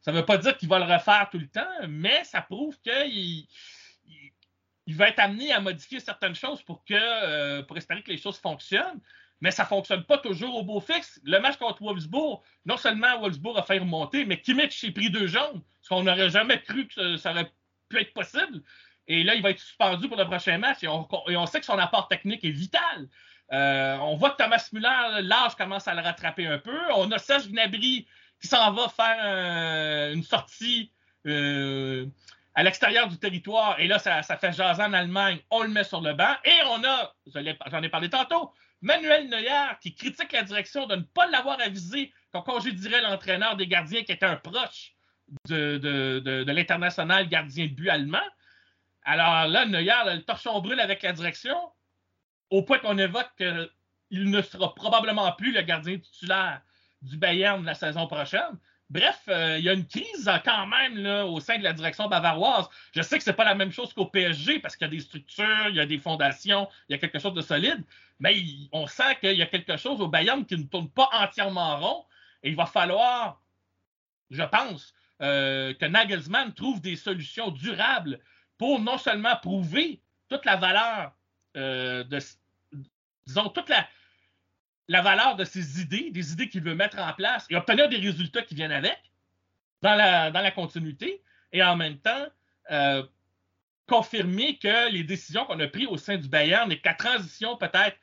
Ça 0.00 0.10
ne 0.10 0.18
veut 0.18 0.24
pas 0.24 0.38
dire 0.38 0.56
qu'il 0.56 0.68
va 0.68 0.80
le 0.80 0.92
refaire 0.92 1.28
tout 1.30 1.38
le 1.38 1.48
temps, 1.48 1.62
mais 1.88 2.24
ça 2.24 2.42
prouve 2.42 2.76
qu'il 2.80 3.46
il, 4.86 4.96
va 4.96 5.08
être 5.08 5.20
amené 5.20 5.52
à 5.52 5.60
modifier 5.60 6.00
certaines 6.00 6.34
choses 6.34 6.60
pour, 6.62 6.84
que, 6.84 6.94
euh, 6.94 7.62
pour 7.62 7.76
espérer 7.76 8.02
que 8.02 8.10
les 8.10 8.18
choses 8.18 8.38
fonctionnent. 8.38 9.00
Mais 9.44 9.50
ça 9.50 9.64
ne 9.64 9.68
fonctionne 9.68 10.04
pas 10.04 10.16
toujours 10.16 10.56
au 10.56 10.62
beau 10.62 10.80
fixe. 10.80 11.20
Le 11.22 11.38
match 11.38 11.58
contre 11.58 11.82
Wolfsburg, 11.82 12.40
non 12.64 12.78
seulement 12.78 13.20
Wolfsburg 13.20 13.58
a 13.58 13.62
fait 13.62 13.78
remonter, 13.78 14.24
mais 14.24 14.40
Kimmich 14.40 14.72
s'est 14.72 14.90
pris 14.90 15.10
deux 15.10 15.26
jaunes, 15.26 15.60
ce 15.82 15.90
qu'on 15.90 16.02
n'aurait 16.02 16.30
jamais 16.30 16.62
cru 16.62 16.88
que 16.88 17.18
ça 17.18 17.32
aurait 17.32 17.52
être 17.94 18.14
possible. 18.14 18.62
Et 19.06 19.22
là, 19.22 19.34
il 19.34 19.42
va 19.42 19.50
être 19.50 19.58
suspendu 19.58 20.08
pour 20.08 20.16
le 20.16 20.24
prochain 20.24 20.56
match 20.56 20.82
et 20.82 20.88
on, 20.88 21.46
sait 21.46 21.60
que 21.60 21.66
son 21.66 21.78
apport 21.78 22.08
technique 22.08 22.42
est 22.42 22.52
vital. 22.52 23.06
Euh, 23.52 23.98
on 23.98 24.16
voit 24.16 24.30
que 24.30 24.42
Thomas 24.42 24.66
Muller, 24.72 25.20
l'âge 25.20 25.56
commence 25.56 25.86
à 25.88 25.94
le 25.94 26.00
rattraper 26.00 26.46
un 26.46 26.56
peu. 26.56 26.78
On 26.96 27.12
a 27.12 27.18
Serge 27.18 27.48
Gnabry 27.48 28.06
qui 28.40 28.48
s'en 28.48 28.72
va 28.72 28.88
faire 28.88 30.10
une 30.14 30.22
sortie 30.22 30.90
euh, 31.26 32.06
à 32.54 32.62
l'extérieur 32.62 33.08
du 33.08 33.18
territoire. 33.18 33.78
Et 33.78 33.88
là, 33.88 33.98
ça, 33.98 34.22
fait 34.22 34.52
jaser 34.54 34.84
en 34.84 34.94
Allemagne. 34.94 35.40
On 35.50 35.64
le 35.64 35.68
met 35.68 35.84
sur 35.84 36.00
le 36.00 36.14
banc. 36.14 36.34
Et 36.46 36.62
on 36.70 36.82
a, 36.82 37.14
j'en 37.70 37.82
ai 37.82 37.88
parlé 37.90 38.08
tantôt, 38.08 38.50
Manuel 38.84 39.30
Neuer 39.30 39.78
qui 39.80 39.94
critique 39.94 40.32
la 40.32 40.42
direction 40.42 40.86
de 40.86 40.96
ne 40.96 41.02
pas 41.02 41.26
l'avoir 41.28 41.58
avisé 41.58 42.12
qu'on 42.32 42.42
congédierait 42.42 43.00
l'entraîneur 43.00 43.56
des 43.56 43.66
gardiens 43.66 44.02
qui 44.02 44.12
était 44.12 44.26
un 44.26 44.36
proche 44.36 44.92
de, 45.48 46.44
l'international 46.52 47.26
gardien 47.30 47.64
de 47.64 47.72
but 47.72 47.88
allemand. 47.88 48.18
Alors 49.02 49.48
là, 49.48 49.64
Neuer, 49.64 50.14
le 50.14 50.22
torchon 50.22 50.60
brûle 50.60 50.80
avec 50.80 51.02
la 51.02 51.14
direction, 51.14 51.56
au 52.50 52.62
point 52.62 52.78
qu'on 52.78 52.98
évoque 52.98 53.30
qu'il 53.38 54.30
ne 54.30 54.42
sera 54.42 54.74
probablement 54.74 55.32
plus 55.32 55.52
le 55.52 55.62
gardien 55.62 55.98
titulaire 55.98 56.60
du 57.00 57.16
Bayern 57.16 57.64
la 57.64 57.74
saison 57.74 58.06
prochaine. 58.06 58.58
Bref, 58.90 59.22
euh, 59.28 59.56
il 59.58 59.64
y 59.64 59.68
a 59.68 59.72
une 59.72 59.86
crise 59.86 60.30
quand 60.44 60.66
même 60.66 61.06
au 61.26 61.40
sein 61.40 61.58
de 61.58 61.64
la 61.64 61.72
direction 61.72 62.08
bavaroise. 62.08 62.68
Je 62.94 63.02
sais 63.02 63.18
que 63.18 63.24
ce 63.24 63.30
n'est 63.30 63.36
pas 63.36 63.44
la 63.44 63.54
même 63.54 63.72
chose 63.72 63.92
qu'au 63.92 64.06
PSG 64.06 64.60
parce 64.60 64.76
qu'il 64.76 64.86
y 64.86 64.88
a 64.88 64.90
des 64.90 65.00
structures, 65.00 65.68
il 65.68 65.76
y 65.76 65.80
a 65.80 65.86
des 65.86 65.98
fondations, 65.98 66.68
il 66.88 66.92
y 66.92 66.94
a 66.94 66.98
quelque 66.98 67.18
chose 67.18 67.34
de 67.34 67.40
solide, 67.40 67.82
mais 68.20 68.36
on 68.72 68.86
sent 68.86 69.16
qu'il 69.20 69.36
y 69.36 69.42
a 69.42 69.46
quelque 69.46 69.76
chose 69.76 70.00
au 70.00 70.08
Bayern 70.08 70.44
qui 70.44 70.56
ne 70.56 70.64
tourne 70.64 70.90
pas 70.90 71.08
entièrement 71.12 71.78
rond 71.78 72.04
et 72.42 72.50
il 72.50 72.56
va 72.56 72.66
falloir, 72.66 73.40
je 74.30 74.42
pense, 74.42 74.94
euh, 75.22 75.72
que 75.74 75.86
Nagelsmann 75.86 76.52
trouve 76.52 76.80
des 76.80 76.96
solutions 76.96 77.50
durables 77.50 78.20
pour 78.58 78.80
non 78.80 78.98
seulement 78.98 79.36
prouver 79.36 80.00
toute 80.28 80.44
la 80.44 80.56
valeur 80.56 81.12
euh, 81.56 82.04
de, 82.04 82.18
disons, 83.26 83.48
toute 83.48 83.68
la, 83.68 83.88
la 84.88 85.00
valeur 85.00 85.36
de 85.36 85.44
ses 85.44 85.80
idées, 85.80 86.10
des 86.10 86.32
idées 86.32 86.48
qu'il 86.48 86.62
veut 86.62 86.74
mettre 86.74 86.98
en 86.98 87.12
place 87.12 87.46
et 87.50 87.56
obtenir 87.56 87.88
des 87.88 87.96
résultats 87.96 88.42
qui 88.42 88.54
viennent 88.54 88.72
avec 88.72 88.98
dans 89.82 89.94
la, 89.94 90.30
dans 90.30 90.40
la 90.40 90.50
continuité 90.50 91.22
et 91.52 91.62
en 91.62 91.76
même 91.76 91.98
temps 91.98 92.26
euh, 92.70 93.02
confirmer 93.86 94.58
que 94.58 94.90
les 94.90 95.04
décisions 95.04 95.44
qu'on 95.44 95.60
a 95.60 95.68
prises 95.68 95.88
au 95.88 95.96
sein 95.96 96.16
du 96.16 96.28
Bayern 96.28 96.70
et 96.72 96.80
qu'à 96.80 96.94
transition 96.94 97.56
peut-être 97.56 97.96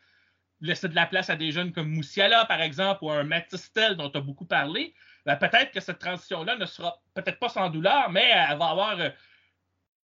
laisser 0.62 0.88
de 0.88 0.96
la 0.96 1.08
place 1.08 1.30
à 1.30 1.36
des 1.36 1.52
jeunes 1.52 1.72
comme 1.72 1.90
Moussiala, 1.90 2.46
par 2.46 2.62
exemple, 2.62 3.04
ou 3.04 3.10
un 3.10 3.24
Matistel 3.24 3.96
dont 3.96 4.10
tu 4.10 4.18
as 4.20 4.22
beaucoup 4.22 4.46
parlé, 4.46 4.94
ben, 5.26 5.36
peut-être 5.36 5.72
que 5.72 5.80
cette 5.80 6.00
transition-là 6.00 6.56
ne 6.56 6.66
sera 6.66 7.02
peut-être 7.16 7.40
pas 7.40 7.50
sans 7.50 7.70
douleur, 7.70 8.12
mais 8.12 8.30
elle 8.32 8.58
va 8.58 8.70
avoir 8.70 9.00
euh, 9.00 9.10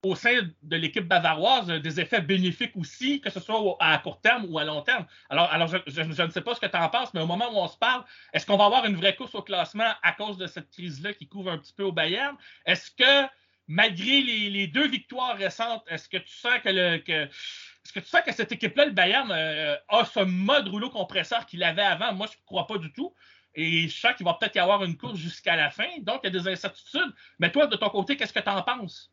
au 0.03 0.15
sein 0.15 0.39
de 0.61 0.75
l'équipe 0.75 1.07
bavaroise 1.07 1.67
des 1.67 1.99
effets 1.99 2.21
bénéfiques 2.21 2.75
aussi, 2.75 3.19
que 3.19 3.29
ce 3.29 3.39
soit 3.39 3.75
à 3.79 3.97
court 3.97 4.21
terme 4.21 4.45
ou 4.49 4.59
à 4.59 4.63
long 4.63 4.81
terme. 4.81 5.05
Alors, 5.29 5.51
alors 5.51 5.67
je, 5.67 6.01
ne 6.01 6.31
sais 6.31 6.41
pas 6.41 6.55
ce 6.55 6.59
que 6.59 6.67
tu 6.67 6.77
en 6.77 6.89
penses, 6.89 7.13
mais 7.13 7.21
au 7.21 7.25
moment 7.25 7.49
où 7.51 7.57
on 7.57 7.67
se 7.67 7.77
parle, 7.77 8.03
est-ce 8.33 8.45
qu'on 8.45 8.57
va 8.57 8.65
avoir 8.65 8.85
une 8.85 8.95
vraie 8.95 9.15
course 9.15 9.33
au 9.35 9.41
classement 9.41 9.91
à 10.03 10.11
cause 10.13 10.37
de 10.37 10.47
cette 10.47 10.69
crise-là 10.69 11.13
qui 11.13 11.27
couvre 11.27 11.51
un 11.51 11.57
petit 11.57 11.73
peu 11.73 11.83
au 11.83 11.91
Bayern? 11.91 12.35
Est-ce 12.65 12.91
que, 12.91 13.27
malgré 13.67 14.21
les, 14.21 14.67
deux 14.67 14.87
victoires 14.87 15.35
récentes, 15.35 15.83
est-ce 15.87 16.07
que 16.07 16.17
tu 16.17 16.33
sens 16.33 16.59
que 16.63 16.69
le. 16.69 16.97
Que, 16.99 17.23
est-ce 17.23 17.93
que 17.93 17.99
tu 17.99 18.07
sens 18.07 18.21
que 18.21 18.33
cette 18.33 18.51
équipe-là, 18.51 18.85
le 18.85 18.91
Bayern, 18.91 19.31
euh, 19.31 19.75
a 19.87 20.05
ce 20.05 20.19
mode 20.19 20.67
rouleau 20.67 20.89
compresseur 20.89 21.45
qu'il 21.45 21.63
avait 21.63 21.81
avant? 21.81 22.13
Moi, 22.13 22.27
je 22.27 22.37
ne 22.37 22.45
crois 22.45 22.67
pas 22.67 22.77
du 22.77 22.91
tout. 22.91 23.13
Et 23.55 23.87
je 23.87 23.99
sens 23.99 24.13
qu'il 24.15 24.25
va 24.25 24.35
peut-être 24.35 24.55
y 24.55 24.59
avoir 24.59 24.83
une 24.83 24.97
course 24.97 25.17
jusqu'à 25.17 25.55
la 25.55 25.71
fin. 25.71 25.87
Donc, 26.01 26.19
il 26.23 26.27
y 26.27 26.37
a 26.37 26.39
des 26.39 26.47
incertitudes. 26.47 27.11
Mais 27.39 27.51
toi, 27.51 27.65
de 27.65 27.75
ton 27.75 27.89
côté, 27.89 28.15
qu'est-ce 28.15 28.33
que 28.33 28.39
tu 28.39 28.49
en 28.49 28.61
penses? 28.61 29.11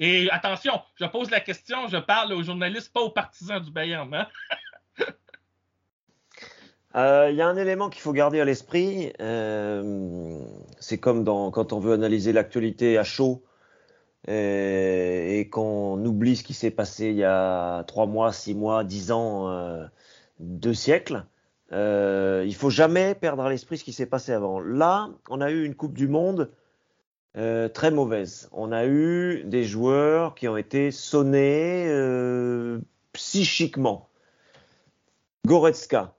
Et 0.00 0.30
attention, 0.30 0.80
je 0.94 1.04
pose 1.06 1.30
la 1.30 1.40
question, 1.40 1.88
je 1.88 1.96
parle 1.96 2.32
aux 2.32 2.42
journalistes, 2.42 2.92
pas 2.92 3.00
aux 3.00 3.10
partisans 3.10 3.60
du 3.62 3.70
Bayern. 3.70 4.12
Hein? 4.14 4.26
Euh, 6.96 7.28
Il 7.30 7.36
y 7.36 7.42
a 7.42 7.46
un 7.46 7.56
élément 7.56 7.90
qu'il 7.90 8.00
faut 8.00 8.14
garder 8.14 8.40
à 8.40 8.46
l'esprit. 8.46 9.12
euh, 9.20 10.42
c'est 10.80 10.96
comme 10.96 11.22
quand 11.52 11.72
on 11.74 11.78
veut 11.78 11.92
analyser 11.92 12.32
l'actualité 12.32 12.96
à 12.96 13.04
chaud 13.04 13.44
euh, 14.28 15.28
et 15.28 15.50
qu'on 15.50 16.02
oublie 16.02 16.34
ce 16.34 16.42
qui 16.42 16.54
s'est 16.54 16.70
passé 16.70 17.10
il 17.10 17.16
y 17.16 17.24
a 17.24 17.84
trois 17.84 18.06
mois, 18.06 18.32
six 18.32 18.54
mois, 18.54 18.84
dix 18.84 19.12
ans, 19.12 19.86
deux 20.40 20.74
siècles. 20.74 21.26
Il 21.70 22.54
faut 22.56 22.70
jamais 22.70 23.14
perdre 23.14 23.42
à 23.44 23.50
l'esprit 23.50 23.76
ce 23.76 23.84
qui 23.84 23.92
s'est 23.92 24.06
passé 24.06 24.32
avant. 24.32 24.58
Là, 24.58 25.10
on 25.28 25.42
a 25.42 25.50
eu 25.50 25.64
une 25.64 25.74
Coupe 25.74 25.94
du 25.94 26.08
Monde 26.08 26.50
euh, 27.36 27.68
très 27.68 27.90
mauvaise. 27.90 28.48
On 28.52 28.72
a 28.72 28.86
eu 28.86 29.44
des 29.44 29.64
joueurs 29.64 30.34
qui 30.34 30.48
ont 30.48 30.56
été 30.56 30.90
sonnés 30.90 31.86
euh, 31.88 32.80
psychiquement. 33.12 34.08
Goretzka, 35.46 36.14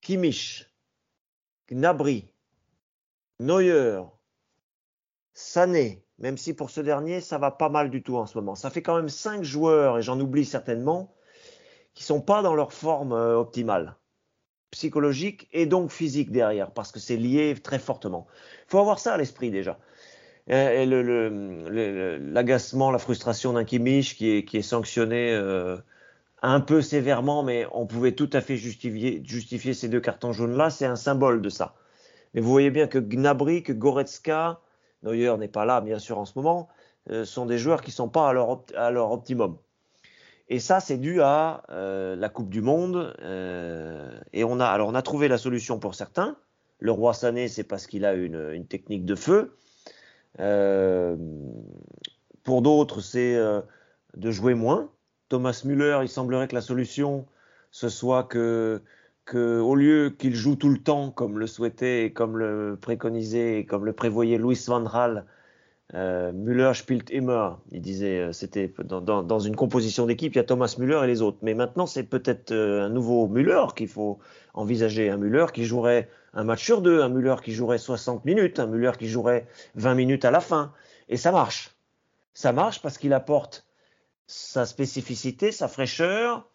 Kimmich, 0.00 0.66
Gnabry, 1.68 2.28
Neuer, 3.40 4.02
Sané, 5.34 6.04
même 6.18 6.36
si 6.36 6.54
pour 6.54 6.70
ce 6.70 6.80
dernier, 6.80 7.20
ça 7.20 7.38
va 7.38 7.50
pas 7.50 7.68
mal 7.68 7.90
du 7.90 8.02
tout 8.02 8.16
en 8.16 8.26
ce 8.26 8.36
moment. 8.38 8.54
Ça 8.54 8.70
fait 8.70 8.82
quand 8.82 8.96
même 8.96 9.08
cinq 9.08 9.42
joueurs, 9.42 9.98
et 9.98 10.02
j'en 10.02 10.20
oublie 10.20 10.44
certainement, 10.44 11.14
qui 11.94 12.04
sont 12.04 12.20
pas 12.20 12.42
dans 12.42 12.54
leur 12.54 12.72
forme 12.72 13.12
euh, 13.12 13.36
optimale, 13.36 13.96
psychologique 14.72 15.48
et 15.52 15.66
donc 15.66 15.92
physique 15.92 16.32
derrière, 16.32 16.72
parce 16.72 16.90
que 16.90 16.98
c'est 16.98 17.16
lié 17.16 17.54
très 17.62 17.78
fortement. 17.78 18.26
Il 18.66 18.70
faut 18.70 18.80
avoir 18.80 18.98
ça 18.98 19.14
à 19.14 19.16
l'esprit 19.16 19.50
déjà. 19.52 19.78
Euh, 20.50 20.82
Et 20.82 22.18
l'agacement, 22.18 22.90
la 22.90 22.98
frustration 22.98 23.52
d'un 23.52 23.64
Kimmich 23.64 24.16
qui 24.16 24.30
est, 24.30 24.44
qui 24.44 24.56
est 24.56 24.62
sanctionné 24.62 25.32
euh, 25.32 25.76
un 26.42 26.60
peu 26.60 26.82
sévèrement, 26.82 27.44
mais 27.44 27.66
on 27.72 27.86
pouvait 27.86 28.12
tout 28.12 28.30
à 28.32 28.40
fait 28.40 28.56
justifier, 28.56 29.22
justifier 29.24 29.74
ces 29.74 29.88
deux 29.88 30.00
cartons 30.00 30.32
jaunes-là, 30.32 30.70
c'est 30.70 30.86
un 30.86 30.96
symbole 30.96 31.42
de 31.42 31.48
ça. 31.48 31.74
Mais 32.34 32.40
vous 32.40 32.50
voyez 32.50 32.70
bien 32.70 32.88
que 32.88 32.98
Gnabry, 32.98 33.62
que 33.62 33.72
Goretzka, 33.72 34.60
Neuer 35.02 35.36
n'est 35.38 35.48
pas 35.48 35.66
là, 35.66 35.80
bien 35.80 35.98
sûr, 35.98 36.18
en 36.18 36.24
ce 36.24 36.32
moment, 36.36 36.68
euh, 37.10 37.24
sont 37.24 37.46
des 37.46 37.58
joueurs 37.58 37.82
qui 37.82 37.90
sont 37.92 38.08
pas 38.08 38.28
à 38.28 38.32
leur, 38.32 38.64
à 38.74 38.90
leur 38.90 39.12
optimum. 39.12 39.58
Et 40.52 40.58
ça, 40.58 40.80
c'est 40.80 40.98
dû 40.98 41.22
à 41.22 41.62
euh, 41.70 42.14
la 42.14 42.28
Coupe 42.28 42.50
du 42.50 42.60
Monde. 42.60 43.16
euh, 43.22 44.10
et 44.34 44.44
on 44.44 44.60
a, 44.60 44.66
alors, 44.66 44.86
on 44.90 44.94
a 44.94 45.00
trouvé 45.00 45.26
la 45.26 45.38
solution 45.38 45.78
pour 45.78 45.94
certains. 45.94 46.36
Le 46.78 46.92
roi 46.92 47.14
Sané, 47.14 47.48
c'est 47.48 47.64
parce 47.64 47.86
qu'il 47.86 48.04
a 48.04 48.12
une, 48.12 48.66
technique 48.66 49.06
de 49.06 49.14
feu. 49.14 49.56
Euh, 50.40 51.16
pour 52.44 52.60
d'autres, 52.60 53.00
c'est 53.00 53.34
de 53.34 54.30
jouer 54.30 54.52
moins. 54.52 54.90
Thomas 55.30 55.62
Müller, 55.64 56.00
il 56.02 56.10
semblerait 56.10 56.48
que 56.48 56.54
la 56.54 56.60
solution, 56.60 57.24
ce 57.70 57.88
soit 57.88 58.24
que, 58.24 58.82
au 59.34 59.74
lieu 59.74 60.10
qu'il 60.10 60.34
joue 60.34 60.56
tout 60.56 60.68
le 60.68 60.82
temps, 60.82 61.10
comme 61.12 61.38
le 61.38 61.46
souhaitait, 61.46 62.12
comme 62.14 62.36
le 62.36 62.76
préconisait, 62.78 63.64
comme 63.66 63.86
le 63.86 63.94
prévoyait 63.94 64.36
Louis 64.36 64.62
van 64.66 64.82
Gaal, 64.82 65.24
euh, 65.94 66.32
Müller 66.32 66.72
spielt 66.74 67.10
immer. 67.10 67.50
Il 67.70 67.80
disait, 67.80 68.18
euh, 68.20 68.32
c'était 68.32 68.72
dans, 68.84 69.38
une 69.40 69.56
composition 69.56 70.06
d'équipe, 70.06 70.34
il 70.34 70.36
y 70.36 70.40
a 70.40 70.44
Thomas 70.44 70.74
Müller 70.78 71.00
et 71.04 71.06
les 71.06 71.22
autres. 71.22 71.38
Mais 71.42 71.54
maintenant, 71.54 71.86
c'est 71.86 72.04
peut-être 72.04 72.52
euh, 72.52 72.86
un 72.86 72.88
nouveau 72.88 73.28
Müller 73.28 73.66
qu'il 73.76 73.88
faut 73.88 74.18
envisager. 74.54 75.10
Un 75.10 75.18
Müller 75.18 75.46
qui 75.52 75.64
jouerait 75.64 76.08
un 76.34 76.44
match 76.44 76.64
sur 76.64 76.80
deux, 76.80 77.02
un 77.02 77.08
Müller 77.08 77.36
qui 77.42 77.52
jouerait 77.52 77.78
60 77.78 78.24
minutes, 78.24 78.58
un 78.58 78.66
Müller 78.66 78.92
qui 78.98 79.08
jouerait 79.08 79.46
20 79.74 79.94
minutes 79.94 80.24
à 80.24 80.30
la 80.30 80.40
fin. 80.40 80.72
Et 81.08 81.16
ça 81.16 81.30
marche. 81.30 81.70
Ça 82.32 82.52
marche 82.52 82.80
parce 82.80 82.96
qu'il 82.96 83.12
apporte 83.12 83.66
sa 84.26 84.64
spécificité, 84.64 85.52
sa 85.52 85.68
fraîcheur, 85.68 86.48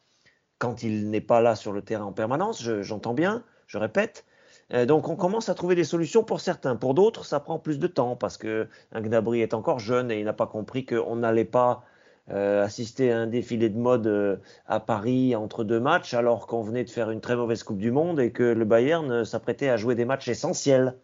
quand 0.57 0.81
il 0.81 1.11
n'est 1.11 1.21
pas 1.21 1.41
là 1.41 1.55
sur 1.55 1.71
le 1.71 1.83
terrain 1.83 2.05
en 2.05 2.11
permanence, 2.13 2.63
je- 2.63 2.81
j'entends 2.81 3.13
bien, 3.13 3.43
je 3.67 3.77
répète. 3.77 4.25
Euh, 4.73 4.85
donc 4.85 5.07
on 5.07 5.15
commence 5.15 5.49
à 5.49 5.55
trouver 5.55 5.75
des 5.75 5.83
solutions 5.83 6.23
pour 6.23 6.39
certains. 6.41 6.75
Pour 6.75 6.93
d'autres, 6.93 7.25
ça 7.25 7.39
prend 7.39 7.59
plus 7.59 7.79
de 7.79 7.87
temps 7.87 8.15
parce 8.15 8.37
que 8.37 8.67
Gnabry 8.93 9.41
est 9.41 9.53
encore 9.53 9.79
jeune 9.79 10.11
et 10.11 10.19
il 10.19 10.25
n'a 10.25 10.33
pas 10.33 10.47
compris 10.47 10.85
qu'on 10.85 11.17
n'allait 11.17 11.45
pas 11.45 11.83
euh, 12.31 12.63
assister 12.63 13.11
à 13.11 13.19
un 13.19 13.27
défilé 13.27 13.69
de 13.69 13.77
mode 13.77 14.07
euh, 14.07 14.37
à 14.65 14.79
Paris 14.81 15.35
entre 15.35 15.63
deux 15.63 15.79
matchs 15.79 16.13
alors 16.13 16.47
qu'on 16.47 16.61
venait 16.61 16.83
de 16.83 16.89
faire 16.89 17.11
une 17.11 17.21
très 17.21 17.37
mauvaise 17.37 17.63
Coupe 17.63 17.77
du 17.77 17.91
Monde 17.91 18.19
et 18.19 18.31
que 18.31 18.43
le 18.43 18.65
Bayern 18.65 19.23
s'apprêtait 19.23 19.69
à 19.69 19.77
jouer 19.77 19.95
des 19.95 20.05
matchs 20.05 20.27
essentiels, 20.27 20.97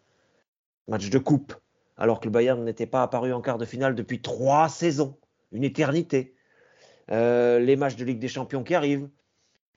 matchs 0.90 1.10
de 1.10 1.20
coupe, 1.20 1.56
alors 1.98 2.20
que 2.20 2.26
le 2.26 2.32
Bayern 2.32 2.62
n'était 2.64 2.86
pas 2.86 3.04
apparu 3.04 3.32
en 3.32 3.42
quart 3.42 3.58
de 3.58 3.66
finale 3.66 3.96
depuis 3.96 4.22
trois 4.22 4.68
saisons, 4.68 5.18
une 5.54 5.64
éternité. 5.64 6.36
Les 7.10 7.76
matchs 7.76 7.96
de 7.98 8.06
Ligue 8.06 8.20
des 8.20 8.30
Champions 8.30 8.64
qui 8.64 8.76
arrivent. 8.76 9.10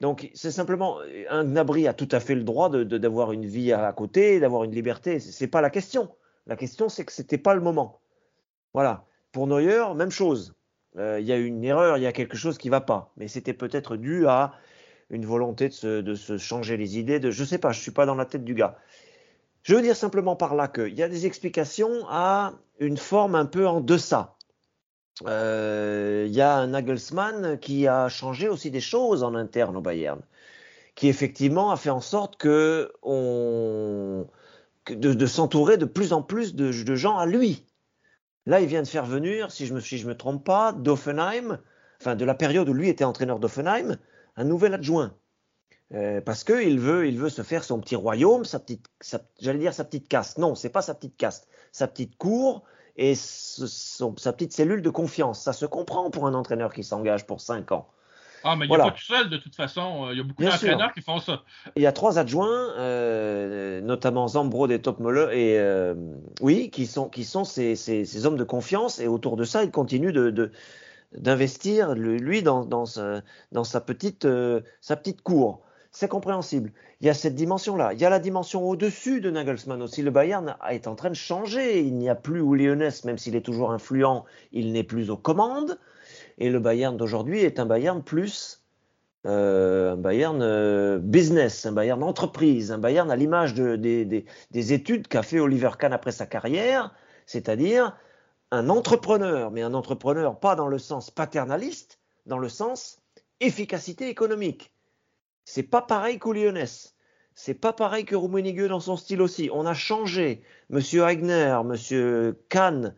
Donc 0.00 0.30
c'est 0.34 0.50
simplement 0.50 0.98
un 1.30 1.44
Gnabry 1.44 1.88
a 1.88 1.94
tout 1.94 2.08
à 2.12 2.20
fait 2.20 2.34
le 2.34 2.42
droit 2.42 2.68
d'avoir 2.68 3.32
une 3.32 3.46
vie 3.46 3.72
à 3.72 3.92
côté, 3.92 4.40
d'avoir 4.40 4.64
une 4.64 4.72
liberté. 4.72 5.20
C'est 5.20 5.46
pas 5.46 5.60
la 5.60 5.70
question. 5.70 6.10
La 6.46 6.56
question 6.56 6.88
c'est 6.88 7.04
que 7.04 7.12
c'était 7.12 7.38
pas 7.38 7.54
le 7.54 7.60
moment. 7.60 8.00
Voilà. 8.74 9.04
Pour 9.32 9.46
Neuer, 9.46 9.94
même 9.94 10.10
chose. 10.10 10.54
Euh, 10.98 11.18
Il 11.20 11.26
y 11.26 11.32
a 11.32 11.36
une 11.36 11.64
erreur, 11.64 11.98
il 11.98 12.02
y 12.02 12.06
a 12.06 12.12
quelque 12.12 12.36
chose 12.36 12.58
qui 12.58 12.68
va 12.68 12.80
pas. 12.80 13.12
Mais 13.16 13.28
c'était 13.28 13.54
peut-être 13.54 13.96
dû 13.96 14.26
à 14.26 14.52
une 15.10 15.24
volonté 15.24 15.68
de 15.68 15.74
se, 15.74 16.00
de 16.00 16.14
se 16.14 16.36
changer 16.38 16.76
les 16.76 16.98
idées. 16.98 17.20
De, 17.20 17.30
je 17.30 17.44
sais 17.44 17.58
pas, 17.58 17.72
je 17.72 17.80
suis 17.80 17.90
pas 17.90 18.06
dans 18.06 18.14
la 18.14 18.26
tête 18.26 18.44
du 18.44 18.54
gars. 18.54 18.76
Je 19.62 19.74
veux 19.74 19.82
dire 19.82 19.96
simplement 19.96 20.36
par 20.36 20.54
là 20.54 20.68
qu'il 20.68 20.94
y 20.94 21.02
a 21.02 21.08
des 21.08 21.26
explications 21.26 22.06
à 22.08 22.52
une 22.78 22.96
forme 22.96 23.34
un 23.34 23.46
peu 23.46 23.66
en 23.66 23.80
deçà. 23.80 24.35
Euh, 25.24 26.24
Il 26.28 26.34
y 26.34 26.40
a 26.40 26.56
un 26.56 26.68
Nagelsmann 26.68 27.58
qui 27.58 27.86
a 27.86 28.08
changé 28.08 28.48
aussi 28.48 28.70
des 28.70 28.80
choses 28.80 29.22
en 29.22 29.34
interne 29.34 29.76
au 29.76 29.80
Bayern, 29.80 30.20
qui 30.94 31.08
effectivement 31.08 31.70
a 31.70 31.76
fait 31.76 31.90
en 31.90 32.00
sorte 32.00 32.36
que 32.36 32.92
de, 34.94 35.26
s'entourer 35.26 35.78
de 35.78 35.84
plus 35.84 36.12
en 36.12 36.22
plus 36.22 36.54
de, 36.54 36.94
gens 36.94 37.16
à 37.16 37.26
lui. 37.26 37.64
Là, 38.44 38.60
il 38.60 38.68
vient 38.68 38.82
de 38.82 38.88
faire 38.88 39.06
venir, 39.06 39.50
si 39.50 39.66
je 39.66 39.74
me 39.74 39.80
si 39.80 39.98
je 39.98 40.06
me 40.06 40.16
trompe 40.16 40.44
pas, 40.44 40.72
d'Offenheim, 40.72 41.58
enfin 42.00 42.14
de 42.14 42.24
la 42.24 42.34
période 42.34 42.68
où 42.68 42.74
lui 42.74 42.88
était 42.88 43.04
entraîneur 43.04 43.40
d'Offenheim, 43.40 43.98
un 44.36 44.44
nouvel 44.44 44.74
adjoint. 44.74 45.14
Euh, 45.94 46.20
parce 46.20 46.44
que 46.44 46.64
il 46.64 46.78
veut, 46.78 47.06
il 47.06 47.18
veut 47.18 47.28
se 47.28 47.42
faire 47.42 47.64
son 47.64 47.80
petit 47.80 47.96
royaume, 47.96 48.44
sa 48.44 48.58
petite, 48.58 48.86
j'allais 49.40 49.58
dire 49.58 49.74
sa 49.74 49.84
petite 49.84 50.08
caste. 50.08 50.38
Non, 50.38 50.54
c'est 50.54 50.68
pas 50.68 50.82
sa 50.82 50.94
petite 50.94 51.16
caste, 51.16 51.48
sa 51.72 51.88
petite 51.88 52.16
cour 52.18 52.64
et 52.96 53.14
ce- 53.14 53.66
son- 53.66 54.14
sa 54.16 54.32
petite 54.32 54.52
cellule 54.52 54.82
de 54.82 54.90
confiance. 54.90 55.40
Ça 55.40 55.52
se 55.52 55.66
comprend 55.66 56.10
pour 56.10 56.26
un 56.26 56.34
entraîneur 56.34 56.72
qui 56.72 56.82
s'engage 56.84 57.26
pour 57.26 57.40
cinq 57.40 57.72
ans. 57.72 57.88
Ah, 58.44 58.54
mais 58.54 58.66
il 58.66 58.68
Voilà. 58.68 58.84
n'est 58.84 58.90
pas 58.90 58.96
tout 58.96 59.02
seul 59.04 59.28
de 59.28 59.38
toute 59.38 59.56
façon. 59.56 60.08
Il 60.12 60.18
y 60.18 60.20
a 60.20 60.22
beaucoup 60.22 60.44
d'entraîneurs 60.44 60.92
qui 60.94 61.02
font 61.02 61.18
ça. 61.18 61.42
Il 61.74 61.82
y 61.82 61.86
a 61.86 61.92
trois 61.92 62.18
adjoints, 62.18 62.74
euh, 62.78 63.80
notamment 63.80 64.28
Zambro 64.28 64.68
des 64.68 64.80
Top 64.80 65.00
Moller 65.00 65.28
et 65.32 65.58
euh, 65.58 65.94
oui, 66.40 66.70
qui 66.70 66.86
sont 66.86 67.08
qui 67.08 67.24
sont 67.24 67.42
ces, 67.44 67.74
ces, 67.74 68.04
ces 68.04 68.24
hommes 68.26 68.36
de 68.36 68.44
confiance 68.44 69.00
et 69.00 69.08
autour 69.08 69.36
de 69.36 69.42
ça, 69.42 69.64
il 69.64 69.72
continue 69.72 70.12
de, 70.12 70.52
d'investir 71.16 71.94
lui 71.94 72.42
dans 72.42 72.64
dans, 72.64 72.86
sa- 72.86 73.22
dans 73.52 73.64
sa 73.64 73.80
petite 73.80 74.26
euh, 74.26 74.60
sa 74.80 74.96
petite 74.96 75.22
cour. 75.22 75.62
C'est 75.98 76.08
compréhensible. 76.08 76.72
Il 77.00 77.06
y 77.06 77.08
a 77.08 77.14
cette 77.14 77.34
dimension-là. 77.34 77.94
Il 77.94 77.98
y 77.98 78.04
a 78.04 78.10
la 78.10 78.18
dimension 78.18 78.62
au-dessus 78.68 79.22
de 79.22 79.30
Nagelsmann 79.30 79.80
aussi. 79.80 80.02
Le 80.02 80.10
Bayern 80.10 80.54
est 80.68 80.88
en 80.88 80.94
train 80.94 81.08
de 81.08 81.14
changer. 81.14 81.80
Il 81.80 81.96
n'y 81.96 82.10
a 82.10 82.14
plus 82.14 82.40
Uli 82.42 82.68
Hoeneß, 82.68 83.04
même 83.04 83.16
s'il 83.16 83.34
est 83.34 83.40
toujours 83.40 83.72
influent, 83.72 84.26
il 84.52 84.72
n'est 84.72 84.82
plus 84.84 85.08
aux 85.08 85.16
commandes. 85.16 85.78
Et 86.36 86.50
le 86.50 86.58
Bayern 86.60 86.98
d'aujourd'hui 86.98 87.40
est 87.40 87.58
un 87.58 87.64
Bayern 87.64 88.02
plus 88.02 88.62
euh, 89.24 89.94
un 89.94 89.96
Bayern 89.96 90.42
euh, 90.42 90.98
business, 90.98 91.64
un 91.64 91.72
Bayern 91.72 92.02
entreprise, 92.02 92.72
un 92.72 92.78
Bayern 92.78 93.10
à 93.10 93.16
l'image 93.16 93.54
de- 93.54 93.76
des, 93.76 94.04
des- 94.04 94.26
des 94.50 94.72
études 94.74 95.08
qu'a 95.08 95.22
fait 95.22 95.40
Oliver 95.40 95.70
Kahn 95.78 95.94
après 95.94 96.12
sa 96.12 96.26
carrière, 96.26 96.94
c'est-à-dire 97.24 97.96
un 98.50 98.68
entrepreneur, 98.68 99.50
mais 99.50 99.62
un 99.62 99.72
entrepreneur 99.72 100.38
pas 100.38 100.56
dans 100.56 100.68
le 100.68 100.78
sens 100.78 101.10
paternaliste, 101.10 101.98
dans 102.26 102.38
le 102.38 102.50
sens 102.50 102.98
efficacité 103.40 104.10
économique. 104.10 104.74
C'est 105.46 105.62
pas 105.62 105.80
pareil 105.80 106.18
qu'Uli 106.18 106.44
Hoeneß. 106.44 106.94
C'est 107.34 107.54
pas 107.54 107.72
pareil 107.72 108.04
que 108.04 108.16
Rummenigge 108.16 108.68
dans 108.68 108.80
son 108.80 108.96
style 108.96 109.22
aussi. 109.22 109.48
On 109.52 109.64
a 109.64 109.74
changé. 109.74 110.42
Monsieur 110.70 111.04
Eigner, 111.04 111.56
Monsieur 111.64 112.36
Kahn, 112.48 112.94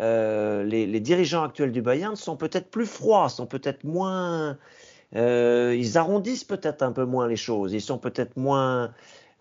euh, 0.00 0.64
les, 0.64 1.00
dirigeants 1.00 1.44
actuels 1.44 1.70
du 1.70 1.80
Bayern 1.80 2.16
sont 2.16 2.36
peut-être 2.36 2.70
plus 2.70 2.86
froids, 2.86 3.28
sont 3.28 3.46
peut-être 3.46 3.84
moins, 3.84 4.58
euh, 5.14 5.76
ils 5.78 5.96
arrondissent 5.96 6.44
peut-être 6.44 6.82
un 6.82 6.90
peu 6.90 7.04
moins 7.04 7.28
les 7.28 7.36
choses. 7.36 7.72
Ils 7.72 7.80
sont 7.80 7.98
peut-être 7.98 8.36
moins, 8.36 8.92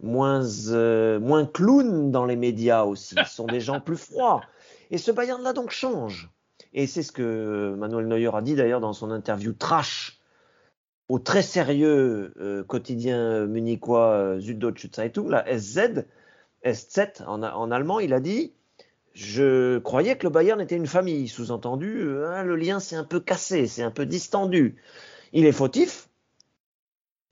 moins, 0.04 0.46
euh, 0.70 1.20
moins 1.20 1.46
clowns 1.48 2.12
dans 2.12 2.26
les 2.26 2.36
médias 2.36 2.84
aussi. 2.84 3.16
Ils 3.18 3.26
sont 3.26 3.48
des 3.48 3.62
gens 3.62 3.82
plus 3.82 3.98
froids. 3.98 4.42
Et 4.92 5.00
ce 5.00 5.10
Bayern-là 5.10 5.54
donc 5.54 5.72
change. 5.72 6.30
Et 6.76 6.86
c'est 6.86 7.02
ce 7.02 7.12
que 7.12 7.74
Manuel 7.76 8.08
Neuer 8.08 8.30
a 8.36 8.42
dit 8.42 8.54
d'ailleurs 8.54 8.82
dans 8.82 8.94
son 8.94 9.10
interview 9.10 9.52
trash 9.52 10.21
au 11.12 11.20
très 11.20 11.42
sérieux 11.42 12.34
euh, 12.40 12.64
quotidien 12.64 13.46
munichois 13.46 14.12
euh, 14.12 14.40
Süddeutsche 14.40 14.88
la 15.28 15.46
SZ, 15.60 16.06
SZ 16.64 17.00
en, 17.28 17.44
en 17.44 17.70
allemand, 17.70 18.00
il 18.00 18.14
a 18.14 18.22
dit 18.22 18.54
Je 19.14 19.80
croyais 19.80 20.18
que 20.18 20.24
le 20.24 20.30
Bayern 20.30 20.62
était 20.62 20.78
une 20.78 20.88
famille. 20.88 21.28
Sous-entendu, 21.28 21.98
euh, 22.00 22.30
hein, 22.30 22.44
le 22.44 22.56
lien 22.56 22.80
s'est 22.80 22.96
un 22.96 23.04
peu 23.04 23.20
cassé, 23.20 23.68
c'est 23.68 23.84
un 23.84 23.92
peu 23.92 24.06
distendu. 24.06 24.78
Il 25.34 25.46
est 25.46 25.52
fautif, 25.52 26.08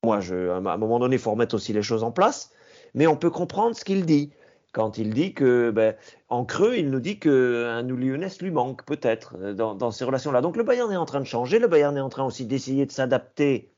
Moi, 0.04 0.20
je, 0.20 0.50
à 0.50 0.58
un 0.58 0.78
moment 0.78 1.00
donné, 1.00 1.15
il 1.15 1.22
faut 1.22 1.32
remettre 1.32 1.56
aussi 1.56 1.72
les 1.72 1.82
choses 1.82 2.04
en 2.04 2.12
place, 2.12 2.52
mais 2.94 3.08
on 3.08 3.15
peut 3.15 3.32
comprendre 3.32 3.78
ce 3.78 3.86
qu'il 3.86 4.06
dit. 4.06 4.30
Quand 4.71 4.99
il 4.99 5.13
dit 5.13 5.34
que, 5.34 5.71
ben, 5.71 5.95
en 6.29 6.45
creux, 6.45 6.77
il 6.77 6.91
nous 6.91 6.99
dit 6.99 7.19
qu'un 7.19 7.82
Lyonnais 7.82 8.29
lui 8.39 8.51
manque, 8.51 8.86
peut-être, 8.86 9.36
euh, 9.39 9.53
dans, 9.53 9.91
ces 9.91 10.05
relations-là. 10.05 10.41
Donc 10.41 10.58
le 10.58 10.63
Bayern 10.63 10.91
est 10.91 10.97
en 10.97 11.05
train 11.05 11.19
de 11.19 11.25
changer, 11.25 11.60
le 11.60 11.67
Bayern 11.67 11.97
est 11.97 12.01
en 12.01 12.10
train 12.10 12.25
aussi 12.25 12.45
d'essayer 12.45 12.86
de 12.86 12.91
s'adapter 12.91 13.73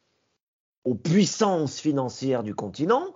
aux 0.83 0.95
puissances 0.95 1.79
financières 1.79 2.43
du 2.43 2.55
continent. 2.55 3.15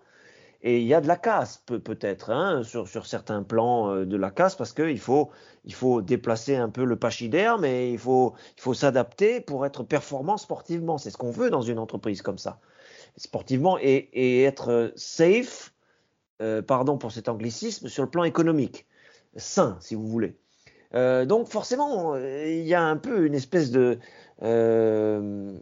Et 0.61 0.79
il 0.79 0.87
y 0.87 0.93
a 0.93 1.01
de 1.01 1.07
la 1.07 1.17
casse, 1.17 1.63
peut-être, 1.67 2.31
hein, 2.31 2.63
sur, 2.63 2.87
sur, 2.87 3.05
certains 3.05 3.43
plans 3.43 3.91
euh, 3.91 4.05
de 4.05 4.17
la 4.17 4.31
casse, 4.31 4.55
parce 4.55 4.71
qu'il 4.71 4.99
faut, 4.99 5.29
il 5.65 5.73
faut 5.73 6.01
déplacer 6.01 6.55
un 6.55 6.69
peu 6.69 6.85
le 6.85 6.95
pachyderme 6.95 7.61
mais 7.61 7.91
il 7.91 7.99
faut, 7.99 8.33
il 8.57 8.61
faut 8.61 8.73
s'adapter 8.73 9.41
pour 9.41 9.65
être 9.65 9.83
performant 9.83 10.37
sportivement. 10.37 10.97
C'est 10.97 11.11
ce 11.11 11.17
qu'on 11.17 11.29
veut 11.29 11.49
dans 11.49 11.61
une 11.61 11.77
entreprise 11.77 12.21
comme 12.21 12.37
ça, 12.37 12.59
sportivement, 13.17 13.77
et, 13.79 14.09
et 14.13 14.43
être 14.43 14.93
safe, 14.95 15.74
euh, 16.41 16.61
pardon 16.61 16.97
pour 16.97 17.11
cet 17.11 17.29
anglicisme, 17.29 17.87
sur 17.87 18.03
le 18.03 18.09
plan 18.09 18.23
économique, 18.23 18.85
sain, 19.35 19.77
si 19.79 19.95
vous 19.95 20.07
voulez. 20.07 20.35
Euh, 20.93 21.25
donc 21.25 21.47
forcément, 21.47 22.15
il 22.15 22.65
y 22.65 22.73
a 22.73 22.83
un 22.83 22.97
peu 22.97 23.25
une 23.25 23.35
espèce 23.35 23.71
de, 23.71 23.99
euh, 24.43 25.57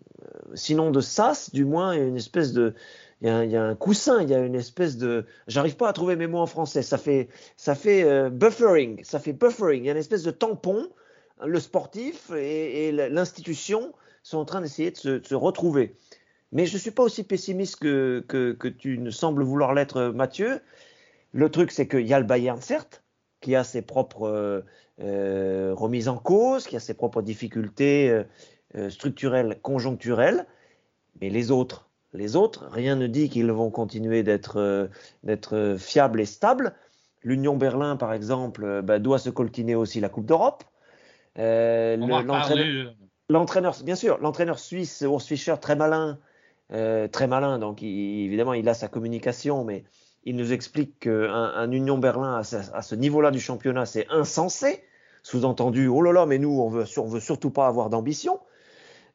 sinon 0.56 0.92
de 0.92 1.02
sas, 1.02 1.52
du 1.54 1.66
moins, 1.66 1.94
une 1.94 2.18
espèce 2.18 2.54
de, 2.54 2.74
il 3.22 3.30
y, 3.30 3.56
a, 3.56 3.64
un 3.64 3.76
coussin, 3.76 4.22
il 4.22 4.30
y 4.30 4.34
a 4.34 4.40
une 4.40 4.56
espèce 4.56 4.98
de, 4.98 5.26
j'arrive 5.48 5.78
pas 5.78 5.88
à 5.88 5.94
trouver 5.94 6.16
mes 6.16 6.28
mots 6.28 6.40
en 6.40 6.46
français, 6.46 6.82
ça 6.82 6.98
fait, 6.98 7.30
ça 7.56 7.74
fait 7.74 8.04
euh, 8.04 8.30
buffering, 8.30 9.02
ça 9.04 9.20
fait 9.20 9.32
buffering, 9.32 9.84
il 9.84 9.86
y 9.86 9.90
a 9.90 9.94
une 9.94 9.98
espèce 9.98 10.24
de 10.24 10.32
tampon, 10.32 10.90
le 11.46 11.60
sportif 11.60 12.32
et, 12.32 12.92
l'institution 12.92 13.94
sont 14.24 14.38
en 14.38 14.46
train 14.46 14.62
d'essayer 14.62 14.92
de, 14.92 15.22
se, 15.24 15.36
retrouver. 15.36 15.96
Mais 16.54 16.68
je 16.68 16.76
ne 16.76 16.80
suis 16.80 16.92
pas 16.92 17.04
aussi 17.04 17.24
pessimiste 17.24 17.78
que, 17.78 18.24
que, 18.28 18.54
que 18.54 18.68
tu 18.68 19.00
ne 19.00 19.10
sembles 19.10 19.44
vouloir 19.44 19.74
l'être, 19.74 20.13
Mathieu. 20.16 20.62
Le 21.34 21.50
truc, 21.50 21.72
c'est 21.72 21.88
qu'il 21.88 22.08
y 22.08 22.13
a 22.13 22.20
le 22.20 22.26
Bayern, 22.26 22.62
certes, 22.62 23.04
qui 23.42 23.56
a 23.56 23.63
ses 23.63 23.82
propres 23.82 24.28
euh, 24.28 24.62
euh 25.02 25.74
remises 25.76 26.08
en 26.08 26.18
cause, 26.18 26.68
qui 26.68 26.76
a 26.76 26.80
ses 26.80 26.94
propres 26.94 27.24
difficultés 27.24 28.24
euh, 28.76 28.89
structurelles, 28.92 29.60
conjoncturelles, 29.63 30.46
mais 31.22 31.32
les 31.32 31.50
autres, 31.50 31.89
les 32.13 32.36
autres. 32.36 32.68
Rien 32.72 32.96
ne 32.96 33.08
dit 33.08 33.30
qu'ils 33.30 33.52
vont 33.52 33.72
continuer 33.72 34.22
d'être 34.22 34.60
euh, 34.60 35.78
fiables 35.80 36.22
et 36.22 36.26
stables. 36.26 36.76
L'Union 37.24 37.58
Berlin, 37.58 37.96
par 37.96 38.13
exemple, 38.13 38.84
bah, 38.84 39.00
doit 39.00 39.18
se 39.18 39.32
coltiner 39.32 39.74
aussi 39.74 40.00
la 40.00 40.10
Coupe 40.10 40.28
d'Europe. 40.28 40.63
L'entraîneur, 43.30 43.76
bien 43.84 43.96
sûr, 43.96 44.20
l'entraîneur 44.20 44.60
suisse 44.60 45.02
Urs 45.02 45.22
Fischer, 45.22 45.56
très 45.60 45.76
malin, 45.76 46.20
très 46.69 47.28
malin. 47.28 47.60
Donc, 47.60 47.84
évidemment, 47.84 48.54
il 48.54 48.67
a 48.69 48.73
sa 48.73 48.88
communication, 48.88 49.63
mais 49.63 49.84
il 50.26 50.36
nous 50.36 50.54
explique 50.54 50.99
qu'un 50.99 51.32
un 51.32 51.71
Union 51.71 51.97
Berlin 51.97 52.38
à 52.38 52.82
ce, 52.82 52.95
niveau-là 52.95 53.32
du 53.32 53.39
championnat, 53.39 53.86
c'est 53.86 54.08
insensé. 54.10 54.84
Sous-entendu, 55.21 55.88
oh 55.88 56.02
là 56.02 56.12
là, 56.12 56.26
mais 56.26 56.38
nous, 56.38 56.60
on 56.60 56.69
veut, 56.69 56.84
veut 56.84 57.19
surtout 57.19 57.49
pas 57.49 57.67
avoir 57.67 57.89
d'ambition. 57.89 58.39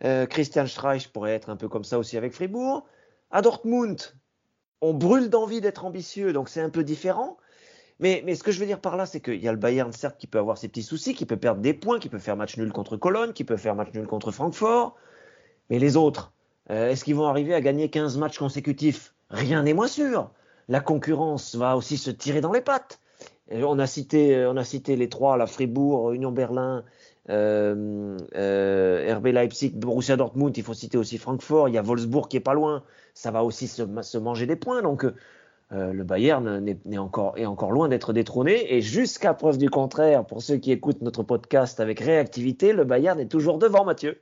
Euh, 0.04 0.26
Christian 0.26 0.66
Streich 0.66 1.08
pourrait 1.08 1.34
être 1.34 1.50
un 1.50 1.56
peu 1.56 1.68
comme 1.68 1.84
ça 1.84 1.98
aussi 1.98 2.16
avec 2.16 2.32
Fribourg. 2.32 2.87
À 3.30 3.42
Dortmund, 3.42 4.00
on 4.80 4.94
brûle 4.94 5.28
d'envie 5.28 5.61
d'être 5.61 5.84
ambitieux, 5.84 6.32
donc 6.32 6.48
c'est 6.48 6.61
un 6.61 6.70
peu 6.70 6.84
différent. 6.84 7.37
Mais, 8.00 8.22
ce 8.34 8.44
que 8.44 8.52
je 8.52 8.61
veux 8.61 8.66
dire 8.66 8.80
par 8.80 8.96
là, 8.96 9.06
c'est 9.06 9.20
qu'il 9.20 9.42
y 9.42 9.48
a 9.48 9.52
le 9.52 9.58
Bayern, 9.58 9.92
certes, 9.92 10.18
qui 10.18 10.28
peut 10.28 10.38
avoir 10.38 10.56
ses 10.56 10.68
petits 10.68 10.84
soucis, 10.84 11.14
qui 11.14 11.26
peut 11.26 11.37
perdre 11.37 11.61
des 11.61 11.74
points, 11.74 11.98
qui 11.98 12.08
peut 12.08 12.20
faire 12.20 12.37
match 12.37 12.56
nul 12.56 12.72
contre 12.72 12.96
Cologne, 12.96 13.32
qui 13.32 13.42
peut 13.42 13.56
faire 13.56 13.74
match 13.74 13.92
nul 13.92 14.06
contre 14.06 14.30
Francfort. 14.30 14.94
Mais 15.68 15.80
les 15.80 15.96
autres, 15.96 16.32
euh, 16.70 16.90
est-ce 16.90 17.04
qu'ils 17.04 17.16
vont 17.16 17.26
arriver 17.26 17.54
à 17.54 17.61
gagner 17.61 17.88
15 17.88 18.18
matchs 18.18 18.38
consécutifs? 18.38 19.14
Rien 19.31 19.62
n'est 19.62 19.74
moins 19.74 19.88
sûr. 19.88 20.31
La 20.68 20.81
concurrence 20.81 21.54
va 21.54 21.76
aussi 21.76 21.96
se 21.96 22.11
tirer 22.11 22.40
dans 22.40 22.52
les 22.52 22.61
pattes. 22.61 23.00
On 23.50 23.78
a 23.78 23.87
cité, 23.87 24.44
on 24.46 24.57
a 24.59 24.64
cité 24.64 24.96
les 24.96 25.09
trois, 25.09 25.38
la 25.38 25.46
Fribourg, 25.46 26.12
Union 26.12 26.33
Berlin 26.33 26.85
euh, 27.31 28.16
euh 28.37 29.14
RB 29.16 29.26
Leipzig, 29.26 29.72
Borussia 29.74 30.16
Dortmund, 30.16 30.57
il 30.57 30.62
faut 30.62 30.74
citer 30.74 30.96
aussi 30.98 31.18
Francfort, 31.18 31.68
il 31.68 31.74
y 31.74 31.78
a 31.78 31.83
Wolfsburg 31.83 32.28
qui 32.28 32.37
est 32.37 32.40
pas 32.40 32.54
loin, 32.54 32.85
ça 33.14 33.31
va 33.31 33.44
aussi 33.44 33.68
se, 33.68 34.18
manger 34.18 34.46
des 34.46 34.57
points. 34.57 34.83
Donc 34.83 35.04
euh, 35.72 35.92
le 35.92 36.04
Bayern 36.04 36.66
est 36.66 36.98
encore 36.98 37.72
loin 37.72 37.88
d'être 37.88 38.12
détrôné. 38.12 38.74
Et 38.74 38.81
jusqu'à 38.81 39.35
preuve 39.35 39.59
du 39.59 39.70
contraire, 39.70 40.24
pour 40.24 40.42
ceux 40.42 40.57
qui 40.57 40.72
écoutent 40.72 41.02
notre 41.02 41.22
podcast 41.22 41.81
avec 41.81 42.00
réactivité, 42.00 42.72
le 42.72 42.85
Bayern 42.85 43.20
est 43.20 43.28
toujours 43.28 43.59
devant, 43.59 43.85
Mathieu. 43.85 44.20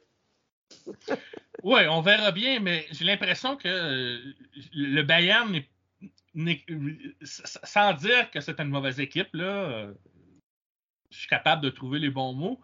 Oui, 1.62 1.80
on 1.88 2.00
verra 2.00 2.32
bien, 2.32 2.60
mais 2.60 2.86
j'ai 2.92 3.04
l'impression 3.04 3.56
que 3.56 3.68
euh, 3.68 4.34
le 4.72 5.02
Bayern 5.02 5.62
sans 7.22 7.94
dire 7.94 8.30
que 8.30 8.40
c'est 8.40 8.60
une 8.60 8.68
mauvaise 8.68 9.00
équipe, 9.00 9.34
là, 9.34 9.88
je 11.10 11.18
suis 11.18 11.28
capable 11.28 11.62
de 11.62 11.70
trouver 11.70 11.98
les 11.98 12.10
bons 12.10 12.34
mots 12.34 12.60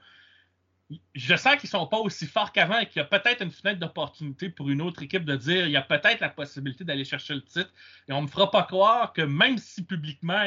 je 1.14 1.36
sens 1.36 1.56
qu'ils 1.56 1.68
sont 1.68 1.86
pas 1.86 1.98
aussi 1.98 2.26
forts 2.26 2.52
qu'avant 2.52 2.78
et 2.78 2.86
qu'il 2.86 2.98
y 3.00 3.04
a 3.04 3.04
peut-être 3.04 3.42
une 3.42 3.50
fenêtre 3.50 3.80
d'opportunité 3.80 4.48
pour 4.48 4.68
une 4.70 4.82
autre 4.82 5.02
équipe 5.02 5.24
de 5.24 5.36
dire 5.36 5.66
il 5.66 5.72
y 5.72 5.76
a 5.76 5.82
peut-être 5.82 6.20
la 6.20 6.28
possibilité 6.28 6.84
d'aller 6.84 7.04
chercher 7.04 7.34
le 7.34 7.42
titre. 7.42 7.72
Et 8.08 8.12
on 8.12 8.22
me 8.22 8.26
fera 8.26 8.50
pas 8.50 8.64
croire 8.64 9.12
que 9.12 9.22
même 9.22 9.58
si 9.58 9.84
publiquement, 9.84 10.44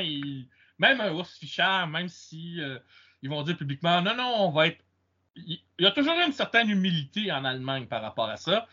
même 0.79 1.01
un 1.01 1.13
Urs 1.13 1.27
Fischer, 1.27 1.85
même 1.89 2.09
si 2.09 2.61
euh, 2.61 2.79
ils 3.21 3.29
vont 3.29 3.43
dire 3.43 3.57
publiquement 3.57 4.01
non, 4.01 4.15
non, 4.15 4.35
on 4.39 4.51
va 4.51 4.67
être. 4.67 4.83
Il 5.35 5.59
y 5.79 5.85
a 5.85 5.91
toujours 5.91 6.17
une 6.25 6.31
certaine 6.31 6.69
humilité 6.69 7.31
en 7.31 7.43
Allemagne 7.43 7.85
par 7.87 8.01
rapport 8.01 8.29
à 8.29 8.37
ça. 8.37 8.67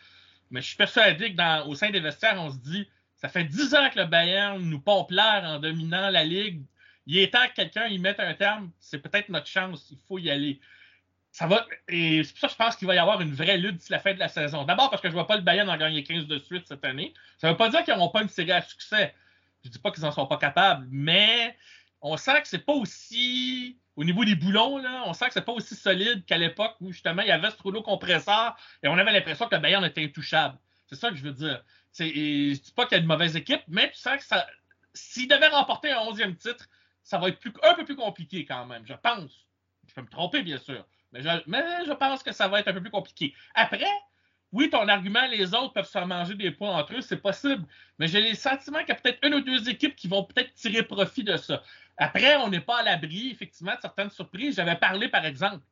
Mais 0.51 0.61
je 0.61 0.68
suis 0.68 0.77
persuadé 0.77 1.35
que 1.35 1.66
au 1.66 1.75
sein 1.75 1.90
des 1.90 2.01
vestiaires, 2.01 2.40
on 2.40 2.51
se 2.51 2.59
dit 2.59 2.88
ça 3.16 3.29
fait 3.29 3.44
dix 3.44 3.75
ans 3.75 3.88
que 3.90 3.98
le 3.98 4.07
Bayern 4.07 4.61
nous 4.61 4.81
pompe 4.81 5.11
l'air 5.11 5.42
en 5.44 5.59
dominant 5.59 6.11
la 6.11 6.25
Ligue. 6.25 6.62
Il 7.07 7.18
est 7.18 7.33
temps 7.33 7.46
que 7.48 7.55
quelqu'un 7.55 7.87
y 7.87 7.98
mette 7.98 8.20
un 8.20 8.35
terme. 8.35 8.70
C'est 8.79 8.98
peut-être 8.98 9.29
notre 9.29 9.46
chance. 9.46 9.88
Il 9.90 9.98
faut 10.07 10.18
y 10.18 10.31
aller 10.31 10.61
ça 11.33 11.46
va. 11.46 11.66
Et 11.88 12.22
c'est 12.22 12.33
pour 12.33 12.40
ça 12.40 12.46
que 12.46 12.53
je 12.53 12.59
pense 12.59 12.77
qu'il 12.77 12.87
va 12.87 12.94
y 12.94 12.98
avoir 12.98 13.20
une 13.20 13.35
vraie 13.35 13.57
lutte 13.57 13.77
d'ici 13.77 13.90
la 13.90 13.98
fin 13.98 14.12
de 14.12 14.18
la 14.18 14.29
saison. 14.29 14.64
D'abord 14.64 14.90
parce 14.90 15.01
que 15.01 15.09
je 15.09 15.12
ne 15.12 15.18
vois 15.18 15.27
pas 15.27 15.37
le 15.37 15.42
Bayern 15.42 15.68
en 15.68 15.77
gagner 15.77 16.05
15 16.05 16.27
de 16.27 16.38
suite 16.38 16.68
cette 16.68 16.85
année. 16.85 17.14
Ça 17.38 17.48
ne 17.48 17.53
veut 17.53 17.57
pas 17.57 17.70
dire 17.70 17.83
qu'ils 17.83 17.94
n'auront 17.94 18.11
pas 18.11 18.22
une 18.22 18.29
série 18.29 18.53
à 18.53 18.61
succès. 18.61 19.14
Je 19.62 19.68
ne 19.68 19.72
dis 19.72 19.79
pas 19.79 19.90
qu'ils 19.90 20.05
n'en 20.05 20.12
sont 20.12 20.27
pas 20.27 20.37
capables, 20.37 20.87
mais 20.90 21.57
on 22.03 22.16
sent 22.16 22.42
que 22.42 22.48
c'est 22.48 22.64
pas 22.64 22.75
aussi. 22.75 23.79
Au 23.96 24.05
niveau 24.05 24.24
des 24.24 24.35
boulons, 24.35 24.83
on 25.07 25.12
sent 25.12 25.26
que 25.26 25.35
c'est 25.35 25.44
pas 25.44 25.52
aussi 25.52 25.74
solide 25.74 26.24
qu'à 26.24 26.38
l'époque 26.38 26.76
où 26.81 26.92
justement 26.92 27.22
il 27.22 27.28
y 27.28 27.33
avait 27.33 27.50
ce 27.50 27.62
rouleau 27.62 27.83
compresseur 27.83 28.57
et 28.83 28.88
on 28.88 28.96
avait 28.96 29.12
l'impression 29.12 29.48
que 29.48 29.55
le 29.55 29.61
Bayern 29.61 29.85
était 29.85 30.02
intouchable. 30.02 30.59
C'est 30.87 30.96
ça 30.96 31.11
que 31.11 31.16
je 31.16 31.22
veux 31.22 31.33
dire. 31.33 31.62
Je 31.98 32.05
ne 32.05 32.55
dis 32.55 32.72
pas 32.74 32.87
qu'il 32.87 32.96
y 32.96 33.00
a 33.00 33.02
une 33.02 33.09
mauvaise 33.09 33.37
équipe, 33.37 33.62
mais 33.68 33.90
tu 33.90 33.98
sens 33.98 34.16
que 34.16 34.24
ça. 34.24 34.46
S'il 34.94 35.28
devait 35.28 35.48
remporter 35.48 35.90
un 35.90 36.00
11e 36.00 36.37
titre, 36.37 36.68
ça 37.02 37.18
va 37.18 37.28
être 37.28 37.40
un 37.62 37.74
peu 37.74 37.85
plus 37.85 37.96
compliqué 37.96 38.44
quand 38.44 38.66
même, 38.66 38.87
je 38.87 38.94
pense. 38.94 39.46
Je 39.88 39.94
peux 39.94 40.02
me 40.02 40.09
tromper, 40.09 40.42
bien 40.42 40.59
sûr. 40.59 40.87
Mais 41.12 41.22
je, 41.22 41.92
pense 41.92 42.22
que 42.22 42.33
ça 42.33 42.48
va 42.48 42.61
être 42.61 42.68
un 42.68 42.72
peu 42.72 42.81
plus 42.81 42.90
compliqué. 42.90 43.35
Après, 43.55 43.85
oui, 44.53 44.69
ton 44.69 44.87
argument, 44.88 45.27
les 45.31 45.55
autres 45.55 45.73
peuvent 45.73 45.88
se 45.88 45.99
manger 45.99 46.35
des 46.35 46.51
points 46.51 46.77
entre 46.77 46.95
eux, 46.95 47.01
c'est 47.01 47.21
possible. 47.21 47.65
Mais 47.99 48.07
j'ai 48.07 48.29
le 48.29 48.35
sentiment 48.35 48.81
qu'il 48.81 48.88
y 48.88 48.93
a 48.93 48.95
peut-être 48.97 49.27
une 49.27 49.35
ou 49.35 49.41
deux 49.41 49.69
équipes 49.69 49.97
qui 49.97 50.09
vont 50.09 50.25
peut-être 50.25 50.53
tirer 50.55 50.83
profit 50.83 51.25
de 51.25 51.37
ça. 51.37 51.62
Après, 51.97 52.37
on 52.37 52.49
n'est 52.49 52.61
pas 52.61 52.81
à 52.81 52.83
l'abri, 52.83 53.31
effectivement, 53.31 53.75
de 53.75 53.81
certaines 53.81 54.11
surprises. 54.11 54.57
J'avais 54.57 54.77
parlé, 54.77 55.09
par 55.09 55.25
exemple, 55.25 55.62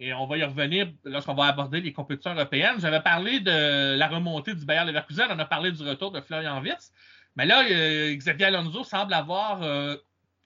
et 0.00 0.12
on 0.12 0.26
va 0.26 0.36
y 0.38 0.44
revenir 0.44 0.88
lorsqu'on 1.04 1.34
va 1.34 1.46
aborder 1.46 1.80
les 1.80 1.92
compétitions 1.92 2.34
européennes. 2.34 2.76
J'avais 2.78 3.00
parlé 3.00 3.40
de 3.40 3.96
la 3.96 4.08
remontée 4.08 4.54
du 4.54 4.64
Bayern 4.64 4.86
Leverkusen, 4.86 5.26
on 5.30 5.38
a 5.38 5.44
parlé 5.44 5.72
du 5.72 5.82
retour 5.82 6.12
de 6.12 6.20
Florian 6.20 6.60
Wirtz. 6.62 6.92
Mais 7.36 7.46
là, 7.46 7.64
euh, 7.68 8.14
Xavier 8.14 8.46
Alonso 8.46 8.84
semble 8.84 9.14
avoir 9.14 9.62
euh, 9.62 9.96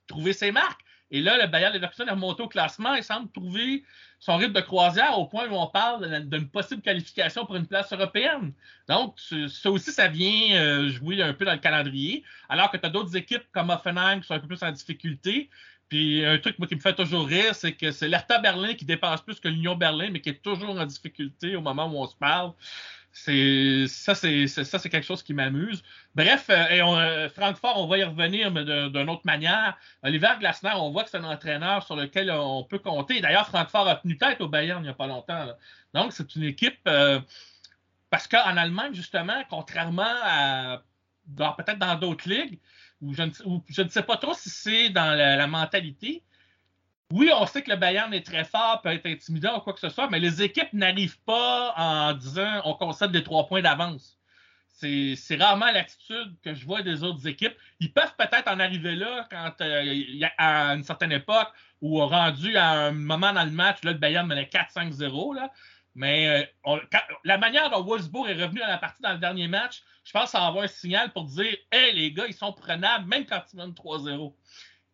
trouvé 0.06 0.32
ses 0.32 0.52
marques. 0.52 0.80
Et 1.12 1.20
là, 1.20 1.36
le 1.36 1.46
Bayern 1.46 1.74
Leverkusen 1.74 2.08
est 2.08 2.12
remonté 2.12 2.42
au 2.42 2.48
classement 2.48 2.94
et 2.94 3.02
semble 3.02 3.30
trouver 3.30 3.84
son 4.18 4.36
rythme 4.38 4.54
de 4.54 4.60
croisière 4.62 5.18
au 5.18 5.26
point 5.26 5.46
où 5.46 5.54
on 5.54 5.66
parle 5.66 6.26
d'une 6.26 6.48
possible 6.48 6.80
qualification 6.80 7.44
pour 7.44 7.54
une 7.56 7.66
place 7.66 7.92
européenne. 7.92 8.54
Donc, 8.88 9.18
ça 9.48 9.70
aussi, 9.70 9.92
ça 9.92 10.08
vient 10.08 10.56
euh, 10.56 10.88
jouer 10.88 11.22
un 11.22 11.34
peu 11.34 11.44
dans 11.44 11.52
le 11.52 11.58
calendrier, 11.58 12.24
alors 12.48 12.70
que 12.70 12.78
tu 12.78 12.86
as 12.86 12.88
d'autres 12.88 13.14
équipes 13.14 13.44
comme 13.52 13.68
Offenheim 13.68 14.20
qui 14.20 14.26
sont 14.26 14.34
un 14.34 14.40
peu 14.40 14.46
plus 14.46 14.62
en 14.62 14.72
difficulté. 14.72 15.50
Puis 15.90 16.24
un 16.24 16.38
truc 16.38 16.56
qui 16.56 16.74
me 16.74 16.80
fait 16.80 16.94
toujours 16.94 17.26
rire, 17.26 17.54
c'est 17.54 17.72
que 17.72 17.90
c'est 17.90 18.08
l'Hertha 18.08 18.38
Berlin 18.38 18.72
qui 18.72 18.86
dépense 18.86 19.20
plus 19.20 19.38
que 19.38 19.48
l'Union 19.48 19.76
Berlin, 19.76 20.08
mais 20.10 20.22
qui 20.22 20.30
est 20.30 20.42
toujours 20.42 20.70
en 20.70 20.86
difficulté 20.86 21.54
au 21.54 21.60
moment 21.60 21.86
où 21.92 21.98
on 21.98 22.06
se 22.06 22.16
parle. 22.16 22.52
Ça, 23.12 24.14
c'est 24.14 24.88
quelque 24.88 25.02
chose 25.02 25.22
qui 25.22 25.34
m'amuse. 25.34 25.82
Bref, 26.14 26.46
euh, 26.48 26.68
et 26.68 26.82
on, 26.82 26.96
euh, 26.96 27.28
Francfort, 27.28 27.78
on 27.78 27.86
va 27.86 27.98
y 27.98 28.04
revenir, 28.04 28.50
mais 28.50 28.64
d'une 28.64 29.10
autre 29.10 29.22
manière. 29.24 29.76
Oliver 30.02 30.30
Glasner, 30.40 30.72
on 30.76 30.90
voit 30.90 31.04
que 31.04 31.10
c'est 31.10 31.18
un 31.18 31.24
entraîneur 31.24 31.84
sur 31.84 31.94
lequel 31.94 32.30
on 32.30 32.64
peut 32.64 32.78
compter. 32.78 33.20
D'ailleurs, 33.20 33.46
Francfort 33.46 33.86
a 33.86 33.96
tenu 33.96 34.16
tête 34.16 34.40
au 34.40 34.48
Bayern 34.48 34.80
il 34.80 34.84
n'y 34.84 34.88
a 34.88 34.94
pas 34.94 35.06
longtemps. 35.06 35.46
Donc, 35.92 36.12
c'est 36.12 36.34
une 36.36 36.44
équipe 36.44 36.80
euh, 36.88 37.20
parce 38.08 38.26
qu'en 38.26 38.56
Allemagne, 38.56 38.94
justement, 38.94 39.42
contrairement 39.50 40.14
à 40.24 40.82
peut-être 41.36 41.78
dans 41.78 41.94
d'autres 41.96 42.28
ligues, 42.28 42.58
où 43.00 43.14
je, 43.14 43.22
ne, 43.22 43.88
sais 43.88 44.02
pas 44.02 44.16
trop 44.16 44.34
si 44.34 44.48
c'est 44.50 44.90
dans 44.90 45.16
la 45.16 45.46
mentalité, 45.46 46.22
oui, 47.12 47.30
on 47.34 47.44
sait 47.46 47.62
que 47.62 47.70
le 47.70 47.76
Bayern 47.76 48.12
est 48.14 48.24
très 48.24 48.44
fort, 48.44 48.80
peut 48.82 48.88
être 48.88 49.06
intimidant 49.06 49.58
ou 49.58 49.60
quoi 49.60 49.74
que 49.74 49.80
ce 49.80 49.90
soit, 49.90 50.08
mais 50.08 50.18
les 50.18 50.42
équipes 50.42 50.72
n'arrivent 50.72 51.20
pas 51.26 51.74
en 51.76 52.14
disant 52.14 52.62
on 52.64 52.72
concède 52.74 53.12
des 53.12 53.22
trois 53.22 53.46
points 53.46 53.60
d'avance. 53.60 54.18
C'est 54.72 55.36
rarement 55.38 55.70
l'attitude 55.70 56.34
que 56.42 56.54
je 56.54 56.64
vois 56.64 56.82
des 56.82 57.04
autres 57.04 57.28
équipes. 57.28 57.54
Ils 57.80 57.92
peuvent 57.92 58.14
peut-être 58.18 58.48
en 58.48 58.58
arriver 58.58 58.96
là 58.96 59.28
quand 59.30 59.52
euh, 59.60 60.04
à 60.38 60.74
une 60.74 60.82
certaine 60.82 61.12
époque 61.12 61.52
ou 61.82 61.98
rendu 62.04 62.56
à 62.56 62.70
un 62.70 62.92
moment 62.92 63.32
dans 63.32 63.44
le 63.44 63.50
match, 63.50 63.78
le 63.84 63.92
Bayern 63.92 64.26
menait 64.26 64.50
4-5-0. 64.52 65.36
là. 65.36 65.52
Mais 65.94 66.48
euh, 66.66 66.78
la 67.24 67.36
manière 67.36 67.68
dont 67.70 67.82
Wolfsburg 67.82 68.28
est 68.28 68.42
revenu 68.42 68.62
à 68.62 68.68
la 68.68 68.78
partie 68.78 69.02
dans 69.02 69.12
le 69.12 69.18
dernier 69.18 69.46
match, 69.46 69.82
je 70.04 70.12
pense 70.12 70.24
que 70.24 70.30
ça 70.30 70.46
avoir 70.46 70.64
un 70.64 70.68
signal 70.68 71.12
pour 71.12 71.24
dire 71.24 71.54
Hey, 71.70 71.94
les 71.94 72.10
gars, 72.12 72.26
ils 72.26 72.34
sont 72.34 72.52
prenables, 72.52 73.06
même 73.06 73.26
quand 73.26 73.42
ils 73.52 73.56
mènent 73.58 73.72
3-0. 73.72 74.34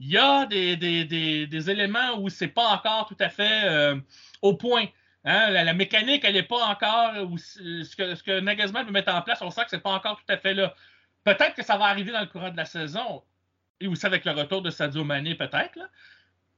Il 0.00 0.10
y 0.10 0.16
a 0.16 0.46
des, 0.46 1.70
éléments 1.70 2.18
où 2.18 2.28
c'est 2.28 2.48
pas 2.48 2.68
encore 2.68 3.06
tout 3.06 3.16
à 3.18 3.28
fait 3.28 3.64
euh, 3.64 3.96
au 4.42 4.54
point. 4.54 4.86
Hein, 5.24 5.50
la, 5.50 5.74
mécanique, 5.74 6.24
elle 6.24 6.34
n'est 6.34 6.42
pas 6.44 6.64
encore 6.66 7.14
ce 7.36 7.96
que, 7.96 8.14
ce 8.14 8.22
que 8.22 8.30
veut 8.30 8.90
mettre 8.90 9.14
en 9.14 9.22
place, 9.22 9.42
on 9.42 9.50
sent 9.50 9.62
que 9.64 9.70
c'est 9.70 9.82
pas 9.82 9.92
encore 9.92 10.16
tout 10.16 10.32
à 10.32 10.36
fait 10.36 10.54
là. 10.54 10.74
Peut-être 11.24 11.54
que 11.54 11.64
ça 11.64 11.76
va 11.76 11.86
arriver 11.86 12.12
dans 12.12 12.20
le 12.20 12.26
courant 12.26 12.50
de 12.50 12.56
la 12.56 12.64
saison, 12.64 13.22
et 13.80 13.86
aussi 13.86 14.06
avec 14.06 14.24
le 14.24 14.32
retour 14.32 14.62
de 14.62 14.70
Sadio 14.70 15.04
Mané, 15.04 15.34
peut-être. 15.34 15.78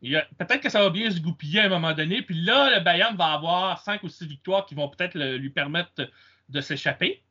Peut-être 0.02 0.60
que 0.60 0.70
ça 0.70 0.80
va 0.80 0.90
bien 0.90 1.10
se 1.10 1.20
goupiller 1.20 1.60
à 1.60 1.64
un 1.66 1.68
moment 1.68 1.92
donné. 1.92 2.22
Puis 2.22 2.40
là, 2.42 2.78
le 2.78 2.82
Bayern 2.82 3.16
va 3.16 3.32
avoir 3.32 3.80
5 3.80 4.02
ou 4.02 4.08
6 4.08 4.26
victoires 4.26 4.64
qui 4.66 4.74
vont 4.74 4.88
peut-être 4.88 5.18
lui 5.18 5.50
permettre 5.50 6.10
de 6.48 6.60
s'échapper. 6.60 7.22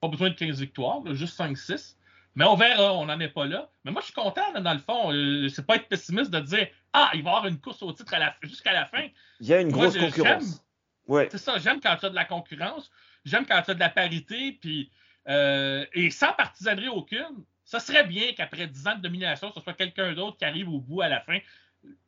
Pas 0.00 0.08
besoin 0.08 0.30
de 0.30 0.34
15 0.34 0.60
victoires, 0.60 1.00
juste 1.14 1.38
5-6. 1.38 1.96
Mais 2.36 2.44
on 2.44 2.56
verra, 2.56 2.94
on 2.94 3.06
n'en 3.06 3.20
est 3.20 3.28
pas 3.28 3.46
là. 3.46 3.70
Mais 3.84 3.92
moi, 3.92 4.00
je 4.00 4.06
suis 4.06 4.14
content, 4.14 4.42
dans 4.60 4.72
le 4.72 4.78
fond. 4.78 5.12
Euh, 5.12 5.48
c'est 5.48 5.66
pas 5.66 5.76
être 5.76 5.88
pessimiste 5.88 6.30
de 6.30 6.40
dire 6.40 6.68
Ah, 6.92 7.10
il 7.14 7.22
va 7.22 7.30
y 7.30 7.34
avoir 7.34 7.46
une 7.46 7.60
course 7.60 7.82
au 7.82 7.92
titre 7.92 8.12
jusqu'à 8.42 8.72
la 8.72 8.86
fin. 8.86 9.06
Il 9.40 9.46
y 9.46 9.54
a 9.54 9.60
une 9.60 9.70
Moi, 9.70 9.88
grosse 9.88 9.98
concurrence. 9.98 10.64
Ouais. 11.06 11.28
C'est 11.30 11.38
ça, 11.38 11.58
j'aime 11.58 11.80
quand 11.80 11.96
tu 11.96 12.06
as 12.06 12.10
de 12.10 12.14
la 12.14 12.24
concurrence, 12.24 12.90
j'aime 13.24 13.44
quand 13.46 13.60
tu 13.62 13.70
as 13.72 13.74
de 13.74 13.80
la 13.80 13.90
parité, 13.90 14.52
puis 14.52 14.90
euh, 15.28 15.84
et 15.92 16.10
sans 16.10 16.32
partisanerie 16.32 16.88
aucune, 16.88 17.44
ça 17.64 17.80
serait 17.80 18.04
bien 18.04 18.32
qu'après 18.34 18.66
10 18.66 18.86
ans 18.88 18.96
de 18.96 19.02
domination, 19.02 19.50
ce 19.52 19.60
soit 19.60 19.74
quelqu'un 19.74 20.12
d'autre 20.12 20.36
qui 20.36 20.44
arrive 20.44 20.68
au 20.68 20.80
bout 20.80 21.02
à 21.02 21.08
la 21.08 21.20
fin. 21.20 21.38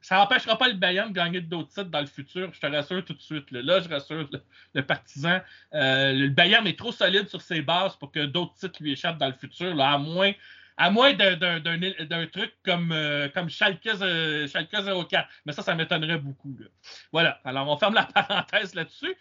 Ça 0.01 0.17
n'empêchera 0.17 0.57
pas 0.57 0.69
le 0.69 0.75
Bayern 0.75 1.09
de 1.09 1.15
gagner 1.15 1.41
d'autres 1.41 1.69
titres 1.69 1.91
dans 1.91 2.01
le 2.01 2.07
futur, 2.07 2.53
je 2.53 2.61
te 2.61 2.67
rassure 2.67 3.05
tout 3.05 3.15
de 3.15 3.21
suite. 3.21 3.51
Là, 3.51 3.81
je 3.81 3.89
rassure 3.89 4.29
le, 4.31 4.41
le 4.75 4.83
partisan. 4.87 5.41
Euh, 5.75 6.13
le 6.13 6.29
Bayern 6.29 6.67
est 6.67 6.79
trop 6.79 6.93
solide 6.93 7.29
sur 7.29 7.43
ses 7.43 7.61
bases 7.61 7.97
pour 7.97 8.13
que 8.13 8.25
d'autres 8.25 8.55
titres 8.55 8.81
lui 8.83 8.93
échappent 8.93 9.19
dans 9.19 9.27
le 9.27 9.33
futur, 9.33 9.75
là, 9.75 9.95
à 9.95 9.99
moins, 9.99 10.33
à 10.77 10.91
moins 10.91 11.15
d'un, 11.15 12.27
truc 12.33 12.53
comme, 12.65 12.93
euh, 12.93 13.29
comme 13.29 13.49
Schalke, 13.49 13.87
euh, 13.87 14.47
Schalke 14.47 14.71
04. 14.73 15.29
Mais 15.47 15.53
ça, 15.53 15.63
ça 15.63 15.75
m'étonnerait 15.75 16.19
beaucoup. 16.19 16.55
là. 16.59 16.67
Voilà, 17.13 17.41
alors 17.45 17.69
on 17.69 17.77
ferme 17.77 17.95
la 17.95 18.05
parenthèse 18.15 18.75
là-dessus. 18.75 19.15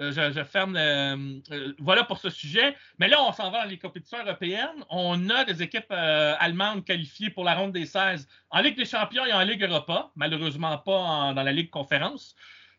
Euh, 0.00 0.10
je, 0.10 0.32
je 0.32 0.42
ferme 0.42 0.74
le- 0.74 1.42
euh, 1.52 1.74
voilà 1.78 2.04
pour 2.04 2.16
ce 2.18 2.30
sujet. 2.30 2.74
Mais 2.98 3.08
là, 3.08 3.22
on 3.22 3.32
s'en 3.32 3.50
va 3.50 3.64
dans 3.64 3.68
les 3.68 3.78
compétitions 3.78 4.18
européennes. 4.24 4.84
On 4.88 5.28
a 5.28 5.44
des 5.44 5.62
équipes 5.62 5.90
euh, 5.92 6.34
allemandes 6.38 6.84
qualifiées 6.84 7.28
pour 7.28 7.44
la 7.44 7.54
ronde 7.54 7.72
des 7.72 7.84
16 7.84 8.26
en 8.50 8.60
Ligue 8.62 8.76
des 8.78 8.86
Champions 8.86 9.26
et 9.26 9.32
en 9.34 9.42
Ligue 9.42 9.62
Europa. 9.64 10.10
Malheureusement 10.16 10.78
pas 10.78 10.96
en- 10.96 11.34
dans 11.34 11.42
la 11.42 11.52
Ligue 11.52 11.68
Conférence. 11.70 12.34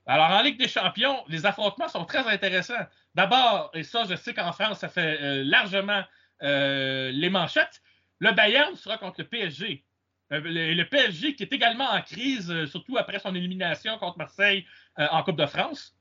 Alors, 0.07 0.31
en 0.31 0.41
Ligue 0.41 0.57
des 0.57 0.67
Champions, 0.67 1.23
les 1.27 1.45
affrontements 1.45 1.87
sont 1.87 2.03
très 2.05 2.27
intéressants. 2.27 2.73
D'abord, 3.13 3.69
et 3.75 3.83
ça, 3.83 4.03
je 4.09 4.15
sais 4.15 4.33
qu'en 4.33 4.51
France, 4.51 4.79
ça 4.79 4.89
fait 4.89 5.43
largement 5.45 6.03
euh, 6.41 7.11
les 7.13 7.29
manchettes, 7.29 7.81
le 8.23 8.31
Bayern 8.33 8.75
sera 8.75 8.97
contre 8.97 9.19
le 9.19 9.27
PSG. 9.27 9.83
Euh, 10.31 10.39
le, 10.39 10.73
le 10.73 10.85
PSG 10.85 11.35
qui 11.35 11.43
est 11.43 11.51
également 11.53 11.89
en 11.89 12.01
crise, 12.01 12.49
euh, 12.49 12.65
surtout 12.65 12.97
après 12.97 13.19
son 13.19 13.35
élimination 13.35 13.97
contre 13.97 14.17
Marseille 14.17 14.65
euh, 14.97 15.07
en 15.11 15.23
Coupe 15.23 15.35
de 15.35 15.45
France. 15.45 15.95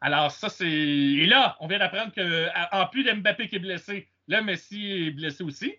Alors, 0.00 0.30
ça, 0.30 0.48
c'est. 0.48 0.66
Et 0.66 1.26
là, 1.26 1.56
on 1.60 1.66
vient 1.66 1.78
d'apprendre 1.78 2.12
qu'en 2.14 2.86
plus 2.86 3.04
d'Mbappé 3.04 3.48
qui 3.48 3.56
est 3.56 3.60
blessé, 3.60 4.08
là, 4.28 4.40
Messi 4.40 4.90
est 4.90 5.10
blessé 5.10 5.44
aussi. 5.44 5.74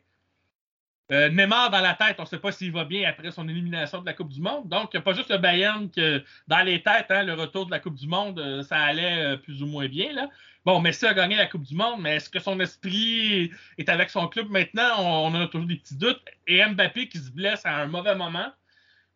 Euh, 1.12 1.30
Neymar 1.30 1.72
dans 1.72 1.82
la 1.82 1.96
tête, 1.96 2.18
on 2.20 2.22
ne 2.22 2.28
sait 2.28 2.38
pas 2.38 2.52
s'il 2.52 2.72
va 2.72 2.86
bien 2.86 3.10
après 3.10 3.32
son 3.32 3.50
élimination 3.50 4.00
de 4.02 4.06
la 4.06 4.14
Coupe 4.14 4.30
du 4.30 4.40
Monde. 4.40 4.70
Donc, 4.70 4.92
il 4.94 4.98
n'y 4.98 5.00
a 5.00 5.02
pas 5.02 5.14
juste 5.14 5.32
le 5.32 5.40
Bayern 5.40 5.90
que 5.90 6.24
dans 6.48 6.62
les 6.64 6.84
têtes, 6.84 7.08
hein, 7.10 7.24
le 7.24 7.34
retour 7.34 7.66
de 7.66 7.72
la 7.72 7.80
Coupe 7.80 7.96
du 7.96 8.08
Monde, 8.08 8.62
ça 8.62 8.78
allait 8.78 9.38
plus 9.38 9.64
ou 9.64 9.66
moins 9.66 9.88
bien. 9.88 10.30
Bon, 10.64 10.80
Messi 10.80 11.08
a 11.08 11.14
gagné 11.16 11.36
la 11.38 11.48
Coupe 11.48 11.64
du 11.64 11.74
Monde, 11.74 12.02
mais 12.02 12.18
est-ce 12.18 12.30
que 12.30 12.40
son 12.40 12.60
esprit 12.60 13.52
est 13.80 13.90
avec 13.90 14.12
son 14.12 14.28
club 14.28 14.50
maintenant? 14.50 14.94
On, 15.00 15.34
on 15.36 15.42
a 15.42 15.48
toujours 15.48 15.66
des 15.68 15.78
petits 15.78 15.96
doutes. 15.98 16.22
Et 16.46 16.64
Mbappé 16.64 17.08
qui 17.10 17.18
se 17.18 17.32
blesse 17.32 17.66
à 17.66 17.78
un 17.78 17.88
mauvais 17.88 18.14
moment. 18.16 18.52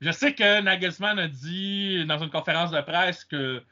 Je 0.02 0.12
sais 0.12 0.34
que 0.34 0.62
Nagelsmann 0.62 1.20
a 1.20 1.28
dit 1.28 2.04
dans 2.06 2.18
une 2.18 2.32
conférence 2.32 2.72
de 2.72 2.82
presse 2.82 3.24
que 3.26 3.64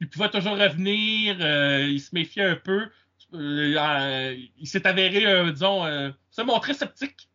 il 0.00 0.08
pouvait 0.10 0.28
toujours 0.30 0.58
revenir, 0.58 1.36
euh, 1.40 1.86
il 1.88 2.00
se 2.00 2.14
méfiait 2.14 2.44
un 2.44 2.56
peu. 2.56 2.90
Euh, 3.34 3.76
euh, 3.78 4.36
il 4.58 4.66
s'est 4.66 4.86
avéré, 4.86 5.52
disons, 5.52 5.84
se 6.30 6.42
montrer 6.42 6.74
sceptique. 6.74 7.28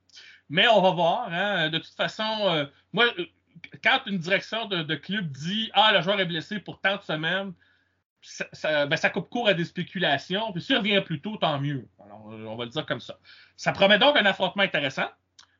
Mais 0.49 0.67
on 0.67 0.81
va 0.81 0.91
voir. 0.91 1.27
hein. 1.33 1.69
De 1.69 1.77
toute 1.79 1.95
façon, 1.95 2.67
moi, 2.93 3.05
quand 3.83 4.01
une 4.05 4.19
direction 4.19 4.65
de 4.67 4.95
club 4.95 5.31
dit 5.31 5.71
Ah, 5.73 5.91
le 5.93 6.01
joueur 6.01 6.19
est 6.19 6.25
blessé 6.25 6.59
pour 6.59 6.79
tant 6.81 6.97
de 6.97 7.01
semaines, 7.01 7.53
ben, 8.63 8.97
ça 8.97 9.09
coupe 9.09 9.29
court 9.29 9.47
à 9.47 9.53
des 9.53 9.65
spéculations. 9.65 10.51
Puis 10.51 10.61
s'il 10.61 10.77
revient 10.77 11.01
plus 11.01 11.21
tôt, 11.21 11.37
tant 11.37 11.59
mieux. 11.59 11.87
On 11.99 12.55
va 12.55 12.65
le 12.65 12.71
dire 12.71 12.85
comme 12.85 12.99
ça. 12.99 13.17
Ça 13.55 13.71
promet 13.71 13.99
donc 13.99 14.17
un 14.17 14.25
affrontement 14.25 14.63
intéressant. 14.63 15.07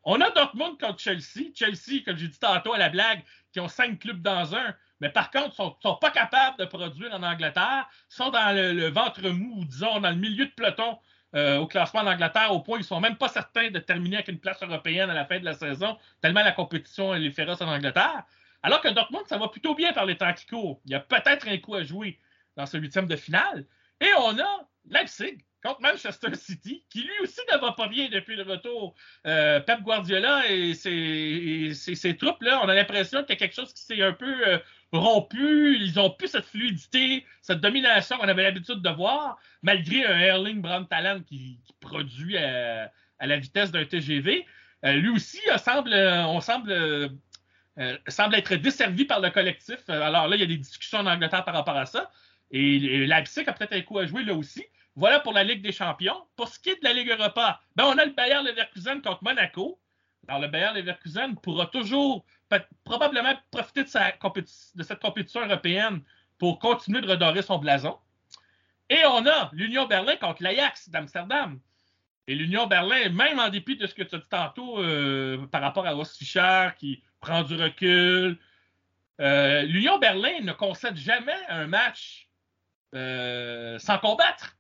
On 0.03 0.21
a 0.21 0.29
Dortmund 0.31 0.79
contre 0.79 0.99
Chelsea. 0.99 1.51
Chelsea, 1.53 2.01
comme 2.05 2.15
j'ai 2.15 2.29
dit 2.29 2.39
tantôt 2.39 2.73
à 2.73 2.77
la 2.77 2.89
blague, 2.89 3.23
qui 3.51 3.59
ont 3.59 3.67
cinq 3.67 3.99
clubs 3.99 4.21
dans 4.21 4.55
un, 4.55 4.73
mais 5.01 5.09
par 5.09 5.31
contre, 5.31 5.53
sont, 5.53 5.75
sont 5.81 5.95
pas 5.95 6.11
capables 6.11 6.57
de 6.57 6.65
produire 6.65 7.13
en 7.13 7.23
Angleterre, 7.23 7.89
sont 8.07 8.29
dans 8.29 8.55
le, 8.55 8.89
ventre 8.89 9.21
mou, 9.29 9.59
ou 9.59 9.65
disons, 9.65 9.99
dans 9.99 10.09
le 10.09 10.15
milieu 10.15 10.45
de 10.45 10.51
peloton 10.51 10.97
euh, 11.35 11.57
au 11.57 11.67
classement 11.67 12.01
en 12.01 12.07
Angleterre, 12.07 12.53
au 12.53 12.61
point 12.61 12.77
où 12.77 12.79
ils 12.79 12.85
sont 12.85 13.01
même 13.01 13.17
pas 13.17 13.27
certains 13.27 13.69
de 13.69 13.79
terminer 13.79 14.17
avec 14.17 14.29
une 14.29 14.39
place 14.39 14.63
européenne 14.63 15.09
à 15.09 15.13
la 15.13 15.25
fin 15.25 15.39
de 15.39 15.45
la 15.45 15.53
saison, 15.53 15.97
tellement 16.21 16.41
la 16.41 16.53
compétition 16.53 17.13
est 17.13 17.31
féroce 17.31 17.61
en 17.61 17.67
Angleterre. 17.67 18.23
Alors 18.63 18.81
que 18.81 18.87
Dortmund, 18.87 19.25
ça 19.27 19.37
va 19.37 19.49
plutôt 19.49 19.75
bien 19.75 19.91
par 19.91 20.05
les 20.05 20.15
temps 20.15 20.33
qui 20.33 20.45
courent. 20.45 20.79
Il 20.85 20.91
y 20.91 20.95
a 20.95 20.99
peut-être 20.99 21.47
un 21.47 21.57
coup 21.57 21.75
à 21.75 21.83
jouer 21.83 22.17
dans 22.57 22.65
ce 22.65 22.77
huitième 22.77 23.07
de 23.07 23.15
finale. 23.15 23.65
Et 24.01 24.09
on 24.19 24.37
a 24.37 24.67
Leipzig 24.89 25.37
contre 25.63 25.81
Manchester 25.81 26.35
City, 26.35 26.83
qui 26.89 27.01
lui 27.01 27.19
aussi 27.23 27.39
ne 27.51 27.57
va 27.57 27.71
pas 27.71 27.87
bien 27.87 28.09
depuis 28.09 28.35
le 28.35 28.43
retour. 28.43 28.95
Euh, 29.25 29.59
Pep 29.59 29.81
Guardiola 29.81 30.49
et 30.49 30.73
ses, 30.73 31.71
ses- 31.73 31.95
ses 31.95 32.15
troupes, 32.17 32.41
là, 32.41 32.61
on 32.63 32.69
a 32.69 32.75
l'impression 32.75 33.21
qu'il 33.21 33.29
y 33.31 33.33
a 33.33 33.35
quelque 33.37 33.55
chose 33.55 33.73
qui 33.73 33.81
s'est 33.81 34.01
un 34.01 34.13
peu 34.13 34.47
euh, 34.47 34.59
rompu. 34.91 35.77
Ils 35.79 35.99
ont 35.99 36.11
plus 36.11 36.27
cette 36.27 36.45
fluidité, 36.45 37.25
cette 37.41 37.59
domination 37.59 38.17
qu'on 38.17 38.27
avait 38.27 38.43
l'habitude 38.43 38.81
de 38.81 38.89
voir, 38.89 39.37
malgré 39.61 40.05
un 40.05 40.19
Erling 40.19 40.61
Brown 40.61 40.87
Talent 40.87 41.21
qui, 41.21 41.59
produit 41.79 42.37
à, 42.37 42.91
la 43.19 43.37
vitesse 43.37 43.71
d'un 43.71 43.85
TGV. 43.85 44.45
Euh, 44.85 44.93
lui 44.93 45.09
aussi, 45.09 45.39
euh, 45.51 45.57
semble, 45.57 45.91
on 45.93 46.39
semble, 46.39 47.09
semble 48.07 48.35
être 48.35 48.55
desservi 48.55 49.05
par 49.05 49.21
le 49.21 49.31
collectif. 49.31 49.77
Alors 49.89 50.27
là, 50.27 50.35
il 50.35 50.39
y 50.39 50.43
a 50.43 50.47
des 50.47 50.57
discussions 50.57 50.99
en 50.99 51.07
Angleterre 51.07 51.43
par 51.43 51.55
rapport 51.55 51.77
à 51.77 51.85
ça. 51.87 52.11
Et, 52.51 53.05
Leipzig 53.05 53.43
a 53.47 53.53
peut-être 53.53 53.73
un 53.73 53.81
coup 53.81 53.97
à 53.99 54.05
jouer 54.05 54.23
là 54.23 54.33
aussi. 54.33 54.65
Voilà 54.95 55.19
pour 55.19 55.33
la 55.33 55.43
Ligue 55.43 55.61
des 55.61 55.71
Champions. 55.71 56.25
Pour 56.35 56.47
ce 56.47 56.59
qui 56.59 56.69
est 56.69 56.79
de 56.79 56.83
la 56.83 56.93
Ligue 56.93 57.09
Europa, 57.09 57.61
ben 57.75 57.85
on 57.85 57.97
a 57.97 58.05
le 58.05 58.11
Bayer 58.11 58.41
Leverkusen 58.43 59.01
contre 59.01 59.23
Monaco. 59.23 59.79
Alors, 60.27 60.41
le 60.41 60.47
Bayer 60.47 60.71
Leverkusen 60.75 61.35
pourra 61.37 61.67
toujours, 61.67 62.25
probablement, 62.83 63.33
profiter 63.51 63.83
de 63.83 64.83
cette 64.83 64.99
compétition 64.99 65.45
européenne 65.45 66.01
pour 66.37 66.59
continuer 66.59 67.01
de 67.01 67.07
redorer 67.07 67.41
son 67.41 67.57
blason. 67.57 67.97
Et 68.89 68.99
on 69.05 69.25
a 69.27 69.49
l'Union 69.53 69.85
Berlin 69.85 70.15
contre 70.15 70.43
l'Ajax 70.43 70.89
d'Amsterdam. 70.89 71.59
Et 72.27 72.35
l'Union 72.35 72.67
Berlin, 72.67 73.09
même 73.09 73.39
en 73.39 73.49
dépit 73.49 73.77
de 73.77 73.87
ce 73.87 73.93
que 73.93 74.03
tu 74.03 74.15
as 74.15 74.19
dit 74.19 74.27
tantôt 74.29 74.79
euh, 74.79 75.45
par 75.47 75.61
rapport 75.61 75.85
à 75.85 75.91
Ross 75.91 76.17
Fischer 76.17 76.69
qui 76.77 77.01
prend 77.21 77.43
du 77.43 77.55
recul, 77.55 78.37
euh, 79.19 79.61
l'Union 79.63 79.97
Berlin 79.97 80.41
ne 80.41 80.51
concède 80.51 80.97
jamais 80.97 81.37
un 81.49 81.67
match 81.67 82.26
euh, 82.95 83.77
sans 83.79 83.97
combattre. 83.99 84.55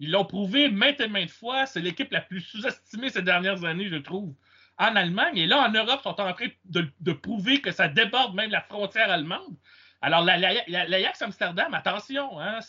Ils 0.00 0.10
l'ont 0.12 0.24
prouvé 0.24 0.68
maintes 0.68 1.00
et 1.00 1.08
maintes 1.08 1.30
fois. 1.30 1.66
C'est 1.66 1.80
l'équipe 1.80 2.12
la 2.12 2.20
plus 2.20 2.40
sous-estimée 2.40 3.10
ces 3.10 3.22
dernières 3.22 3.64
années, 3.64 3.88
je 3.88 3.96
trouve, 3.96 4.34
en 4.78 4.94
Allemagne. 4.96 5.36
Et 5.38 5.46
là, 5.46 5.66
en 5.66 5.70
Europe, 5.72 6.00
ils 6.00 6.02
sont 6.04 6.20
en 6.20 6.32
train 6.32 6.46
de, 6.66 7.12
prouver 7.12 7.60
que 7.60 7.72
ça 7.72 7.88
déborde 7.88 8.34
même 8.34 8.50
la 8.50 8.60
frontière 8.60 9.10
allemande. 9.10 9.56
Alors, 10.00 10.22
la- 10.22 10.36
la- 10.36 10.86
l'Ajax 10.86 11.20
Amsterdam, 11.22 11.74
attention, 11.74 12.38
hein, 12.40 12.60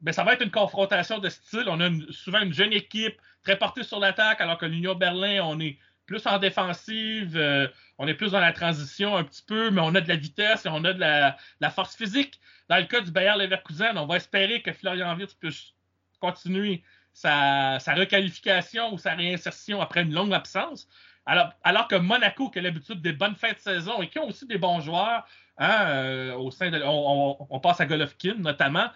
ben, 0.00 0.12
ça 0.12 0.22
va 0.22 0.34
être 0.34 0.42
une 0.42 0.52
confrontation 0.52 1.18
de 1.18 1.28
style. 1.28 1.64
On 1.66 1.80
a 1.80 1.90
souvent 2.12 2.40
une 2.40 2.52
jeune 2.52 2.72
équipe 2.72 3.20
très 3.42 3.58
portée 3.58 3.82
sur 3.82 3.98
l'attaque, 3.98 4.40
alors 4.40 4.58
que 4.58 4.66
l'Union 4.66 4.94
Berlin, 4.94 5.40
on 5.42 5.58
est 5.58 5.76
plus 6.06 6.24
en 6.26 6.38
défensive, 6.38 7.36
euh, 7.36 7.66
on 7.98 8.06
est 8.06 8.14
plus 8.14 8.32
dans 8.32 8.40
la 8.40 8.52
transition 8.52 9.16
un 9.16 9.24
petit 9.24 9.42
peu, 9.42 9.70
mais 9.70 9.80
on 9.80 9.94
a 9.94 10.00
de 10.00 10.08
la 10.08 10.16
vitesse 10.16 10.66
et 10.66 10.68
on 10.68 10.84
a 10.84 10.92
de 10.92 11.00
la, 11.00 11.70
force 11.70 11.96
physique. 11.96 12.40
Dans 12.68 12.76
le 12.76 12.84
cas 12.84 13.00
du 13.00 13.10
Bayer 13.10 13.34
Leverkusen, 13.36 13.96
on 13.98 14.06
va 14.06 14.16
espérer 14.16 14.62
que 14.62 14.72
Florian 14.72 15.16
Wirtz 15.16 15.34
puisse 15.34 15.74
continuer 16.20 16.82
sa, 17.12 17.78
requalification 17.78 18.92
ou 18.92 18.98
sa 18.98 19.14
réinsertion 19.14 19.80
après 19.80 20.02
une 20.02 20.14
longue 20.14 20.32
absence. 20.34 20.88
Alors, 21.26 21.52
alors 21.62 21.88
que 21.88 21.96
Monaco, 21.96 22.50
qui 22.50 22.58
a 22.58 22.62
l'habitude 22.62 23.02
des 23.02 23.12
bonnes 23.12 23.34
fins 23.36 23.52
de 23.52 23.58
saison 23.58 24.00
et 24.00 24.08
qui 24.08 24.18
ont 24.18 24.28
aussi 24.28 24.46
des 24.46 24.58
bons 24.58 24.80
joueurs, 24.80 25.26
hein, 25.58 25.86
euh, 25.88 26.34
au 26.34 26.50
sein 26.50 26.70
de, 26.70 26.80
on, 26.82 27.36
on- 27.40 27.46
on 27.50 27.60
passe 27.60 27.80
à 27.80 27.86
Golovkin 27.86 28.34
notamment, 28.38 28.88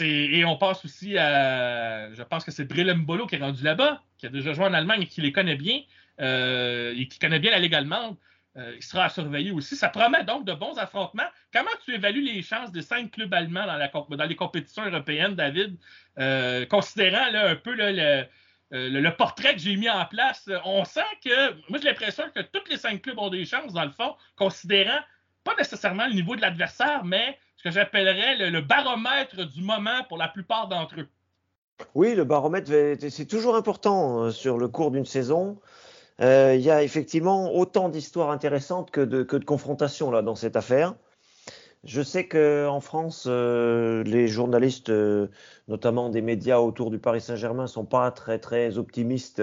Et 0.00 0.44
on 0.44 0.56
passe 0.56 0.84
aussi 0.84 1.18
à. 1.18 2.12
Je 2.14 2.22
pense 2.22 2.44
que 2.44 2.50
c'est 2.52 2.64
Brillem 2.64 3.04
Bolo 3.04 3.26
qui 3.26 3.34
est 3.34 3.38
rendu 3.38 3.64
là-bas, 3.64 4.02
qui 4.18 4.26
a 4.26 4.28
déjà 4.28 4.52
joué 4.52 4.64
en 4.64 4.74
Allemagne 4.74 5.02
et 5.02 5.06
qui 5.06 5.20
les 5.20 5.32
connaît 5.32 5.56
bien, 5.56 5.80
euh, 6.22 6.94
et 6.96 7.08
qui 7.08 7.18
connaît 7.18 7.38
bien 7.38 7.50
la 7.50 7.58
Ligue 7.58 7.74
allemande. 7.74 8.16
Euh, 8.56 8.74
il 8.76 8.82
sera 8.82 9.04
à 9.04 9.08
surveiller 9.08 9.50
aussi. 9.50 9.76
Ça 9.76 9.88
promet 9.88 10.24
donc 10.24 10.44
de 10.44 10.52
bons 10.52 10.76
affrontements. 10.76 11.28
Comment 11.54 11.70
tu 11.84 11.94
évalues 11.94 12.22
les 12.22 12.42
chances 12.42 12.70
des 12.70 12.82
cinq 12.82 13.10
clubs 13.10 13.32
allemands 13.32 13.66
dans, 13.66 14.24
les 14.24 14.36
compétitions 14.36 14.84
européennes, 14.84 15.34
David, 15.34 15.78
euh, 16.18 16.66
considérant 16.66 17.24
un 17.32 17.56
peu 17.56 17.74
le, 17.74 19.10
portrait 19.16 19.54
que 19.54 19.60
j'ai 19.60 19.76
mis 19.76 19.88
en 19.88 20.04
place? 20.04 20.50
On 20.66 20.84
sent 20.84 21.00
que, 21.24 21.52
moi 21.70 21.78
j'ai 21.80 21.88
l'impression 21.88 22.24
que 22.34 22.40
tous 22.40 22.68
les 22.70 22.76
cinq 22.76 23.00
clubs 23.00 23.18
ont 23.18 23.30
des 23.30 23.46
chances, 23.46 23.72
dans 23.72 23.84
le 23.84 23.90
fond, 23.90 24.14
considérant 24.36 25.00
pas 25.44 25.54
nécessairement 25.56 26.06
le 26.06 26.12
niveau 26.12 26.36
de 26.36 26.42
l'adversaire, 26.42 27.04
mais 27.04 27.38
ce 27.56 27.64
que 27.64 27.70
j'appellerais 27.70 28.50
le, 28.50 28.60
baromètre 28.60 29.46
du 29.46 29.62
moment 29.62 30.04
pour 30.08 30.18
la 30.18 30.28
plupart 30.28 30.68
d'entre 30.68 31.00
eux. 31.00 31.08
Oui, 31.94 32.14
le 32.14 32.24
baromètre, 32.24 32.70
c'est 33.08 33.26
toujours 33.26 33.56
important 33.56 34.24
euh, 34.24 34.30
sur 34.30 34.58
le 34.58 34.68
cours 34.68 34.90
d'une 34.90 35.06
saison. 35.06 35.58
Euh, 36.20 36.54
il 36.54 36.60
y 36.60 36.70
a 36.70 36.82
effectivement 36.82 37.54
autant 37.54 37.88
d'histoires 37.88 38.30
intéressantes 38.30 38.90
que 38.90 39.00
de, 39.00 39.22
que 39.22 39.36
confrontations 39.36 40.10
là, 40.10 40.22
dans 40.22 40.34
cette 40.34 40.56
affaire. 40.56 40.94
Je 41.84 42.00
sais 42.02 42.28
qu'en 42.28 42.80
France, 42.80 43.26
euh, 43.28 44.04
les 44.04 44.28
journalistes, 44.28 44.92
notamment 45.68 46.10
des 46.10 46.22
médias 46.22 46.58
autour 46.58 46.90
du 46.90 46.98
Paris 46.98 47.20
Saint-Germain, 47.20 47.66
sont 47.66 47.84
pas 47.84 48.10
très 48.12 48.38
très 48.38 48.78
optimistes 48.78 49.42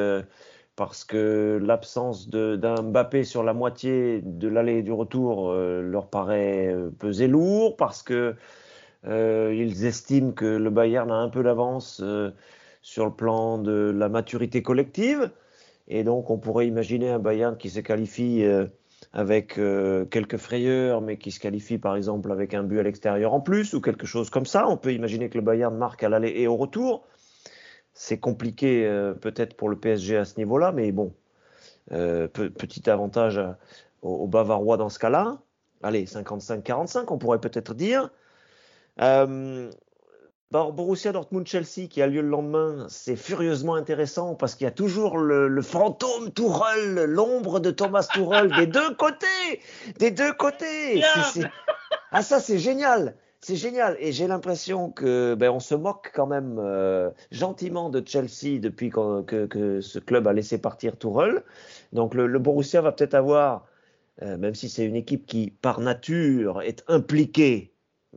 parce 0.80 1.04
que 1.04 1.60
l'absence 1.62 2.30
d'un 2.30 2.82
Mbappé 2.82 3.26
sur 3.26 3.44
la 3.44 3.54
moitié 3.54 4.22
de 4.24 4.48
l'aller 4.48 4.78
et 4.78 4.82
du 4.82 4.94
retour 4.94 5.52
euh, 5.52 5.82
leur 5.82 6.08
paraît 6.08 6.74
euh, 6.74 6.90
peser 6.90 7.28
lourd, 7.28 7.76
parce 7.76 8.02
que 8.02 8.34
euh, 9.06 9.54
ils 9.54 9.86
estiment 9.86 10.32
que 10.32 10.46
le 10.46 10.70
Bayern 10.70 11.12
a 11.12 11.16
un 11.16 11.28
peu 11.28 11.44
d'avance 11.44 12.02
sur 12.82 13.06
le 13.06 13.12
plan 13.12 13.58
de 13.58 13.94
la 13.94 14.08
maturité 14.08 14.64
collective, 14.64 15.30
et 15.90 16.04
donc 16.04 16.30
on 16.30 16.38
pourrait 16.38 16.68
imaginer 16.68 17.10
un 17.10 17.20
Bayern 17.20 17.58
qui 17.58 17.70
se 17.70 17.80
qualifie 17.80 18.44
avec 19.14 19.60
quelques 20.10 20.38
frayeurs, 20.38 21.02
mais 21.02 21.18
qui 21.18 21.32
se 21.32 21.40
qualifie 21.40 21.78
par 21.78 21.96
exemple 21.96 22.32
avec 22.32 22.54
un 22.54 22.64
but 22.64 22.80
à 22.80 22.84
l'extérieur 22.84 23.34
en 23.34 23.42
plus 23.42 23.74
ou 23.74 23.82
quelque 23.82 24.06
chose 24.06 24.30
comme 24.30 24.46
ça. 24.46 24.68
On 24.68 24.78
peut 24.78 24.94
imaginer 24.94 25.30
que 25.30 25.38
le 25.38 25.44
Bayern 25.44 25.76
marque 25.76 26.04
à 26.04 26.10
l'aller 26.10 26.34
et 26.36 26.48
au 26.48 26.56
retour 26.56 27.08
c'est 28.00 28.18
compliqué 28.18 28.88
euh, 28.88 29.14
peut-être 29.14 29.58
pour 29.58 29.68
le 29.68 29.78
PSG 29.78 30.16
à 30.16 30.24
ce 30.24 30.38
niveau-là, 30.38 30.72
mais 30.72 30.94
bon, 30.94 31.14
euh, 31.92 32.30
petit 32.30 32.90
avantage 32.90 33.42
aux, 34.02 34.26
Bavarois 34.26 34.78
dans 34.78 34.88
ce 34.88 35.00
cas-là. 35.00 35.40
Allez, 35.84 36.06
55-45, 36.06 37.06
on 37.10 37.18
pourrait 37.18 37.42
peut-être 37.42 37.74
dire. 37.74 38.10
Euh, 39.02 39.70
Borussia 40.52 41.12
Dortmund-Chelsea 41.12 41.88
qui 41.90 42.02
a 42.02 42.08
lieu 42.08 42.22
le 42.22 42.30
lendemain, 42.30 42.88
c'est 42.90 43.16
furieusement 43.16 43.76
intéressant 43.76 44.34
parce 44.34 44.56
qu'il 44.56 44.66
y 44.66 44.68
a 44.68 44.72
toujours 44.72 45.20
le, 45.20 45.62
fantôme 45.62 46.32
Tourelle, 46.32 47.04
l'ombre 47.06 47.60
de 47.60 47.70
Thomas 47.70 48.08
Tourelle 48.12 48.52
des 48.56 48.66
deux 48.66 48.96
côtés, 48.96 49.62
des 50.00 50.10
deux 50.10 50.34
côtés. 50.34 51.04
Ah 52.12 52.24
ça 52.24 52.40
c'est 52.40 52.58
génial. 52.58 53.16
C'est 53.42 53.56
génial 53.56 53.96
et 54.00 54.12
j'ai 54.12 54.28
l'impression 54.28 54.90
que 54.90 55.36
ben, 55.36 55.52
on 55.52 55.60
se 55.60 55.76
moque 55.76 56.12
quand 56.16 56.26
même 56.26 56.58
euh, 56.58 57.12
gentiment 57.32 57.92
de 57.92 58.04
Chelsea 58.04 58.60
depuis 58.60 58.90
que, 58.90 59.46
que, 59.46 59.82
ce 59.82 60.00
club 60.00 60.28
a 60.28 60.34
laissé 60.34 60.58
partir 60.58 60.98
Tourelle. 60.98 61.44
Donc 61.94 62.16
le, 62.16 62.26
le 62.26 62.40
Borussia 62.40 62.82
va 62.82 62.92
peut-être 62.92 63.14
avoir, 63.14 63.68
euh, 64.24 64.36
même 64.38 64.56
si 64.56 64.68
c'est 64.68 64.84
une 64.84 64.96
équipe 64.96 65.28
qui 65.28 65.52
par 65.62 65.80
nature 65.80 66.64
est 66.64 66.84
impliquée, 66.88 67.72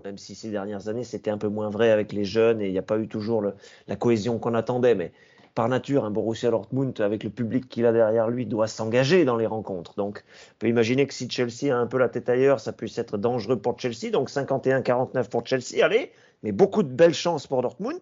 même 0.05 0.19
si 0.19 0.35
ces 0.35 0.51
dernières 0.51 0.89
années 0.89 1.05
c'était 1.05 1.31
un 1.31 1.39
peu 1.39 1.49
moins 1.49 1.71
vrai 1.71 1.91
avec 1.91 2.13
les 2.13 2.25
jeunes 2.25 2.61
et 2.61 2.67
il 2.67 2.73
n'y 2.73 2.79
a 2.79 2.83
pas 2.83 2.99
eu 2.99 3.09
toujours 3.09 3.43
la 3.87 3.97
cohésion 3.97 4.39
qu'on 4.39 4.55
attendait, 4.55 4.95
mais 4.95 5.13
par 5.55 5.69
nature, 5.69 6.05
un 6.05 6.11
Borussia 6.11 6.51
Dortmund, 6.51 6.99
avec 7.01 7.25
le 7.25 7.31
public 7.31 7.69
qu'il 7.69 7.85
a 7.85 7.93
derrière 7.93 8.29
lui, 8.29 8.47
doit 8.47 8.69
s'engager 8.69 9.25
dans 9.25 9.37
les 9.37 9.47
rencontres. 9.47 9.95
Donc, 9.97 10.25
on 10.53 10.55
peut 10.61 10.69
imaginer 10.69 11.07
que 11.07 11.13
si 11.13 11.29
Chelsea 11.29 11.71
a 11.71 11.77
un 11.77 11.87
peu 11.87 11.99
la 11.99 12.09
tête 12.09 12.29
ailleurs, 12.29 12.59
ça 12.59 12.73
puisse 12.73 12.97
être 12.97 13.19
dangereux 13.19 13.59
pour 13.59 13.79
Chelsea. 13.79 14.11
Donc, 14.11 14.31
51-49 14.31 15.29
pour 15.29 15.47
Chelsea, 15.47 15.85
allez, 15.85 16.11
mais 16.43 16.53
beaucoup 16.53 16.83
de 16.83 16.89
belles 16.89 17.15
chances 17.15 17.47
pour 17.47 17.61
Dortmund, 17.61 18.01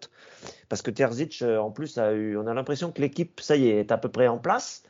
parce 0.69 0.81
que 0.81 0.91
Terzic, 0.91 1.41
euh, 1.41 1.57
en 1.57 1.71
plus, 1.71 1.97
a 1.97 2.13
eu, 2.13 2.37
on 2.37 2.47
a 2.47 2.53
l'impression 2.53 2.91
que 2.91 3.01
l'équipe, 3.01 3.41
ça 3.41 3.57
y 3.57 3.67
est, 3.67 3.79
est 3.79 3.91
à 3.91 3.97
peu 3.97 4.09
près 4.09 4.27
en 4.27 4.37
place. 4.37 4.83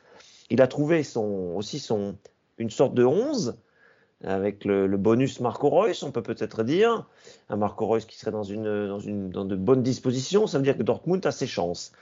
Il 0.48 0.62
a 0.62 0.68
trouvé 0.68 1.02
son, 1.02 1.54
aussi 1.56 1.80
son, 1.80 2.16
une 2.58 2.70
sorte 2.70 2.94
de 2.94 3.04
11 3.04 3.56
avec 4.24 4.64
le, 4.64 4.86
bonus 4.96 5.40
Marco 5.40 5.68
Reus, 5.68 6.02
on 6.02 6.12
peut 6.12 6.22
peut-être 6.22 6.62
dire. 6.62 7.06
Un 7.48 7.56
Marco 7.56 7.86
Reus 7.86 8.04
qui 8.04 8.18
serait 8.18 8.30
dans, 8.30 8.42
une, 8.42 8.88
dans, 8.88 9.00
une, 9.00 9.30
dans 9.30 9.44
de 9.44 9.56
bonnes 9.56 9.82
dispositions, 9.82 10.46
ça 10.46 10.58
veut 10.58 10.64
dire 10.64 10.76
que 10.76 10.82
Dortmund 10.82 11.24
a 11.26 11.32
ses 11.32 11.46
chances. 11.46 11.92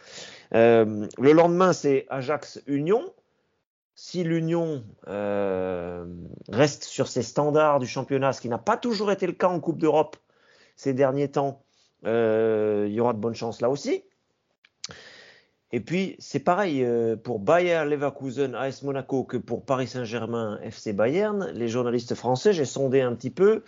Euh, 0.55 1.07
le 1.19 1.33
lendemain, 1.33 1.73
c'est 1.73 2.07
Ajax-Union. 2.11 3.13
Si 3.95 4.25
l'Union 4.25 4.83
euh, 5.09 6.07
reste 6.49 6.85
sur 6.85 7.09
ses 7.09 7.23
standards 7.23 7.81
du 7.81 7.87
championnat, 7.87 8.33
ce 8.33 8.41
qui 8.41 8.49
n'a 8.49 8.59
pas 8.59 8.77
toujours 8.77 9.13
été 9.13 9.27
le 9.27 9.35
cas 9.35 9.49
en 9.49 9.61
Coupe 9.61 9.79
d'Europe 9.79 10.17
ces 10.77 10.95
derniers 10.95 11.29
temps, 11.29 11.63
euh, 12.07 12.87
il 12.89 12.95
y 12.95 13.01
aura 13.01 13.13
de 13.13 13.19
bonnes 13.19 13.35
chances 13.35 13.61
là 13.61 13.69
aussi. 13.69 14.03
Et 15.73 15.81
puis, 15.81 16.17
c'est 16.19 16.41
pareil 16.41 16.83
euh, 16.83 17.17
pour 17.17 17.39
Bayer 17.39 17.85
Leverkusen, 17.85 18.55
AS 18.55 18.83
Monaco, 18.83 19.23
que 19.23 19.37
pour 19.37 19.65
Paris 19.65 19.87
Saint-Germain, 19.87 20.59
FC 20.63 20.93
Bayern. 20.93 21.51
Les 21.55 21.69
journalistes 21.69 22.15
français, 22.17 22.53
j'ai 22.53 22.65
sondé 22.65 23.03
un 23.03 23.15
petit 23.15 23.31
peu, 23.31 23.63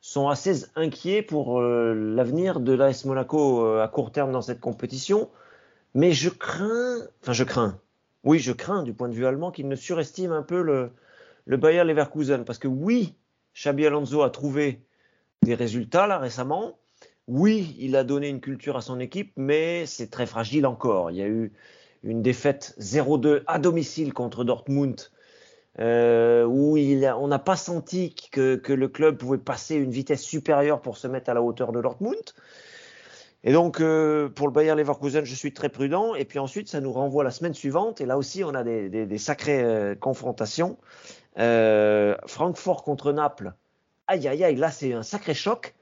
sont 0.00 0.28
assez 0.28 0.64
inquiets 0.76 1.22
pour 1.22 1.60
euh, 1.60 1.92
l'avenir 1.94 2.60
de 2.60 2.72
l'AS 2.72 3.04
Monaco 3.04 3.64
euh, 3.64 3.82
à 3.82 3.88
court 3.88 4.12
terme 4.12 4.30
dans 4.30 4.42
cette 4.42 4.60
compétition. 4.60 5.28
Mais 5.94 6.12
je 6.12 6.30
crains, 6.30 6.98
enfin, 7.22 7.32
je 7.32 7.44
crains, 7.44 7.80
oui, 8.22 8.38
je 8.38 8.52
crains 8.52 8.84
du 8.84 8.94
point 8.94 9.08
de 9.08 9.14
vue 9.14 9.26
allemand 9.26 9.50
qu'ils 9.50 9.68
ne 9.68 9.76
surestiment 9.76 10.36
un 10.36 10.42
peu 10.42 10.62
le, 10.62 10.90
le 11.46 11.56
Bayer 11.56 11.82
Leverkusen. 11.82 12.44
Parce 12.44 12.58
que 12.58 12.68
oui, 12.68 13.16
Xabi 13.56 13.86
Alonso 13.86 14.22
a 14.22 14.30
trouvé 14.30 14.82
des 15.42 15.54
résultats 15.54 16.06
là 16.06 16.18
récemment 16.18 16.78
oui, 17.26 17.74
il 17.78 17.96
a 17.96 18.04
donné 18.04 18.28
une 18.28 18.40
culture 18.40 18.76
à 18.76 18.80
son 18.82 19.00
équipe, 19.00 19.32
mais 19.36 19.86
c'est 19.86 20.10
très 20.10 20.26
fragile 20.26 20.66
encore. 20.66 21.10
Il 21.10 21.16
y 21.16 21.22
a 21.22 21.26
eu 21.26 21.52
une 22.02 22.20
défaite 22.20 22.74
0-2 22.78 23.42
à 23.46 23.58
domicile 23.58 24.12
contre 24.12 24.44
Dortmund, 24.44 25.00
euh, 25.80 26.44
où 26.44 26.76
on 26.76 27.28
n'a 27.28 27.38
pas 27.38 27.56
senti 27.56 28.14
que, 28.30 28.60
le 28.68 28.88
club 28.88 29.16
pouvait 29.16 29.38
passer 29.38 29.76
une 29.76 29.90
vitesse 29.90 30.22
supérieure 30.22 30.82
pour 30.82 30.98
se 30.98 31.06
mettre 31.08 31.30
à 31.30 31.34
la 31.34 31.42
hauteur 31.42 31.72
de 31.72 31.80
Dortmund. 31.80 32.22
Et 33.42 33.52
donc, 33.52 33.80
euh, 33.80 34.28
pour 34.28 34.46
le 34.46 34.52
Bayern 34.52 34.78
Leverkusen, 34.78 35.24
je 35.24 35.34
suis 35.34 35.52
très 35.52 35.68
prudent. 35.68 36.14
Et 36.14 36.24
puis 36.24 36.38
ensuite, 36.38 36.68
ça 36.68 36.80
nous 36.80 36.92
renvoie 36.92 37.24
la 37.24 37.30
semaine 37.30 37.54
suivante. 37.54 38.00
Et 38.00 38.06
là 38.06 38.16
aussi, 38.18 38.44
on 38.44 38.54
a 38.54 38.62
des, 38.64 39.18
sacrées 39.18 39.62
euh, 39.62 39.94
confrontations. 39.94 40.78
Francfort 41.36 42.84
contre 42.84 43.12
Naples. 43.12 43.54
Aïe, 44.06 44.28
aïe, 44.28 44.44
aïe, 44.44 44.56
là, 44.56 44.70
c'est 44.70 44.92
un 44.92 45.02
sacré 45.02 45.34
choc. 45.34 45.74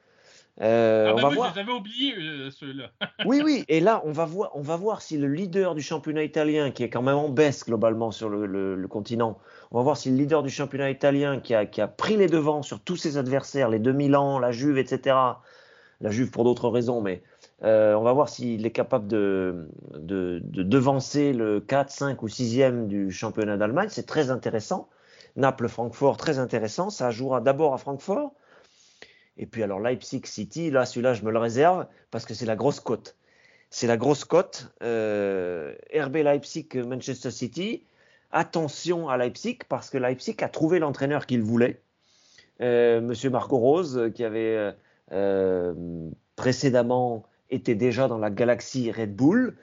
Euh, 0.60 1.06
ah 1.08 1.12
on 1.12 1.16
bah 1.16 1.22
va 1.22 1.34
voir. 1.34 1.52
J'avais 1.54 1.72
oublié 1.72 2.14
euh, 2.14 2.50
ceux-là. 2.50 2.90
oui, 3.24 3.40
oui. 3.42 3.64
Et 3.68 3.80
là, 3.80 4.02
on 4.04 4.12
va 4.12 4.26
voir, 4.26 4.50
on 4.54 4.60
va 4.60 4.76
voir 4.76 5.00
si 5.00 5.16
le 5.16 5.28
leader 5.28 5.74
du 5.74 5.80
championnat 5.80 6.24
italien, 6.24 6.70
qui 6.70 6.82
est 6.82 6.90
quand 6.90 7.02
même 7.02 7.16
en 7.16 7.30
baisse 7.30 7.64
globalement 7.64 8.10
sur 8.10 8.28
le, 8.28 8.86
continent, 8.88 9.38
on 9.70 9.78
va 9.78 9.82
voir 9.82 9.96
si 9.96 10.10
le 10.10 10.16
leader 10.16 10.42
du 10.42 10.50
championnat 10.50 10.90
italien, 10.90 11.40
qui 11.40 11.54
a, 11.54 11.64
qui 11.64 11.80
a 11.80 11.88
pris 11.88 12.16
les 12.16 12.26
devants 12.26 12.62
sur 12.62 12.80
tous 12.80 12.96
ses 12.96 13.16
adversaires, 13.16 13.70
les 13.70 13.78
2000 13.78 14.14
ans, 14.16 14.38
la 14.38 14.52
Juve, 14.52 14.76
etc. 14.76 15.16
La 16.00 16.10
Juve 16.10 16.30
pour 16.30 16.44
d'autres 16.44 16.68
raisons, 16.68 17.00
mais 17.00 17.22
euh, 17.64 17.94
on 17.94 18.02
va 18.02 18.12
voir 18.12 18.28
s'il 18.28 18.66
est 18.66 18.72
capable 18.72 19.06
de, 19.06 19.68
de, 19.96 20.40
de, 20.42 20.62
devancer 20.62 21.32
le 21.32 21.60
4, 21.60 21.90
5 21.90 22.22
ou 22.22 22.26
6e 22.26 22.88
du 22.88 23.10
championnat 23.12 23.56
d'Allemagne. 23.56 23.88
C'est 23.90 24.06
très 24.06 24.30
intéressant. 24.30 24.88
Naples-Francfort, 25.36 26.16
très 26.16 26.38
intéressant. 26.38 26.90
Ça 26.90 27.10
jouera 27.10 27.40
d'abord 27.40 27.72
à 27.72 27.78
Francfort. 27.78 28.34
Et 29.36 29.46
puis 29.46 29.62
alors 29.62 29.80
Leipzig 29.80 30.22
City, 30.24 30.70
là 30.70 30.84
celui-là 30.84 31.14
je 31.14 31.22
me 31.22 31.30
le 31.30 31.38
réserve 31.38 31.86
parce 32.10 32.24
que 32.24 32.34
c'est 32.34 32.46
la 32.46 32.56
grosse 32.56 32.80
cote. 32.80 33.16
C'est 33.70 33.86
la 33.86 33.96
grosse 33.96 34.24
cote. 34.24 34.72
Euh, 34.82 35.74
RB 35.94 36.16
Leipzig 36.16 36.68
Manchester 36.74 37.30
City. 37.30 37.84
Attention 38.30 39.08
à 39.08 39.16
Leipzig 39.16 39.58
parce 39.68 39.90
que 39.90 39.98
Leipzig 39.98 40.36
a 40.40 40.48
trouvé 40.48 40.78
l'entraîneur 40.78 41.26
qu'il 41.26 41.42
voulait. 41.42 41.80
Euh, 42.60 43.00
Monsieur 43.00 43.30
Marco 43.30 43.56
Rose 43.56 44.10
qui 44.14 44.24
avait 44.24 44.74
euh, 45.12 45.74
précédemment 46.36 47.24
été 47.50 47.74
déjà 47.74 48.08
dans 48.08 48.18
la 48.18 48.30
galaxie 48.30 48.90
Red 48.90 49.14
Bull, 49.14 49.56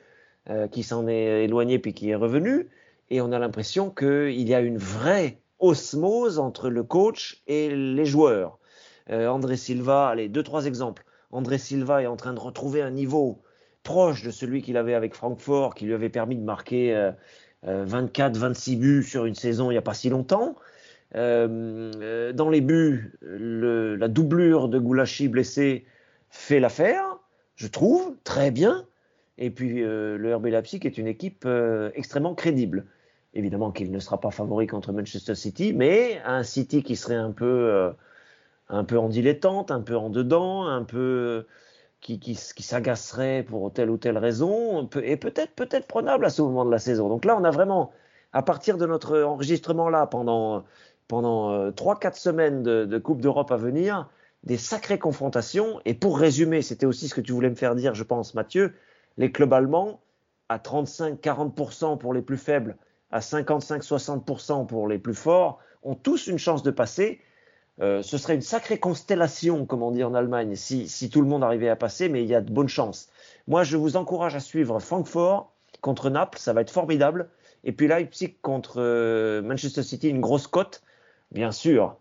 euh, 0.49 0.67
qui 0.67 0.83
s'en 0.83 1.07
est 1.07 1.43
éloigné 1.43 1.79
puis 1.79 1.93
qui 1.93 2.09
est 2.09 2.15
revenu. 2.15 2.69
Et 3.09 3.21
on 3.21 3.31
a 3.31 3.39
l'impression 3.39 3.89
qu'il 3.89 4.47
y 4.47 4.53
a 4.53 4.61
une 4.61 4.77
vraie 4.77 5.39
osmose 5.57 6.37
entre 6.37 6.69
le 6.69 6.83
coach 6.83 7.41
et 7.47 7.75
les 7.75 8.05
joueurs. 8.05 8.58
Euh, 9.09 9.27
André 9.27 9.57
Silva, 9.57 10.09
allez, 10.09 10.29
deux, 10.29 10.43
trois 10.43 10.65
exemples. 10.65 11.03
André 11.31 11.57
Silva 11.57 12.01
est 12.01 12.07
en 12.07 12.15
train 12.15 12.33
de 12.33 12.39
retrouver 12.39 12.81
un 12.81 12.91
niveau 12.91 13.41
proche 13.83 14.23
de 14.23 14.31
celui 14.31 14.61
qu'il 14.61 14.77
avait 14.77 14.93
avec 14.93 15.15
Francfort, 15.15 15.73
qui 15.73 15.85
lui 15.85 15.93
avait 15.93 16.09
permis 16.09 16.35
de 16.35 16.43
marquer 16.43 17.11
24, 17.63 18.35
euh, 18.35 18.39
26 18.39 18.75
euh, 18.75 18.79
buts 18.79 19.03
sur 19.03 19.25
une 19.25 19.35
saison 19.35 19.71
il 19.71 19.73
n'y 19.73 19.77
a 19.77 19.81
pas 19.81 19.93
si 19.93 20.09
longtemps. 20.09 20.55
dans 21.13 22.49
les 22.51 22.61
buts, 22.61 23.17
la 23.21 24.07
doublure 24.07 24.69
de 24.69 24.79
Goulachi 24.79 25.27
blessé 25.27 25.85
fait 26.29 26.59
l'affaire. 26.59 27.03
je 27.55 27.67
trouve, 27.67 28.15
très 28.23 28.51
bien. 28.51 28.85
Et 29.37 29.49
puis 29.49 29.81
le 29.81 30.35
RB 30.35 30.47
Leipzig 30.47 30.81
est 30.83 30.97
une 30.97 31.07
équipe 31.07 31.47
extrêmement 31.95 32.35
crédible. 32.35 32.85
Évidemment 33.33 33.71
qu'il 33.71 33.91
ne 33.91 33.99
sera 33.99 34.19
pas 34.19 34.31
favori 34.31 34.67
contre 34.67 34.91
Manchester 34.91 35.35
City, 35.35 35.73
mais 35.73 36.19
un 36.25 36.43
City 36.43 36.83
qui 36.83 36.95
serait 36.95 37.15
un 37.15 37.31
peu, 37.31 37.93
un 38.69 38.83
peu 38.83 38.97
en 38.97 39.09
dilettante, 39.09 39.71
un 39.71 39.81
peu 39.81 39.95
en 39.97 40.09
dedans, 40.09 40.65
un 40.67 40.83
peu 40.83 41.45
qui, 42.01 42.19
qui, 42.19 42.35
qui 42.55 42.63
s'agacerait 42.63 43.43
pour 43.43 43.73
telle 43.73 43.89
ou 43.89 43.97
telle 43.97 44.17
raison, 44.17 44.89
et 45.03 45.17
peut-être 45.17 45.53
peut-être 45.53 45.87
prenable 45.87 46.25
à 46.25 46.29
ce 46.29 46.41
moment 46.41 46.65
de 46.65 46.71
la 46.71 46.79
saison. 46.79 47.09
Donc 47.09 47.25
là, 47.25 47.37
on 47.39 47.43
a 47.43 47.51
vraiment, 47.51 47.91
à 48.33 48.41
partir 48.43 48.77
de 48.77 48.85
notre 48.85 49.21
enregistrement 49.21 49.89
là, 49.89 50.07
pendant 50.07 50.63
pendant 51.07 51.71
trois 51.71 51.99
quatre 51.99 52.17
semaines 52.17 52.61
de, 52.61 52.85
de 52.85 52.97
Coupe 52.99 53.19
d'Europe 53.19 53.51
à 53.51 53.57
venir, 53.57 54.07
des 54.43 54.57
sacrées 54.57 54.99
confrontations. 54.99 55.81
Et 55.85 55.93
pour 55.93 56.17
résumer, 56.17 56.61
c'était 56.61 56.85
aussi 56.85 57.07
ce 57.09 57.15
que 57.15 57.21
tu 57.21 57.33
voulais 57.33 57.49
me 57.49 57.55
faire 57.55 57.75
dire, 57.75 57.95
je 57.95 58.03
pense, 58.03 58.33
Mathieu, 58.35 58.73
les 59.17 59.31
clubs 59.31 59.53
allemands 59.53 60.01
à 60.47 60.57
35-40% 60.57 61.97
pour 61.97 62.13
les 62.13 62.21
plus 62.21 62.37
faibles, 62.37 62.77
à 63.11 63.19
55-60% 63.19 64.67
pour 64.67 64.87
les 64.87 64.97
plus 64.97 65.13
forts, 65.13 65.59
ont 65.83 65.95
tous 65.95 66.27
une 66.27 66.37
chance 66.37 66.63
de 66.63 66.71
passer. 66.71 67.19
Euh, 67.81 68.01
ce 68.01 68.17
serait 68.17 68.35
une 68.35 68.41
sacrée 68.41 68.77
constellation, 68.77 69.65
comme 69.65 69.83
on 69.83 69.91
dit 69.91 70.03
en 70.03 70.13
Allemagne, 70.13 70.55
si, 70.55 71.09
tout 71.09 71.21
le 71.21 71.27
monde 71.27 71.43
arrivait 71.43 71.69
à 71.69 71.75
passer, 71.75 72.09
mais 72.09 72.23
il 72.23 72.29
y 72.29 72.35
a 72.35 72.41
de 72.41 72.51
bonnes 72.51 72.67
chances. 72.67 73.09
Moi, 73.47 73.63
je 73.63 73.77
vous 73.77 73.95
encourage 73.95 74.35
à 74.35 74.39
suivre 74.39 74.79
Francfort 74.79 75.53
contre 75.81 76.09
Naples, 76.09 76.39
ça 76.39 76.51
va 76.51 76.61
être 76.61 76.71
formidable. 76.71 77.29
Et 77.63 77.71
puis 77.71 77.87
Leipzig 77.87 78.35
contre 78.41 78.81
euh, 78.81 79.41
Manchester 79.41 79.83
City, 79.83 80.09
une 80.09 80.19
grosse 80.19 80.47
cote, 80.47 80.81
bien 81.31 81.51
sûr. 81.51 81.95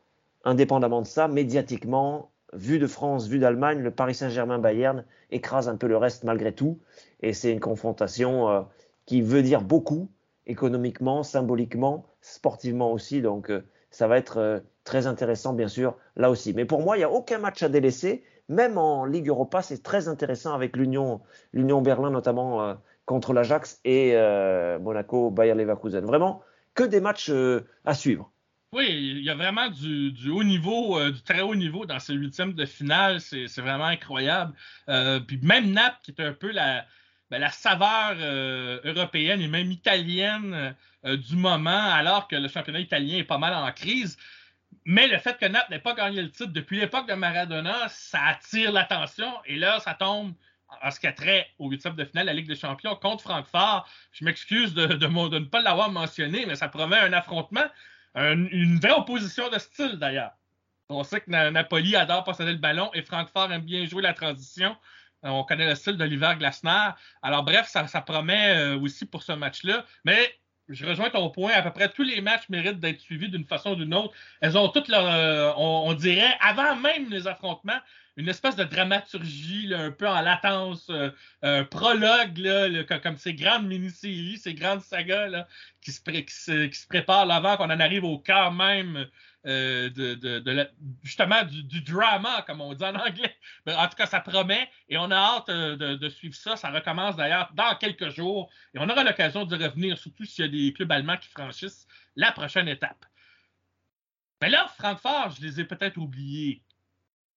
Indépendamment 0.44 1.02
de 1.02 1.06
ça, 1.06 1.28
médiatiquement, 1.28 2.30
vu 2.52 2.78
de 2.78 2.86
France, 2.86 3.28
vu 3.28 3.38
d'Allemagne, 3.38 3.78
le 3.78 3.90
Paris 3.90 4.14
Saint-Germain-Bayern 4.14 5.04
écrase 5.30 5.68
un 5.68 5.76
peu 5.76 5.86
le 5.86 5.96
reste 5.96 6.24
malgré 6.24 6.52
tout. 6.52 6.78
Et 7.22 7.32
c'est 7.32 7.52
une 7.52 7.60
confrontation 7.60 8.48
euh, 8.48 8.62
qui 9.06 9.22
veut 9.22 9.42
dire 9.42 9.62
beaucoup, 9.62 10.10
économiquement, 10.46 11.22
symboliquement, 11.22 12.06
sportivement 12.20 12.92
aussi. 12.92 13.22
Donc 13.22 13.52
ça 13.90 14.06
va 14.06 14.18
être 14.18 14.38
euh, 14.38 14.60
très 14.84 15.06
intéressant, 15.06 15.52
bien 15.52 15.68
sûr, 15.68 15.96
là 16.16 16.30
aussi. 16.30 16.52
Mais 16.52 16.64
pour 16.64 16.82
moi, 16.82 16.96
il 16.96 17.00
n'y 17.00 17.04
a 17.04 17.10
aucun 17.10 17.38
match 17.38 17.62
à 17.62 17.68
délaisser. 17.68 18.24
Même 18.48 18.78
en 18.78 19.04
Ligue 19.04 19.28
Europa, 19.28 19.62
c'est 19.62 19.82
très 19.82 20.08
intéressant 20.08 20.54
avec 20.54 20.76
l'Union, 20.76 21.20
l'Union 21.52 21.82
Berlin 21.82 22.10
notamment 22.10 22.62
euh, 22.62 22.74
contre 23.04 23.32
l'Ajax 23.32 23.80
et 23.84 24.12
euh, 24.14 24.78
Monaco, 24.78 25.30
Bayer 25.30 25.54
Leverkusen. 25.54 26.04
Vraiment, 26.04 26.42
que 26.74 26.84
des 26.84 27.00
matchs 27.00 27.32
à 27.84 27.94
suivre. 27.94 28.30
Oui, 28.72 28.86
il 28.90 29.24
y 29.24 29.30
a 29.30 29.34
vraiment 29.34 29.68
du, 29.68 30.12
du 30.12 30.30
haut 30.30 30.44
niveau, 30.44 31.02
du 31.10 31.22
très 31.22 31.40
haut 31.40 31.54
niveau 31.54 31.86
dans 31.86 31.98
ces 31.98 32.12
huitièmes 32.12 32.52
de 32.52 32.66
finale. 32.66 33.20
C'est 33.20 33.46
vraiment 33.58 33.86
incroyable. 33.86 34.52
Puis 35.26 35.40
même 35.42 35.72
Naples, 35.72 35.98
qui 36.02 36.10
est 36.10 36.20
un 36.20 36.34
peu 36.34 36.52
la, 36.52 36.84
ben, 37.30 37.38
la 37.40 37.50
saveur 37.50 38.14
euh, 38.18 38.80
européenne 38.84 39.40
et 39.40 39.48
même 39.48 39.70
italienne 39.70 40.74
euh, 41.04 41.16
du 41.16 41.36
moment, 41.36 41.92
alors 41.92 42.26
que 42.28 42.36
le 42.36 42.48
championnat 42.48 42.80
italien 42.80 43.18
est 43.18 43.24
pas 43.24 43.38
mal 43.38 43.54
en 43.54 43.70
crise. 43.72 44.16
Mais 44.84 45.06
le 45.06 45.18
fait 45.18 45.38
que 45.38 45.46
Naples 45.46 45.70
n'ait 45.70 45.78
pas 45.78 45.94
gagné 45.94 46.22
le 46.22 46.30
titre 46.30 46.52
depuis 46.52 46.78
l'époque 46.80 47.08
de 47.08 47.14
Maradona, 47.14 47.88
ça 47.88 48.20
attire 48.24 48.72
l'attention. 48.72 49.32
Et 49.46 49.56
là, 49.56 49.80
ça 49.80 49.94
tombe 49.94 50.32
en 50.82 50.90
ce 50.90 51.00
qui 51.00 51.06
a 51.06 51.12
trait 51.12 51.48
au 51.58 51.68
huitième 51.70 51.94
de 51.94 52.04
finale 52.04 52.24
de 52.26 52.30
la 52.30 52.34
Ligue 52.34 52.48
des 52.48 52.56
Champions 52.56 52.94
contre 52.96 53.22
Francfort. 53.22 53.88
Je 54.12 54.24
m'excuse 54.24 54.74
de, 54.74 54.86
ne 54.86 55.38
pas 55.44 55.62
l'avoir 55.62 55.90
mentionné, 55.90 56.46
mais 56.46 56.56
ça 56.56 56.68
promet 56.68 56.98
un 56.98 57.12
affrontement. 57.12 57.64
Un- 58.14 58.46
une 58.46 58.78
vraie 58.78 58.92
opposition 58.92 59.48
de 59.50 59.58
style 59.58 59.96
d'ailleurs. 59.96 60.32
On 60.88 61.04
sait 61.04 61.20
que 61.20 61.30
Na- 61.30 61.50
Napoli 61.50 61.94
adore 61.96 62.24
posséder 62.24 62.52
le 62.52 62.58
ballon 62.58 62.90
et 62.94 63.02
Francfort 63.02 63.52
aime 63.52 63.62
bien 63.62 63.84
jouer 63.86 64.02
la 64.02 64.14
transition. 64.14 64.76
Euh, 65.24 65.28
On 65.28 65.44
connaît 65.44 65.66
le 65.66 65.74
style 65.74 65.96
d'Oliver 65.96 66.34
Glasner. 66.38 66.90
Alors 67.22 67.42
bref, 67.42 67.66
ça, 67.68 67.86
ça 67.86 68.00
promet 68.00 68.56
euh, 68.56 68.78
aussi 68.78 69.06
pour 69.06 69.22
ce 69.22 69.32
match-là. 69.32 69.84
Mais 70.04 70.38
je 70.68 70.86
rejoins 70.86 71.10
ton 71.10 71.30
point. 71.30 71.52
À 71.52 71.62
peu 71.62 71.72
près 71.72 71.88
tous 71.88 72.02
les 72.02 72.20
matchs 72.20 72.48
méritent 72.48 72.80
d'être 72.80 73.00
suivis 73.00 73.28
d'une 73.28 73.46
façon 73.46 73.72
ou 73.72 73.76
d'une 73.76 73.94
autre. 73.94 74.14
Elles 74.40 74.56
ont 74.56 74.68
toutes 74.68 74.88
leur, 74.88 75.06
euh, 75.06 75.52
on, 75.56 75.92
dirait, 75.94 76.36
avant 76.40 76.76
même 76.76 77.08
les 77.10 77.26
affrontements, 77.26 77.78
une 78.16 78.28
espèce 78.28 78.56
de 78.56 78.64
dramaturgie 78.64 79.72
un 79.72 79.92
peu 79.92 80.08
en 80.08 80.20
latence, 80.20 80.90
un 81.42 81.64
prologue, 81.64 82.84
comme 83.00 83.16
ces 83.16 83.32
grandes 83.32 83.68
mini-séries, 83.68 84.38
ces 84.38 84.54
grandes 84.54 84.80
sagas 84.80 85.46
qui, 85.80 85.92
se 85.92 86.00
qui 86.00 86.24
se, 86.28 86.66
qui 86.66 86.78
se 86.78 86.88
préparent 86.88 87.30
avant 87.30 87.56
qu'on 87.56 87.70
en 87.70 87.78
arrive 87.78 88.02
au 88.02 88.18
cœur 88.18 88.50
même 88.50 89.06
euh, 89.48 90.66
justement 91.02 91.42
du, 91.44 91.80
drama, 91.80 92.42
comme 92.46 92.60
on 92.60 92.74
dit 92.74 92.84
en 92.84 92.94
anglais. 92.94 93.34
En 93.66 93.88
tout 93.88 93.96
cas, 93.96 94.06
ça 94.06 94.20
promet 94.20 94.68
et 94.88 94.98
on 94.98 95.10
a 95.10 95.16
hâte 95.16 95.48
euh, 95.48 95.76
de, 95.76 95.94
de 95.96 96.08
suivre 96.08 96.34
ça. 96.34 96.56
Ça 96.56 96.70
recommence 96.70 97.16
d'ailleurs 97.16 97.50
dans 97.54 97.74
quelques 97.76 98.10
jours 98.10 98.50
et 98.74 98.78
on 98.78 98.88
aura 98.88 99.04
l'occasion 99.04 99.44
de 99.44 99.56
revenir, 99.56 99.96
surtout 99.96 100.24
s'il 100.24 100.44
y 100.44 100.48
a 100.48 100.50
des 100.50 100.72
clubs 100.72 100.92
allemands 100.92 101.16
qui 101.16 101.28
franchissent 101.28 101.86
la 102.16 102.30
prochaine 102.32 102.68
étape. 102.68 103.06
Mais 104.40 104.50
là, 104.50 104.68
Francfort, 104.78 105.30
je 105.30 105.46
les 105.46 105.60
ai 105.60 105.64
peut-être 105.64 105.96
oubliés 105.96 106.62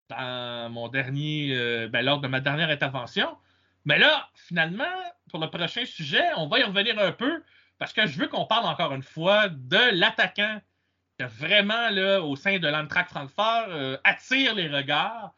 dans 0.09 0.69
mon 0.69 0.87
dernier, 0.89 1.55
euh, 1.55 1.87
ben, 1.87 2.03
lors 2.03 2.19
de 2.19 2.27
ma 2.27 2.41
dernière 2.41 2.69
intervention. 2.69 3.37
Mais 3.85 3.97
là, 3.97 4.29
finalement, 4.35 4.83
pour 5.29 5.39
le 5.39 5.49
prochain 5.49 5.85
sujet, 5.85 6.23
on 6.37 6.47
va 6.47 6.59
y 6.59 6.63
revenir 6.63 6.99
un 6.99 7.11
peu 7.11 7.43
parce 7.79 7.93
que 7.93 8.05
je 8.05 8.19
veux 8.19 8.27
qu'on 8.27 8.45
parle 8.45 8.65
encore 8.67 8.93
une 8.93 9.01
fois 9.01 9.49
de 9.49 9.97
l'attaquant 9.97 10.61
qui 11.29 11.45
vraiment, 11.45 11.89
là, 11.89 12.21
au 12.21 12.35
sein 12.35 12.59
de 12.59 12.67
l'Amtrak 12.67 13.09
Francfort, 13.09 13.65
euh, 13.69 13.97
attire 14.03 14.55
les 14.55 14.67
regards 14.67 15.33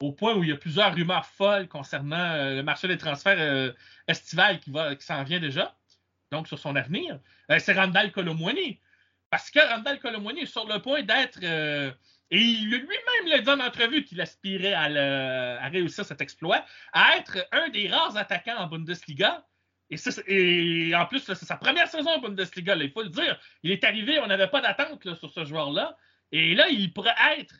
au 0.00 0.12
point 0.12 0.34
où 0.34 0.44
il 0.44 0.50
y 0.50 0.52
a 0.52 0.56
plusieurs 0.56 0.94
rumeurs 0.94 1.26
folles 1.26 1.68
concernant 1.68 2.16
euh, 2.16 2.54
le 2.54 2.62
marché 2.62 2.86
des 2.86 2.98
transferts 2.98 3.38
euh, 3.38 3.72
estival 4.06 4.60
qui, 4.60 4.70
qui 4.72 5.06
s'en 5.06 5.24
vient 5.24 5.40
déjà, 5.40 5.76
donc 6.30 6.46
sur 6.46 6.58
son 6.58 6.76
avenir. 6.76 7.18
C'est 7.58 7.72
Randall 7.72 8.12
Colomwani. 8.12 8.78
Parce 9.30 9.50
que 9.50 9.58
Randall 9.58 9.98
Colomwani 9.98 10.42
est 10.42 10.46
sur 10.46 10.66
le 10.66 10.80
point 10.80 11.02
d'être. 11.02 11.42
et 11.42 11.92
il 12.30 12.68
lui-même 12.68 13.26
l'a 13.26 13.40
dit 13.40 13.50
en 13.50 13.60
entrevue 13.60 14.04
qu'il 14.04 14.20
aspirait 14.20 14.72
à 14.72 15.68
réussir 15.68 16.04
cet 16.04 16.20
exploit, 16.20 16.64
à 16.92 17.16
être 17.16 17.46
un 17.52 17.68
des 17.68 17.88
rares 17.88 18.16
attaquants 18.16 18.56
en 18.56 18.66
Bundesliga. 18.66 19.44
Et, 19.90 20.92
en 20.94 21.06
plus, 21.06 21.20
c'est 21.20 21.34
sa 21.34 21.56
première 21.56 21.88
saison 21.88 22.10
en 22.10 22.18
Bundesliga, 22.18 22.74
là, 22.74 22.84
il 22.84 22.90
faut 22.90 23.02
le 23.02 23.08
dire. 23.08 23.38
Il 23.62 23.70
est 23.70 23.84
arrivé, 23.84 24.18
on 24.18 24.26
n'avait 24.26 24.48
pas 24.48 24.60
d'attente 24.60 25.14
sur 25.14 25.30
ce 25.30 25.44
joueur-là. 25.44 25.96
Et 26.32 26.54
là, 26.54 26.68
il 26.68 26.92
pourrait 26.92 27.14
être, 27.38 27.54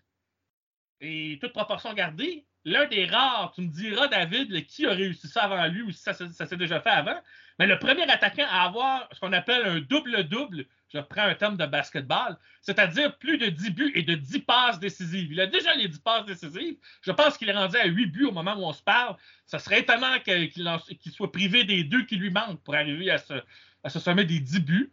et 1.01 1.39
toute 1.41 1.53
proportion 1.53 1.95
gardée, 1.95 2.45
l'un 2.65 2.87
des 2.87 3.07
rares, 3.07 3.53
tu 3.55 3.63
me 3.63 3.69
diras, 3.69 4.09
David, 4.09 4.67
qui 4.67 4.85
a 4.87 4.91
réussi 4.91 5.29
ça 5.29 5.45
avant 5.45 5.67
lui 5.69 5.83
ou 5.83 5.91
si 5.91 6.03
ça 6.03 6.13
s'est 6.15 6.57
déjà 6.57 6.81
fait 6.81 6.91
avant. 6.91 7.19
Mais 7.59 7.67
le 7.67 7.79
premier 7.79 8.03
attaquant 8.03 8.47
à 8.51 8.65
avoir 8.65 9.09
ce 9.13 9.21
qu'on 9.21 9.33
appelle 9.33 9.67
un 9.67 9.81
double-double, 9.81 10.67
je 10.93 10.99
reprends 10.99 11.23
un 11.23 11.35
terme 11.35 11.57
de 11.57 11.67
basketball, 11.67 12.37
c'est-à-dire 12.63 13.17
plus 13.19 13.37
de 13.37 13.47
10 13.47 13.71
buts 13.71 13.93
et 13.95 14.03
de 14.03 14.15
10 14.15 14.41
passes 14.41 14.79
décisives. 14.79 15.31
Il 15.33 15.41
a 15.41 15.47
déjà 15.47 15.75
les 15.75 15.89
10 15.89 15.99
passes 15.99 16.25
décisives. 16.25 16.77
Je 17.03 17.13
pense 17.13 17.37
qu'il 17.37 17.49
est 17.49 17.57
rendu 17.57 17.77
à 17.77 17.87
8 17.87 18.07
buts 18.07 18.25
au 18.25 18.33
moment 18.33 18.55
où 18.55 18.65
on 18.65 18.73
se 18.73 18.83
parle. 18.83 19.17
Ça 19.47 19.59
serait 19.59 19.81
étonnant 19.81 20.19
qu'il 20.21 21.13
soit 21.13 21.33
privé 21.33 21.65
des 21.65 21.85
deux 21.85 22.05
qui 22.07 22.17
lui 22.17 22.31
manquent 22.31 22.63
pour 22.63 22.75
arriver 22.75 23.11
à 23.11 23.19
ce, 23.19 23.99
sommet 23.99 24.25
des 24.25 24.41
10 24.41 24.61
buts. 24.61 24.93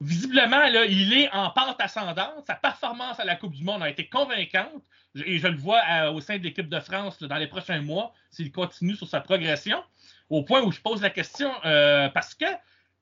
Visiblement, 0.00 0.62
il 0.64 1.12
est 1.14 1.30
en 1.32 1.50
pente 1.50 1.80
ascendante. 1.80 2.44
Sa 2.46 2.54
performance 2.54 3.18
à 3.20 3.24
la 3.24 3.36
Coupe 3.36 3.54
du 3.54 3.64
Monde 3.64 3.82
a 3.82 3.88
été 3.88 4.08
convaincante. 4.08 4.82
Et 5.24 5.38
je 5.38 5.46
le 5.46 5.56
vois 5.56 5.80
euh, 5.90 6.10
au 6.10 6.20
sein 6.20 6.36
de 6.36 6.42
l'équipe 6.42 6.68
de 6.68 6.80
France 6.80 7.22
dans 7.22 7.36
les 7.36 7.46
prochains 7.46 7.80
mois, 7.80 8.12
s'il 8.30 8.52
continue 8.52 8.94
sur 8.94 9.08
sa 9.08 9.20
progression. 9.20 9.82
Au 10.28 10.42
point 10.42 10.60
où 10.62 10.70
je 10.70 10.80
pose 10.80 11.00
la 11.00 11.08
question, 11.08 11.50
euh, 11.64 12.10
parce 12.10 12.34
que 12.34 12.44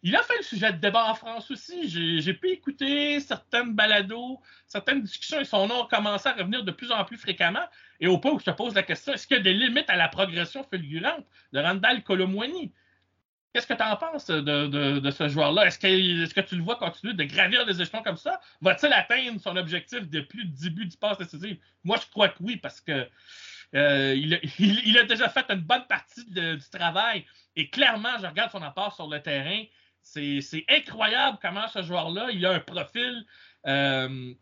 il 0.05 0.15
a 0.15 0.23
fait 0.23 0.37
le 0.37 0.43
sujet 0.43 0.71
de 0.71 0.77
débat 0.77 1.11
en 1.11 1.15
France 1.15 1.51
aussi. 1.51 1.89
J'ai 1.89 2.35
pu 2.35 2.51
écouter 2.51 3.19
certaines 3.21 3.73
balados, 3.73 4.39
certaines 4.67 5.01
discussions 5.01 5.41
et 5.41 5.47
son 5.47 5.67
nom 5.67 5.85
a 5.85 5.89
commencé 5.89 6.29
à 6.29 6.35
revenir 6.35 6.63
de 6.63 6.71
plus 6.71 6.93
en 6.93 7.03
plus 7.07 7.17
fréquemment. 7.17 7.65
Et 8.01 8.07
au 8.07 8.19
point 8.19 8.33
où 8.33 8.39
je 8.39 8.45
te 8.45 8.51
pose 8.51 8.75
la 8.75 8.83
question, 8.83 9.15
est-ce 9.15 9.27
qu'il 9.27 9.39
y 9.39 9.41
a 9.41 9.43
des 9.43 9.55
limites 9.55 9.89
à 9.89 9.97
la 9.97 10.09
progression 10.09 10.63
fulgurante 10.63 11.25
de 11.55 11.59
Randall 11.59 12.03
Colomwani? 12.03 12.71
Qu'est-ce 13.55 13.67
que 13.67 13.73
tu 13.73 13.83
en 13.83 13.97
penses 13.97 14.27
de, 14.27 15.11
ce 15.11 15.29
joueur-là? 15.29 15.69
Est-ce 15.69 15.79
que, 15.79 16.41
tu 16.43 16.57
le 16.57 16.63
vois 16.63 16.77
continuer 16.77 17.15
de 17.15 17.25
gravir 17.25 17.65
des 17.65 17.81
échelons 17.81 18.03
comme 18.03 18.19
ça? 18.19 18.43
Va-t-il 18.61 18.93
atteindre 18.93 19.41
son 19.41 19.57
objectif 19.57 20.11
de 20.11 20.21
plus 20.21 20.45
de 20.45 20.51
10 20.51 20.71
buts 20.71 20.87
du 20.87 20.97
passe 20.99 21.17
décisif? 21.17 21.57
Moi, 21.83 21.97
je 21.97 22.11
crois 22.11 22.29
que 22.29 22.43
oui, 22.43 22.59
parce 22.59 22.83
que 22.83 23.09
euh, 23.75 24.15
il, 24.15 24.99
a, 24.99 25.03
déjà 25.09 25.31
fait 25.31 25.47
une 25.49 25.61
bonne 25.61 25.87
partie 25.87 26.27
du 26.27 26.59
travail. 26.71 27.25
Et 27.57 27.71
clairement, 27.71 28.19
je 28.21 28.27
regarde 28.27 28.51
son 28.51 28.63
apport 28.63 28.95
sur 28.95 29.09
le 29.09 29.23
terrain. 29.23 29.63
C'est 30.05 30.65
incroyable 30.69 31.39
comment 31.43 31.67
ce 31.69 31.83
joueur-là, 31.83 32.29
il 32.31 32.45
a 32.47 32.53
un 32.53 32.61
profil. 32.61 33.27
euh, 33.67 34.35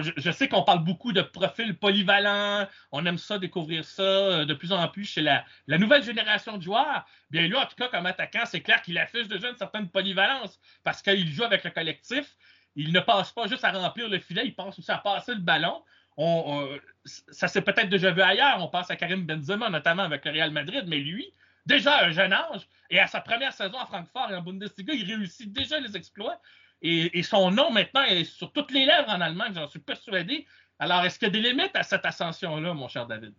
je, 0.00 0.30
sais 0.30 0.48
qu'on 0.48 0.62
parle 0.62 0.84
beaucoup 0.84 1.12
de 1.12 1.22
profil 1.22 1.76
polyvalent. 1.76 2.66
On 2.92 3.04
aime 3.06 3.18
ça, 3.18 3.38
découvrir 3.38 3.84
ça 3.84 4.02
euh, 4.02 4.44
de 4.44 4.54
plus 4.54 4.72
en 4.72 4.86
plus 4.88 5.04
chez 5.04 5.20
la, 5.20 5.44
nouvelle 5.68 6.02
génération 6.02 6.56
de 6.56 6.62
joueurs. 6.62 7.04
Bien 7.30 7.42
lui, 7.42 7.56
en 7.56 7.66
tout 7.66 7.76
cas, 7.76 7.88
comme 7.88 8.06
attaquant, 8.06 8.44
c'est 8.46 8.60
clair 8.60 8.80
qu'il 8.82 8.98
affiche 8.98 9.28
déjà 9.28 9.50
une 9.50 9.56
certaine 9.56 9.88
polyvalence 9.88 10.58
parce 10.82 11.02
qu'il 11.02 11.28
joue 11.28 11.44
avec 11.44 11.64
le 11.64 11.70
collectif. 11.70 12.36
Il 12.76 12.92
ne 12.92 13.00
passe 13.00 13.32
pas 13.32 13.46
juste 13.46 13.64
à 13.64 13.72
remplir 13.72 14.08
le 14.08 14.18
filet, 14.18 14.42
il 14.46 14.54
pense 14.54 14.78
aussi 14.78 14.90
à 14.90 14.98
passer 14.98 15.34
le 15.34 15.40
ballon. 15.40 15.82
on, 16.16 16.44
on- 16.46 16.80
ça 17.04 17.48
s'est 17.48 17.62
peut-être 17.62 17.88
déjà 17.90 18.10
vu 18.10 18.22
ailleurs. 18.22 18.56
On 18.60 18.68
pense 18.68 18.90
à 18.90 18.96
Karim 18.96 19.26
Benzema, 19.26 19.68
notamment 19.68 20.04
avec 20.04 20.24
le 20.24 20.30
Real 20.32 20.50
Madrid, 20.50 20.84
mais 20.86 20.98
lui, 20.98 21.32
déjà 21.66 21.94
à 21.96 22.06
un 22.06 22.10
jeune 22.10 22.32
âge, 22.32 22.68
et 22.90 22.98
à 23.00 23.06
sa 23.06 23.20
première 23.20 23.52
saison 23.52 23.78
à 23.78 23.86
Francfort 23.86 24.30
et 24.30 24.36
en 24.36 24.42
Bundesliga, 24.42 24.92
il 24.94 25.04
réussit 25.12 25.52
déjà 25.52 25.80
les 25.80 25.96
exploits. 25.96 26.38
Et, 26.82 27.18
et 27.18 27.22
son 27.22 27.50
nom 27.50 27.70
maintenant 27.70 28.02
est 28.02 28.24
sur 28.24 28.52
toutes 28.52 28.70
les 28.70 28.84
lèvres 28.84 29.08
en 29.08 29.20
Allemagne, 29.20 29.52
j'en 29.54 29.68
suis 29.68 29.78
persuadé. 29.78 30.46
Alors, 30.78 31.04
est-ce 31.04 31.18
qu'il 31.18 31.28
y 31.28 31.30
a 31.30 31.32
des 31.32 31.48
limites 31.48 31.74
à 31.74 31.82
cette 31.82 32.04
ascension-là, 32.04 32.74
mon 32.74 32.88
cher 32.88 33.06
David? 33.06 33.32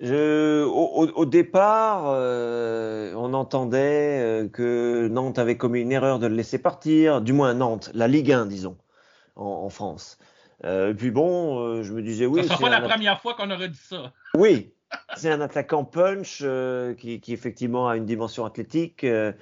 Je- 0.00 0.64
au, 0.64 1.24
départ, 1.24 2.04
euh, 2.08 3.14
on 3.14 3.32
entendait 3.32 4.20
euh, 4.20 4.48
que 4.48 5.08
Nantes 5.08 5.38
avait 5.38 5.56
commis 5.56 5.80
une 5.80 5.92
erreur 5.92 6.18
de 6.18 6.26
le 6.26 6.34
laisser 6.34 6.58
partir, 6.58 7.22
du 7.22 7.32
moins 7.32 7.54
Nantes, 7.54 7.90
la 7.94 8.08
Ligue 8.08 8.32
1, 8.32 8.46
disons, 8.46 8.76
en, 9.36 9.44
en 9.46 9.68
France. 9.70 10.18
Euh, 10.64 10.92
puis 10.94 11.10
bon, 11.10 11.60
euh, 11.60 11.82
je 11.84 11.92
me 11.92 12.02
disais 12.02 12.26
oui, 12.26 12.42
Ce 12.42 12.48
sera 12.48 12.58
pas 12.58 12.68
la 12.70 12.80
première 12.80 13.20
fois 13.20 13.34
qu'on 13.34 13.50
aurait 13.50 13.68
dit 13.68 13.78
ça. 13.78 14.12
oui, 14.36 14.73
c'est 15.16 15.30
un 15.30 15.40
attaquant 15.40 15.84
punch 15.84 16.40
euh, 16.42 16.94
qui, 16.94 17.20
qui 17.20 17.32
effectivement 17.32 17.88
a 17.88 17.96
une 17.96 18.04
dimension 18.04 18.44
athlétique, 18.44 19.04
euh, 19.04 19.32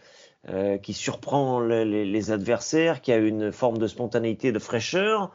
euh, 0.48 0.78
qui 0.78 0.92
surprend 0.92 1.61
le- 1.61 1.84
les, 1.84 2.30
adversaires, 2.30 3.00
qui 3.00 3.12
a 3.12 3.16
une 3.16 3.53
forme 3.53 3.78
de 3.78 3.86
spontanéité, 3.86 4.53
de 4.53 4.59
fraîcheur, 4.59 5.32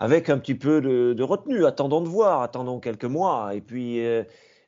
avec 0.00 0.30
un 0.30 0.38
petit 0.38 0.54
peu 0.54 0.80
de, 0.80 1.22
retenue. 1.22 1.66
Attendons 1.66 2.00
de 2.00 2.08
voir, 2.08 2.42
attendons 2.42 2.80
quelques 2.80 3.04
mois. 3.04 3.54
Et 3.54 3.60
puis, 3.60 3.98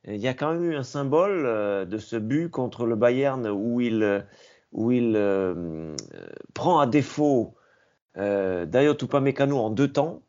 il 0.04 0.16
y 0.16 0.28
a 0.28 0.34
quand 0.34 0.52
même 0.52 0.64
eu 0.64 0.74
un 0.74 0.82
symbole 0.82 1.88
de 1.88 1.98
ce 1.98 2.16
but 2.16 2.50
contre 2.50 2.84
le 2.84 2.96
Bayern 2.96 3.46
où 3.48 3.80
il, 3.80 4.26
où 4.72 4.90
il 4.90 5.94
prend 6.52 6.80
à 6.80 6.86
défaut 6.86 7.54
Dayot 8.16 8.96
Upamecano 9.00 9.56
en 9.56 9.70
deux 9.70 9.92
temps. 9.92 10.22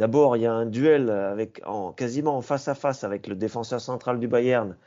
D'abord, 0.00 0.38
il 0.38 0.44
y 0.44 0.46
a 0.46 0.52
un 0.54 0.64
duel 0.64 1.10
avec, 1.10 1.60
en, 1.66 1.92
quasiment 1.92 2.34
en 2.38 2.40
face 2.40 2.68
à 2.68 2.74
face 2.74 3.04
avec 3.04 3.26
le 3.26 3.34
défenseur 3.34 3.82
central 3.82 4.18
du 4.18 4.28
Bayern, 4.28 4.78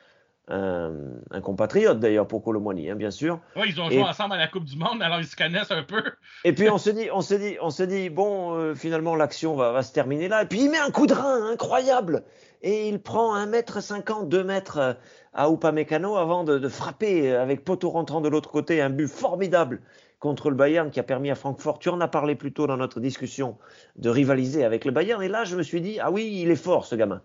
un, 0.49 0.91
un 1.31 1.41
compatriote 1.41 1.99
d'ailleurs 1.99 2.27
pour 2.27 2.43
Colomwani, 2.43 2.89
hein, 2.89 2.95
bien 2.95 3.11
sûr. 3.11 3.39
Oui, 3.55 3.67
ils 3.69 3.79
ont 3.79 3.89
Et- 3.89 3.93
joué 3.93 4.03
ensemble 4.03 4.33
à 4.33 4.37
la 4.37 4.47
Coupe 4.47 4.65
du 4.65 4.77
Monde, 4.77 5.01
alors 5.01 5.19
ils 5.19 5.25
se 5.25 5.35
connaissent 5.35 5.71
un 5.71 5.83
peu. 5.83 6.03
Et 6.43 6.53
puis 6.53 6.69
on 6.69 6.77
se 6.77 6.89
dit, 6.89 7.07
on 7.13 7.21
se 7.21 7.33
dit, 7.33 7.55
on 7.61 7.69
se 7.69 7.83
dit, 7.83 8.09
bon, 8.09 8.53
euh, 8.55 8.75
finalement 8.75 9.15
l'action 9.15 9.55
va, 9.55 9.71
va 9.71 9.83
se 9.83 9.93
terminer 9.93 10.27
là. 10.27 10.43
Et 10.43 10.45
puis 10.45 10.63
il 10.63 10.69
met 10.69 10.79
un 10.79 10.91
coup 10.91 11.07
de 11.07 11.13
rein 11.13 11.49
incroyable 11.51 12.23
et 12.61 12.89
il 12.89 13.01
prend 13.01 13.33
1 13.35 13.45
mètre 13.45 13.81
50, 13.81 14.27
2 14.29 14.43
mètres 14.43 14.77
euh, 14.77 14.93
à 15.33 15.49
Upamecano 15.49 16.15
avant 16.17 16.43
de, 16.43 16.57
de 16.59 16.67
frapper 16.67 17.31
euh, 17.31 17.41
avec 17.41 17.63
poteau 17.63 17.89
rentrant 17.89 18.19
de 18.21 18.29
l'autre 18.29 18.49
côté 18.51 18.81
un 18.81 18.89
but 18.89 19.07
formidable 19.07 19.81
contre 20.19 20.49
le 20.49 20.55
Bayern 20.55 20.89
qui 20.89 20.99
a 21.01 21.03
permis 21.03 21.29
à 21.31 21.35
Francfort, 21.35 21.79
tu 21.79 21.89
en 21.89 21.99
as 21.99 22.07
parlé 22.07 22.35
plus 22.35 22.53
tôt 22.53 22.65
dans 22.65 22.77
notre 22.77 23.01
discussion, 23.01 23.57
de 23.97 24.09
rivaliser 24.09 24.63
avec 24.63 24.85
le 24.85 24.91
Bayern. 24.91 25.21
Et 25.21 25.27
là, 25.27 25.43
je 25.43 25.57
me 25.57 25.63
suis 25.63 25.81
dit, 25.81 25.99
ah 25.99 26.11
oui, 26.11 26.39
il 26.41 26.49
est 26.49 26.55
fort 26.55 26.85
ce 26.85 26.95
gamin. 26.95 27.21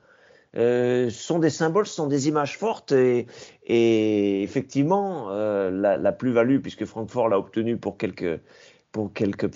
Euh, 0.56 1.10
sont 1.10 1.38
des 1.38 1.50
symboles, 1.50 1.86
sont 1.86 2.06
des 2.06 2.28
images 2.28 2.56
fortes 2.56 2.92
et, 2.92 3.26
effectivement 4.42 5.26
euh, 5.30 5.70
la, 5.70 6.12
plus-value 6.12 6.60
puisque 6.60 6.86
Francfort 6.86 7.28
l'a 7.28 7.38
obtenue 7.38 7.76
pour 7.76 7.98
quelques 7.98 8.40
pour 8.90 9.12
quelques 9.12 9.50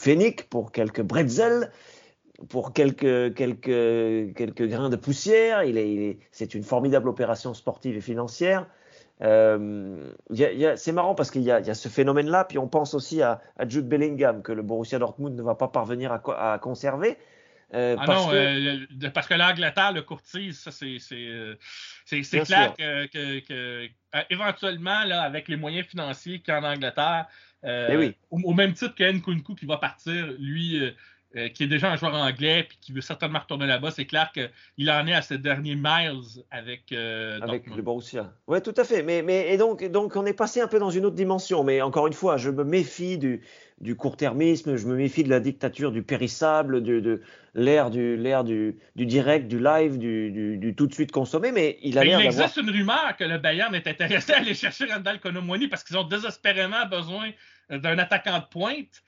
pour 0.50 0.70
quelques 0.70 1.00
bretzels, 1.00 1.70
pour 2.50 2.74
quelques 2.74 3.34
quelques 3.34 4.34
quelques 4.34 4.68
grains 4.68 4.90
de 4.90 4.96
poussière. 4.96 5.62
C'est 6.30 6.54
une 6.54 6.62
formidable 6.62 7.08
opération 7.08 7.54
sportive 7.54 7.96
et 7.96 8.02
financière. 8.02 8.66
Euh, 9.22 10.12
c'est 10.76 10.92
marrant 10.92 11.14
parce 11.14 11.30
qu'il 11.30 11.42
y 11.42 11.50
a, 11.50 11.74
ce 11.74 11.88
phénomène-là, 11.88 12.44
puis 12.44 12.58
on 12.58 12.68
pense 12.68 12.92
aussi 12.92 13.22
à, 13.22 13.40
Jude 13.66 13.88
Bellingham 13.88 14.42
que 14.42 14.52
le 14.52 14.60
Borussia 14.60 14.98
Dortmund 14.98 15.34
ne 15.34 15.42
va 15.42 15.54
pas 15.54 15.68
parvenir 15.68 16.12
à 16.12 16.58
conserver. 16.60 17.16
Euh, 17.74 17.96
Ah 17.98 18.04
parce 18.06 18.24
non, 18.26 18.30
que- 18.30 18.36
euh, 19.06 19.10
parce 19.14 19.26
que 19.26 19.34
l'Angleterre 19.34 19.92
le 19.92 20.02
courtise, 20.02 20.58
ça 20.60 20.70
c'est 20.70 20.96
c'est 20.98 21.16
euh, 21.16 21.54
clair 22.44 22.74
que, 22.76 23.06
que- 23.06 23.38
que, 23.40 23.88
éventuellement 24.30 25.04
là 25.04 25.22
avec 25.22 25.48
les 25.48 25.56
moyens 25.56 25.86
financiers 25.86 26.40
qu'il 26.40 26.52
y 26.52 26.56
a 26.56 26.60
en 26.60 26.64
Angleterre, 26.64 27.26
euh, 27.64 27.88
Eh 27.92 27.96
oui. 27.96 28.14
au, 28.30 28.40
au 28.44 28.54
même 28.54 28.72
titre 28.74 28.94
que 28.94 29.04
Nkunku 29.10 29.54
qui 29.54 29.66
va 29.66 29.76
partir, 29.78 30.26
lui 30.38 30.92
qui 31.54 31.62
est 31.64 31.66
déjà 31.66 31.90
un 31.90 31.96
joueur 31.96 32.12
anglais 32.14 32.64
puis 32.68 32.76
qui 32.78 32.92
veut 32.92 33.00
certainement 33.00 33.38
retourner 33.38 33.66
là-bas, 33.66 33.90
c'est 33.90 34.04
clair 34.04 34.30
qu'il 34.32 34.90
en 34.90 35.06
est 35.06 35.14
à 35.14 35.22
ses 35.22 35.38
derniers 35.38 35.76
miles 35.76 36.20
avec 36.50 36.92
Avec 36.92 37.40
Dortmund. 37.40 37.76
le 37.76 37.82
Borussia. 37.82 38.34
Oui, 38.46 38.60
tout 38.60 38.74
à 38.76 38.84
fait. 38.84 39.02
Mais, 39.02 39.22
mais, 39.22 39.48
et 39.50 39.56
donc, 39.56 39.82
donc, 39.90 40.14
on 40.16 40.26
est 40.26 40.34
passé 40.34 40.60
un 40.60 40.68
peu 40.68 40.78
dans 40.78 40.90
une 40.90 41.06
autre 41.06 41.16
dimension. 41.16 41.64
Mais 41.64 41.80
encore 41.80 42.06
une 42.06 42.12
fois, 42.12 42.36
je 42.36 42.50
me 42.50 42.64
méfie 42.64 43.16
du, 43.16 43.40
du 43.82 43.96
court-termisme, 43.96 44.76
je 44.76 44.86
me 44.86 44.94
méfie 44.94 45.24
de 45.24 45.28
la 45.28 45.40
dictature 45.40 45.90
du 45.90 46.04
périssable, 46.04 46.82
de, 46.84 47.00
de 47.00 47.20
l'ère 47.54 47.90
du, 47.90 48.16
l'ère 48.16 48.44
du, 48.44 48.76
du 48.94 49.06
direct, 49.06 49.48
du 49.48 49.58
live, 49.58 49.98
du, 49.98 50.30
du, 50.30 50.56
du 50.56 50.74
tout 50.76 50.86
de 50.86 50.94
suite 50.94 51.10
consommé. 51.10 51.50
Mais 51.50 51.78
il 51.82 51.98
a 51.98 52.04
l'air 52.04 52.20
il 52.20 52.26
existe 52.26 52.56
une 52.58 52.70
rumeur 52.70 53.16
que 53.18 53.24
le 53.24 53.38
Bayern 53.38 53.74
est 53.74 53.86
intéressé 53.88 54.32
à 54.34 54.38
aller 54.38 54.54
chercher 54.54 54.84
Randall 54.86 55.18
Colomwani 55.18 55.66
parce 55.66 55.82
qu'ils 55.82 55.98
ont 55.98 56.04
désespérément 56.04 56.86
besoin 56.86 57.30
euh, 57.72 57.78
d'un 57.78 57.98
attaquant 57.98 58.38
de 58.38 58.44
pointe. 58.44 59.02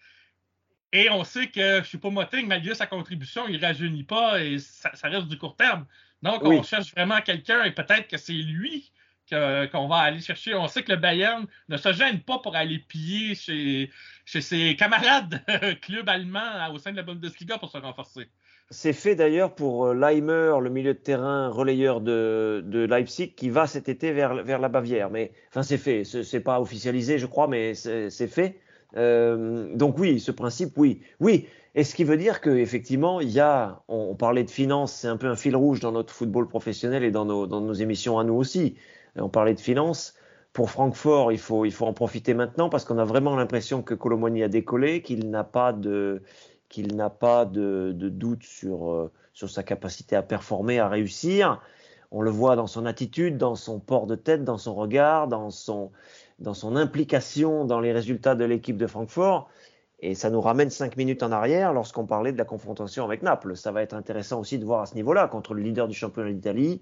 Et 0.92 1.08
on 1.10 1.22
sait 1.22 1.46
que 1.46 1.82
Choupo-Moting, 1.82 2.46
malgré 2.46 2.74
sa 2.74 2.86
contribution, 2.86 3.46
il 3.48 3.60
ne 3.60 3.64
rajeunit 3.64 4.04
pas 4.04 4.42
et 4.42 4.58
ça, 4.58 4.90
ça 4.94 5.08
reste 5.08 5.28
du 5.28 5.38
court 5.38 5.56
terme. 5.56 5.86
Donc, 6.22 6.42
Oui. 6.42 6.56
on 6.58 6.62
cherche 6.64 6.92
vraiment 6.92 7.20
quelqu'un 7.20 7.62
et 7.62 7.70
peut-être 7.70 8.08
que 8.08 8.16
c'est 8.16 8.32
lui 8.32 8.90
qu'on 9.30 9.88
va 9.88 9.96
aller 9.96 10.20
chercher. 10.20 10.54
On 10.54 10.68
sait 10.68 10.82
que 10.82 10.92
le 10.92 10.98
Bayern 10.98 11.46
ne 11.68 11.76
se 11.76 11.92
gêne 11.92 12.20
pas 12.20 12.38
pour 12.38 12.56
aller 12.56 12.78
piller 12.78 13.34
chez, 13.34 13.90
chez 14.24 14.40
ses 14.40 14.76
camarades 14.76 15.42
clubs 15.82 16.08
allemands 16.08 16.72
au 16.72 16.78
sein 16.78 16.92
de 16.92 16.96
la 16.96 17.02
Bundesliga 17.02 17.58
pour 17.58 17.70
se 17.70 17.78
renforcer. 17.78 18.28
C'est 18.70 18.94
fait 18.94 19.14
d'ailleurs 19.14 19.54
pour 19.54 19.86
euh, 19.86 19.94
Leimer, 19.94 20.54
le 20.60 20.70
milieu 20.70 20.94
de 20.94 20.98
terrain 20.98 21.48
relayeur 21.48 22.00
de, 22.00 22.64
de 22.66 22.86
Leipzig, 22.86 23.34
qui 23.34 23.50
va 23.50 23.66
cet 23.66 23.88
été 23.88 24.12
vers, 24.12 24.42
vers 24.42 24.58
la 24.58 24.68
Bavière. 24.68 25.10
Mais 25.10 25.32
enfin, 25.50 25.62
c'est 25.62 25.78
fait. 25.78 26.04
C'est 26.04 26.40
pas 26.40 26.60
officialisé, 26.60 27.18
je 27.18 27.26
crois, 27.26 27.46
mais 27.46 27.74
c'est 27.74 28.26
fait. 28.26 28.58
Euh, 28.96 29.74
donc 29.74 29.98
oui, 29.98 30.20
ce 30.20 30.30
principe, 30.30 30.76
oui, 30.76 31.02
oui. 31.20 31.46
Et 31.74 31.82
ce 31.82 31.94
qui 31.94 32.04
veut 32.04 32.16
dire 32.16 32.40
que 32.40 32.50
effectivement, 32.50 33.20
il 33.20 33.30
y 33.30 33.40
a, 33.40 33.82
on, 33.88 34.08
on 34.10 34.14
parlait 34.14 34.44
de 34.44 34.50
finances, 34.50 34.92
c'est 34.92 35.08
un 35.08 35.16
peu 35.16 35.26
un 35.26 35.36
fil 35.36 35.56
rouge 35.56 35.80
dans 35.80 35.92
notre 35.92 36.14
football 36.14 36.48
professionnel 36.48 37.02
et 37.02 37.10
dans 37.10 37.24
nos, 37.24 37.46
dans 37.46 37.60
nos 37.60 37.72
émissions 37.72 38.18
à 38.18 38.24
nous 38.24 38.34
aussi. 38.34 38.76
On 39.16 39.28
parlait 39.28 39.54
de 39.54 39.60
finances. 39.60 40.14
Pour 40.52 40.70
Francfort, 40.70 41.32
il 41.32 41.38
faut, 41.38 41.64
il 41.64 41.72
faut 41.72 41.86
en 41.86 41.92
profiter 41.92 42.32
maintenant 42.32 42.68
parce 42.68 42.84
qu'on 42.84 42.98
a 42.98 43.04
vraiment 43.04 43.34
l'impression 43.34 43.82
que 43.82 43.94
Colomoni 43.94 44.42
a 44.42 44.48
décollé, 44.48 45.02
qu'il 45.02 45.30
n'a 45.30 45.42
pas 45.42 45.72
de, 45.72 46.22
qu'il 46.68 46.94
n'a 46.94 47.10
pas 47.10 47.44
de, 47.44 47.92
doute 47.92 48.44
sur, 48.44 48.92
euh, 48.92 49.12
sur 49.32 49.50
sa 49.50 49.62
capacité 49.62 50.14
à 50.16 50.22
performer, 50.22 50.78
à 50.78 50.88
réussir. 50.88 51.60
On 52.12 52.20
le 52.20 52.30
voit 52.30 52.54
dans 52.54 52.68
son 52.68 52.86
attitude, 52.86 53.36
dans 53.36 53.56
son 53.56 53.80
port 53.80 54.06
de 54.06 54.14
tête, 54.14 54.44
dans 54.44 54.58
son 54.58 54.74
regard, 54.74 55.26
dans 55.26 55.50
son, 55.50 55.90
dans 56.38 56.54
son 56.54 56.76
implication 56.76 57.64
dans 57.64 57.80
les 57.80 57.92
résultats 57.92 58.36
de 58.36 58.44
l'équipe 58.44 58.76
de 58.76 58.86
Francfort. 58.86 59.48
Et 60.00 60.14
ça 60.14 60.30
nous 60.30 60.40
ramène 60.40 60.70
cinq 60.70 60.96
minutes 60.96 61.22
en 61.22 61.32
arrière 61.32 61.72
lorsqu'on 61.72 62.06
parlait 62.06 62.32
de 62.32 62.38
la 62.38 62.44
confrontation 62.44 63.04
avec 63.04 63.22
Naples. 63.22 63.56
Ça 63.56 63.72
va 63.72 63.82
être 63.82 63.94
intéressant 63.94 64.40
aussi 64.40 64.58
de 64.58 64.64
voir 64.64 64.82
à 64.82 64.86
ce 64.86 64.94
niveau-là, 64.94 65.28
contre 65.28 65.54
le 65.54 65.62
leader 65.62 65.88
du 65.88 65.94
championnat 65.94 66.32
d'Italie. 66.32 66.80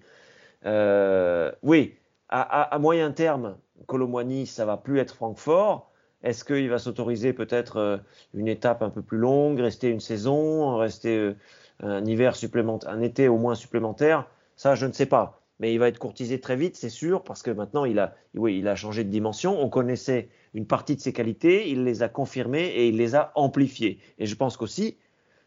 Euh, 0.66 1.52
oui, 1.62 1.94
à, 2.32 2.78
moyen 2.78 3.12
terme, 3.12 3.56
Colomwani, 3.86 4.46
ça 4.46 4.64
va 4.64 4.78
plus 4.78 4.98
être 4.98 5.14
Francfort. 5.14 5.90
Est-ce 6.22 6.44
qu'il 6.44 6.70
va 6.70 6.78
s'autoriser 6.78 7.32
peut-être 7.32 7.76
euh, 7.76 7.98
une 8.32 8.48
étape 8.48 8.82
un 8.82 8.90
peu 8.90 9.02
plus 9.02 9.18
longue, 9.18 9.60
rester 9.60 9.88
une 9.88 10.00
saison, 10.00 10.76
rester 10.78 11.16
euh, 11.18 11.36
un 11.80 12.04
hiver 12.04 12.34
supplémentaire, 12.36 12.90
un 12.90 13.02
été 13.02 13.28
au 13.28 13.36
moins 13.36 13.54
supplémentaire? 13.54 14.26
Ça, 14.56 14.74
je 14.74 14.86
ne 14.86 14.92
sais 14.92 15.06
pas. 15.06 15.40
Mais 15.58 15.74
il 15.74 15.78
va 15.78 15.88
être 15.88 15.98
courtisé 15.98 16.40
très 16.40 16.56
vite, 16.56 16.76
c'est 16.76 16.88
sûr, 16.88 17.22
parce 17.22 17.42
que 17.42 17.50
maintenant, 17.50 17.84
il 17.84 17.98
a, 17.98 18.14
oui, 18.34 18.58
il 18.58 18.68
a 18.68 18.76
changé 18.76 19.04
de 19.04 19.10
dimension. 19.10 19.60
On 19.60 19.68
connaissait 19.68 20.30
une 20.54 20.66
partie 20.66 20.96
de 20.96 21.00
ses 21.00 21.12
qualités, 21.12 21.68
il 21.70 21.84
les 21.84 22.02
a 22.02 22.08
confirmées 22.08 22.66
et 22.66 22.88
il 22.88 22.96
les 22.96 23.14
a 23.14 23.32
amplifiées. 23.34 23.98
Et 24.18 24.26
je 24.26 24.34
pense 24.36 24.56
qu'aussi, 24.56 24.96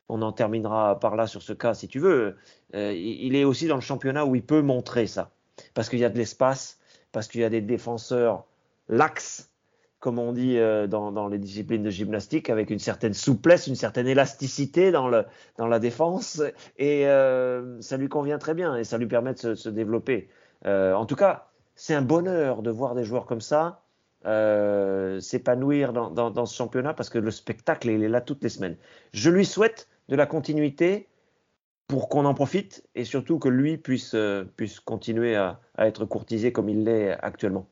on 0.08 0.22
en 0.22 0.32
terminera 0.32 1.00
par 1.00 1.16
là 1.16 1.26
sur 1.26 1.42
ce 1.42 1.54
cas 1.54 1.74
si 1.74 1.88
tu 1.88 2.00
veux, 2.00 2.36
euh, 2.76 2.94
il 2.94 3.36
est 3.36 3.44
aussi 3.44 3.68
dans 3.68 3.76
le 3.76 3.82
championnat 3.82 4.26
où 4.26 4.36
il 4.36 4.44
peut 4.44 4.62
montrer 4.62 5.08
ça. 5.08 5.32
Parce 5.74 5.90
qu'il 5.90 6.00
y 6.00 6.06
a 6.06 6.10
de 6.10 6.18
l'espace, 6.18 6.80
parce 7.12 7.28
qu'il 7.28 7.42
y 7.42 7.44
a 7.44 7.50
des 7.50 7.62
défenseurs 7.62 8.46
laxes, 8.90 9.50
comme 10.06 10.20
on 10.20 10.34
dit 10.34 10.60
euh, 10.60 10.86
dans, 10.86 11.28
les 11.28 11.40
disciplines 11.40 11.82
de 11.82 11.90
gymnastique, 11.90 12.52
avec 12.52 12.70
une 12.70 12.78
certaine 12.78 13.16
souplesse, 13.16 13.66
une 13.66 13.76
certaine 13.76 14.08
élasticité 14.08 14.92
dans, 14.92 15.10
la 15.10 15.80
défense, 15.80 16.44
et 16.78 17.08
euh, 17.08 17.82
ça 17.82 17.98
lui 17.98 18.08
convient 18.08 18.38
très 18.38 18.54
bien, 18.54 18.76
et 18.76 18.84
ça 18.84 19.00
lui 19.00 19.08
permet 19.08 19.34
de 19.34 19.56
se, 19.56 19.68
développer. 19.68 20.30
Euh, 20.68 20.94
en 20.94 21.08
tout 21.08 21.16
cas, 21.16 21.48
c'est 21.76 21.96
un 21.96 22.04
bonheur 22.04 22.62
de 22.62 22.70
voir 22.70 22.94
des 22.94 23.04
joueurs 23.04 23.26
comme 23.26 23.42
ça 23.42 23.82
s'épanouir 25.20 25.94
dans, 25.94 26.10
dans, 26.10 26.32
dans 26.32 26.46
ce 26.46 26.56
championnat, 26.56 26.94
parce 26.94 27.10
que 27.10 27.18
le 27.18 27.32
spectacle, 27.32 27.90
il 27.90 28.04
est 28.04 28.10
là 28.10 28.22
toutes 28.22 28.44
les 28.44 28.50
semaines. 28.50 28.76
Je 29.14 29.30
lui 29.30 29.46
souhaite 29.46 29.88
de 30.10 30.16
la 30.16 30.26
continuité 30.26 31.08
pour 31.88 32.10
qu'on 32.10 32.26
en 32.26 32.34
profite, 32.34 32.84
et 32.96 33.06
surtout 33.06 33.40
que 33.40 33.50
lui 33.50 33.78
puisse, 33.78 34.14
euh, 34.16 34.44
puisse 34.58 34.80
continuer 34.80 35.36
à, 35.36 35.60
à 35.78 35.88
être 35.88 36.06
courtisé 36.06 36.52
comme 36.52 36.70
il 36.70 36.84
l'est 36.84 37.12
actuellement. 37.22 37.68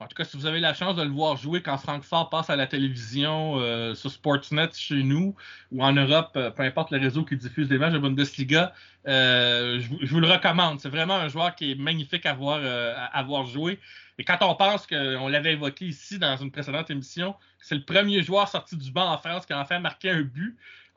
En 0.00 0.06
tout 0.06 0.14
cas, 0.14 0.24
si 0.24 0.36
vous 0.36 0.46
avez 0.46 0.60
la 0.60 0.74
chance 0.74 0.94
de 0.94 1.02
le 1.02 1.10
voir 1.10 1.36
jouer 1.36 1.60
quand 1.60 1.76
Francfort 1.76 2.30
passe 2.30 2.50
à 2.50 2.56
la 2.56 2.68
télévision 2.68 3.58
euh, 3.58 3.94
sur 3.94 4.12
Sportsnet 4.12 4.68
chez 4.72 5.02
nous 5.02 5.34
ou 5.72 5.82
en 5.82 5.92
Europe, 5.92 6.32
euh, 6.36 6.50
peu 6.50 6.62
importe 6.62 6.92
le 6.92 6.98
réseau 6.98 7.24
qui 7.24 7.36
diffuse 7.36 7.68
des 7.68 7.78
matchs 7.78 7.94
de 7.94 7.98
Bundesliga, 7.98 8.72
je, 9.06 10.06
vous 10.06 10.20
le 10.20 10.28
recommande. 10.28 10.78
C'est 10.80 10.88
vraiment 10.88 11.16
un 11.16 11.28
joueur 11.28 11.54
qui 11.56 11.72
est 11.72 11.74
magnifique 11.74 12.26
à 12.26 12.34
voir, 12.34 12.60
à, 12.62 13.22
voir 13.24 13.46
jouer. 13.46 13.80
Et 14.18 14.24
quand 14.24 14.38
on 14.42 14.54
pense 14.54 14.86
qu'on 14.86 15.28
l'avait 15.28 15.54
évoqué 15.54 15.86
ici 15.86 16.18
dans 16.18 16.36
une 16.36 16.50
précédente 16.50 16.90
émission, 16.90 17.34
c'est 17.60 17.74
le 17.74 17.84
premier 17.84 18.22
joueur 18.22 18.46
sorti 18.48 18.76
du 18.76 18.92
banc 18.92 19.10
en 19.10 19.18
France 19.18 19.46
qui 19.46 19.52
a 19.52 19.60
enfin 19.60 19.80
marqué 19.80 20.10
un 20.10 20.22
but 20.22 20.56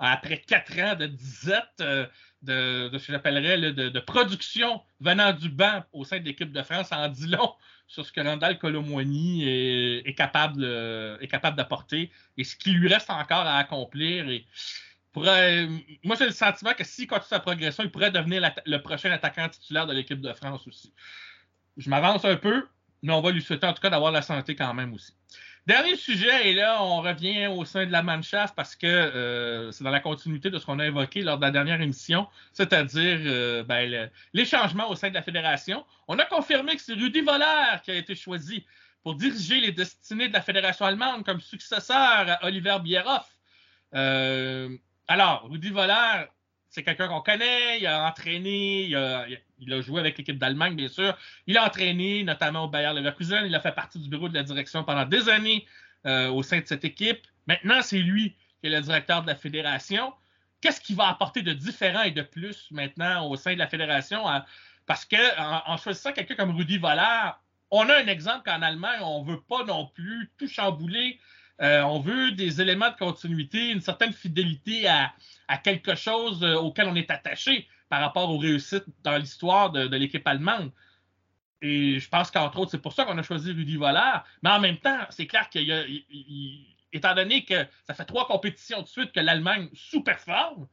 après 0.09 0.37
quatre 0.39 0.77
ans 0.79 0.95
de 0.95 1.05
disette 1.07 1.83
de, 2.41 2.89
ce 2.93 3.07
que 3.07 3.13
j'appellerais 3.13 3.71
de, 3.71 3.99
production 3.99 4.81
venant 4.99 5.31
du 5.31 5.49
banc 5.49 5.83
au 5.93 6.03
sein 6.05 6.19
de 6.19 6.25
l'équipe 6.25 6.51
de 6.51 6.61
France 6.63 6.91
en 6.91 7.07
dit 7.07 7.27
long 7.27 7.53
sur 7.87 8.05
ce 8.05 8.11
que 8.11 8.21
Randall 8.21 8.57
Colomwani 8.57 9.47
est, 9.47 10.15
capable, 10.15 10.63
euh, 10.63 11.17
capable 11.27 11.57
d'apporter 11.57 12.11
et 12.37 12.43
ce 12.43 12.55
qui 12.55 12.71
lui 12.71 12.87
reste 12.87 13.09
encore 13.09 13.45
à 13.45 13.57
accomplir. 13.57 14.29
Et 14.29 14.45
moi, 15.15 16.15
j'ai 16.17 16.25
le 16.25 16.31
sentiment 16.31 16.73
que 16.73 16.85
s'il 16.85 17.05
continue 17.05 17.27
sa 17.27 17.39
progression, 17.39 17.83
il 17.83 17.91
pourrait 17.91 18.11
devenir 18.11 18.49
le 18.65 18.77
prochain 18.77 19.11
attaquant 19.11 19.49
titulaire 19.49 19.85
de 19.85 19.93
l'équipe 19.93 20.21
de 20.21 20.33
France 20.33 20.65
aussi. 20.67 20.93
Je 21.77 21.89
m'avance 21.89 22.23
un 22.23 22.37
peu, 22.37 22.65
mais 23.03 23.11
on 23.13 23.21
va 23.21 23.31
lui 23.31 23.41
souhaiter 23.41 23.67
en 23.67 23.73
tout 23.73 23.81
cas 23.81 23.89
d'avoir 23.89 24.11
la 24.11 24.21
santé 24.21 24.55
quand 24.55 24.73
même 24.73 24.93
aussi. 24.93 25.13
Dernier 25.67 25.95
sujet, 25.95 26.49
et 26.49 26.53
là, 26.55 26.81
on 26.81 27.01
revient 27.01 27.45
au 27.45 27.65
sein 27.65 27.85
de 27.85 27.91
la 27.91 28.01
Mannschaft 28.01 28.55
parce 28.55 28.75
que 28.75 28.87
euh, 28.87 29.71
c'est 29.71 29.83
dans 29.83 29.91
la 29.91 29.99
continuité 29.99 30.49
de 30.49 30.57
ce 30.57 30.65
qu'on 30.65 30.79
a 30.79 30.87
évoqué 30.87 31.21
lors 31.21 31.37
de 31.37 31.43
la 31.43 31.51
dernière 31.51 31.79
émission, 31.81 32.27
c'est-à-dire 32.51 33.19
euh, 33.25 33.63
ben, 33.63 34.09
les 34.33 34.45
changements 34.45 34.89
au 34.89 34.95
sein 34.95 35.09
de 35.09 35.13
la 35.13 35.21
fédération. 35.21 35.85
On 36.07 36.17
a 36.17 36.25
confirmé 36.25 36.75
que 36.75 36.81
c'est 36.81 36.95
Rudy 36.95 37.21
Voller 37.21 37.77
qui 37.83 37.91
a 37.91 37.95
été 37.95 38.15
choisi 38.15 38.65
pour 39.03 39.15
diriger 39.15 39.59
les 39.59 39.71
destinées 39.71 40.29
de 40.29 40.33
la 40.33 40.41
fédération 40.41 40.85
allemande 40.85 41.23
comme 41.23 41.39
successeur 41.39 41.95
à 42.27 42.43
Oliver 42.43 42.77
Bierhoff. 42.81 43.29
Euh, 43.93 44.75
alors, 45.07 45.47
Rudy 45.47 45.69
Voller, 45.69 46.25
c'est 46.71 46.83
quelqu'un 46.83 47.09
qu'on 47.09 47.19
connaît, 47.19 47.79
il 47.79 47.85
a 47.85 48.07
entraîné, 48.07 48.83
il 48.85 48.95
a, 48.95 49.81
joué 49.81 49.99
avec 49.99 50.17
l'équipe 50.17 50.39
d'Allemagne, 50.39 50.73
bien 50.73 50.87
sûr. 50.87 51.17
Il 51.45 51.57
a 51.57 51.65
entraîné 51.65 52.23
notamment 52.23 52.63
au 52.63 52.69
Bayer 52.69 52.93
Leverkusen, 52.93 53.45
il 53.45 53.53
a 53.53 53.59
fait 53.59 53.73
partie 53.73 53.99
du 53.99 54.07
bureau 54.07 54.29
de 54.29 54.33
la 54.33 54.43
direction 54.43 54.85
pendant 54.85 55.05
des 55.05 55.27
années 55.27 55.67
euh, 56.05 56.29
au 56.29 56.43
sein 56.43 56.61
de 56.61 56.65
cette 56.65 56.85
équipe. 56.85 57.27
Maintenant, 57.45 57.81
c'est 57.81 57.99
lui 57.99 58.35
qui 58.61 58.67
est 58.67 58.69
le 58.69 58.79
directeur 58.79 59.21
de 59.21 59.27
la 59.27 59.35
fédération. 59.35 60.13
Qu'est-ce 60.61 60.79
qu'il 60.79 60.95
va 60.95 61.09
apporter 61.09 61.41
de 61.41 61.51
différent 61.51 62.03
et 62.03 62.11
de 62.11 62.21
plus 62.21 62.69
maintenant 62.71 63.27
au 63.27 63.35
sein 63.35 63.53
de 63.53 63.59
la 63.59 63.67
fédération? 63.67 64.23
Parce 64.85 65.03
qu'en 65.03 65.63
en, 65.65 65.75
choisissant 65.75 66.13
quelqu'un 66.13 66.35
comme 66.35 66.55
Rudy 66.55 66.77
Voller, 66.77 67.31
on 67.69 67.89
a 67.89 67.97
un 67.97 68.07
exemple 68.07 68.49
qu'en 68.49 68.61
Allemagne, 68.61 69.01
on 69.01 69.25
ne 69.25 69.31
veut 69.31 69.41
pas 69.41 69.65
non 69.65 69.87
plus 69.87 70.31
tout 70.37 70.47
chambouler. 70.47 71.19
Euh, 71.61 71.81
on 71.83 71.99
veut 71.99 72.31
des 72.31 72.59
éléments 72.59 72.89
de 72.89 72.95
continuité, 72.95 73.69
une 73.69 73.81
certaine 73.81 74.13
fidélité 74.13 74.87
à, 74.87 75.13
quelque 75.63 75.95
chose 75.95 76.43
euh, 76.43 76.55
auquel 76.55 76.87
on 76.87 76.95
est 76.95 77.11
attaché 77.11 77.67
par 77.89 78.01
rapport 78.01 78.29
aux 78.31 78.37
réussites 78.37 78.85
dans 79.03 79.17
l'histoire 79.17 79.69
de, 79.69 79.95
l'équipe 79.95 80.25
allemande. 80.27 80.71
Et 81.61 81.99
je 81.99 82.09
pense 82.09 82.31
qu'entre 82.31 82.59
autres, 82.59 82.71
c'est 82.71 82.81
pour 82.81 82.93
ça 82.93 83.05
qu'on 83.05 83.17
a 83.17 83.21
choisi 83.21 83.51
Rudy 83.51 83.75
Voller. 83.75 84.13
Mais 84.41 84.49
en 84.49 84.59
même 84.59 84.77
temps, 84.77 84.97
c'est 85.09 85.27
clair 85.27 85.49
qu'il 85.49 85.69
étant 86.93 87.13
donné 87.13 87.45
que 87.45 87.65
ça 87.85 87.93
fait 87.93 88.05
trois 88.05 88.25
compétitions 88.27 88.81
de 88.81 88.87
suite 88.87 89.11
que 89.11 89.19
l'Allemagne 89.19 89.69
sous-performe, 89.73 90.67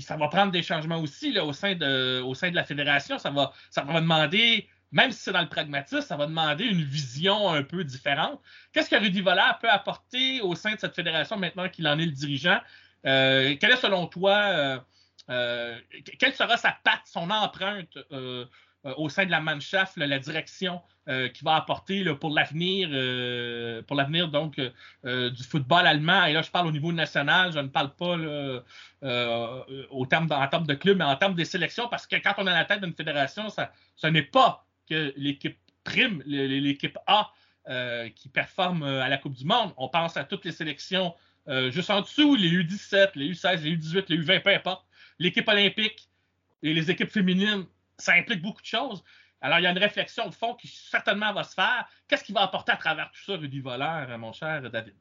ça 0.00 0.16
va 0.16 0.28
prendre 0.28 0.50
des 0.50 0.62
changements 0.62 0.98
aussi 0.98 1.38
au, 1.38 1.52
sein 1.52 1.74
de, 1.74 2.54
la 2.54 2.64
fédération. 2.64 3.18
Ça 3.18 3.30
va 3.30 3.52
demander, 4.00 4.68
même 4.94 5.10
si 5.10 5.18
c'est 5.18 5.32
dans 5.32 5.42
le 5.42 5.48
pragmatisme, 5.48 6.00
ça 6.02 6.16
va 6.16 6.26
demander 6.26 6.64
une 6.64 6.84
vision 6.84 7.50
un 7.50 7.64
peu 7.64 7.82
différente. 7.82 8.40
Qu'est-ce 8.72 8.88
que 8.88 8.94
Rudy 8.94 9.22
Voller 9.22 9.50
peut 9.60 9.68
apporter 9.68 10.40
au 10.40 10.54
sein 10.54 10.72
de 10.72 10.78
cette 10.78 10.94
fédération 10.94 11.36
maintenant 11.36 11.68
qu'il 11.68 11.86
en 11.88 11.98
est 11.98 12.06
le 12.06 12.12
dirigeant? 12.12 12.60
Euh, 13.04 13.56
quelle 13.60 13.72
est 13.72 13.76
selon 13.76 14.06
toi, 14.06 14.36
euh, 14.36 14.78
euh, 15.30 15.76
quelle 16.20 16.32
sera 16.32 16.56
sa 16.56 16.78
patte, 16.84 17.02
son 17.06 17.28
empreinte 17.28 17.98
au 18.84 19.08
sein 19.08 19.26
de 19.26 19.32
la 19.32 19.40
Mannschaft, 19.40 19.96
la 19.96 20.18
direction 20.20 20.80
qui 21.06 21.42
va 21.42 21.56
apporter 21.56 22.04
pour 22.14 22.30
l'avenir, 22.30 22.88
pour 23.86 23.96
l'avenir 23.96 24.28
donc 24.28 24.60
du 24.60 25.42
football 25.42 25.88
allemand? 25.88 26.26
Et 26.26 26.34
là, 26.34 26.42
je 26.42 26.50
parle 26.52 26.68
au 26.68 26.72
niveau 26.72 26.92
national, 26.92 27.50
je 27.50 27.58
ne 27.58 27.68
parle 27.68 27.94
pas 27.96 28.16
au 29.90 30.06
terme, 30.06 30.28
en 30.30 30.46
termes 30.46 30.66
de 30.66 30.74
club, 30.74 30.98
mais 30.98 31.04
en 31.04 31.16
termes 31.16 31.34
des 31.34 31.46
sélections, 31.46 31.88
parce 31.88 32.06
que 32.06 32.14
quand 32.16 32.34
on 32.38 32.46
est 32.46 32.50
à 32.50 32.54
la 32.54 32.64
tête 32.64 32.80
d'une 32.80 32.94
fédération, 32.94 33.48
ça, 33.48 33.72
ce 33.96 34.06
n'est 34.06 34.22
pas 34.22 34.63
que 34.88 35.12
l'équipe 35.16 35.58
prime, 35.84 36.22
l'équipe 36.26 36.98
A 37.06 37.32
qui 38.14 38.28
performe 38.28 38.82
à 38.82 39.08
la 39.08 39.16
Coupe 39.16 39.34
du 39.34 39.44
Monde. 39.44 39.72
On 39.76 39.88
pense 39.88 40.16
à 40.16 40.24
toutes 40.24 40.44
les 40.44 40.52
sélections 40.52 41.14
euh, 41.48 41.70
juste 41.70 41.90
en 41.90 42.00
dessous, 42.00 42.36
les 42.36 42.48
U17, 42.48 43.10
les 43.16 43.32
U16, 43.32 43.62
les 43.62 43.76
U18, 43.76 44.04
les 44.08 44.18
U20, 44.18 44.42
peu 44.42 44.50
importe. 44.50 44.84
L'équipe 45.18 45.46
olympique 45.48 46.08
et 46.62 46.72
les 46.72 46.90
équipes 46.90 47.10
féminines, 47.10 47.64
ça 47.98 48.12
implique 48.14 48.42
beaucoup 48.42 48.62
de 48.62 48.66
choses. 48.66 49.04
Alors, 49.40 49.58
il 49.58 49.62
y 49.62 49.66
a 49.66 49.70
une 49.70 49.78
réflexion 49.78 50.28
de 50.28 50.34
fond 50.34 50.54
qui 50.54 50.68
certainement 50.68 51.32
va 51.34 51.44
se 51.44 51.54
faire. 51.54 51.86
Qu'est-ce 52.08 52.24
qu'il 52.24 52.34
va 52.34 52.42
apporter 52.42 52.72
à 52.72 52.76
travers 52.76 53.10
tout 53.10 53.22
ça, 53.24 53.36
Rudy 53.36 53.60
Voleur, 53.60 54.18
mon 54.18 54.32
cher 54.32 54.62
David? 54.70 54.94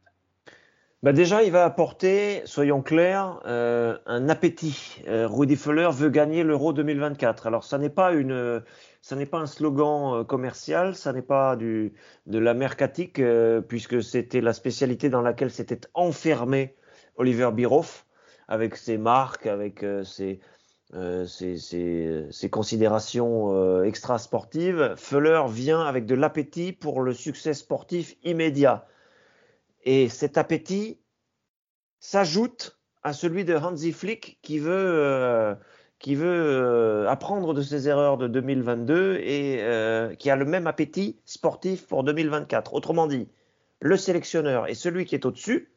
Ben 1.01 1.13
déjà, 1.13 1.43
il 1.43 1.51
va 1.51 1.65
apporter, 1.65 2.41
soyons 2.45 2.81
clairs, 2.81 3.41
euh, 3.45 3.97
un 4.05 4.29
appétit. 4.29 5.01
Euh, 5.07 5.27
Rudy 5.27 5.55
Fuller 5.55 5.89
veut 5.91 6.09
gagner 6.09 6.43
l'Euro 6.43 6.71
2024. 6.73 7.47
Alors, 7.47 7.63
ça 7.63 7.77
n'est 7.77 7.89
pas 7.89 8.13
une, 8.13 8.61
ça 9.03 9.17
n'est 9.17 9.25
pas 9.25 9.39
un 9.39 9.47
slogan 9.47 10.21
euh, 10.21 10.23
commercial, 10.23 10.95
ça 10.95 11.11
n'est 11.11 11.21
pas 11.21 11.57
de 11.57 11.91
la 12.25 12.53
mercatique, 12.53 13.19
euh, 13.19 13.59
puisque 13.59 14.01
c'était 14.01 14.39
la 14.39 14.53
spécialité 14.53 15.09
dans 15.09 15.21
laquelle 15.21 15.51
s'était 15.51 15.81
enfermé 15.93 16.73
Oliver 17.17 17.51
Biroff, 17.51 18.07
avec 18.47 18.77
ses 18.77 18.97
marques, 18.97 19.45
avec 19.45 19.83
euh, 19.83 20.05
ses, 20.05 20.39
ses, 21.27 22.49
considérations 22.49 23.83
extra-sportives. 23.83 24.93
Fuller 24.95 25.43
vient 25.49 25.81
avec 25.81 26.05
de 26.05 26.15
l'appétit 26.15 26.71
pour 26.71 27.01
le 27.01 27.13
succès 27.13 27.53
sportif 27.53 28.15
immédiat. 28.23 28.87
Et 29.83 30.07
cet 30.07 30.37
appétit 30.37 30.97
s'ajoute 31.99 32.79
à 33.01 33.11
celui 33.11 33.43
de 33.43 33.55
Hansi 33.55 33.91
Flick 33.91 34.39
qui 34.41 34.59
veut 34.59 35.57
qui 36.03 36.15
veut 36.15 36.27
euh, 36.27 37.09
apprendre 37.09 37.53
de 37.53 37.61
ses 37.61 37.87
erreurs 37.87 38.17
de 38.17 38.27
2022 38.27 39.19
et 39.23 39.59
euh, 39.61 40.13
qui 40.15 40.29
a 40.29 40.35
le 40.35 40.43
même 40.43 40.67
appétit 40.67 41.17
sportif 41.23 41.87
pour 41.87 42.03
2024. 42.03 42.73
Autrement 42.73 43.07
dit, 43.07 43.29
le 43.79 43.95
sélectionneur 43.95 44.67
et 44.67 44.73
celui 44.73 45.05
qui 45.05 45.15
est 45.15 45.25
au-dessus 45.25 45.71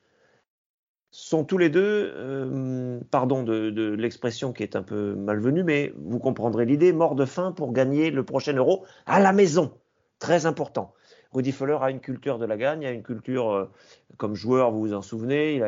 sont 1.13 1.45
tous 1.45 1.59
les 1.59 1.69
deux, 1.69 2.13
euh, 2.17 2.99
pardon 3.13 3.45
de, 3.45 3.95
l'expression 3.97 4.53
qui 4.53 4.65
est 4.65 4.75
un 4.75 4.83
peu 4.83 5.15
malvenue, 5.15 5.63
mais 5.63 5.93
vous 5.97 6.19
comprendrez 6.19 6.67
l'idée, 6.67 6.93
morts 6.93 7.15
de 7.15 7.25
faim 7.25 7.53
pour 7.53 7.73
gagner 7.73 8.11
le 8.11 8.25
prochain 8.25 8.55
euro 8.55 8.85
à 9.07 9.21
la 9.21 9.33
maison. 9.33 9.75
Très 10.19 10.45
important. 10.45 10.93
Rudy 11.33 11.53
Fuller 11.53 11.79
a 11.81 11.93
une 11.93 12.01
culture 12.01 12.39
de 12.39 12.47
la 12.47 12.57
gagne, 12.57 12.85
a 12.85 12.91
une 12.91 13.05
culture 13.05 13.71
comme 14.17 14.35
joueur, 14.35 14.73
vous 14.73 14.81
vous 14.81 14.95
en 14.95 15.03
souvenez, 15.03 15.55
il 15.55 15.63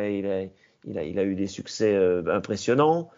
a, 0.99 1.23
eu 1.23 1.35
des 1.37 1.47
succès 1.47 1.97
impressionnants. 2.27 3.09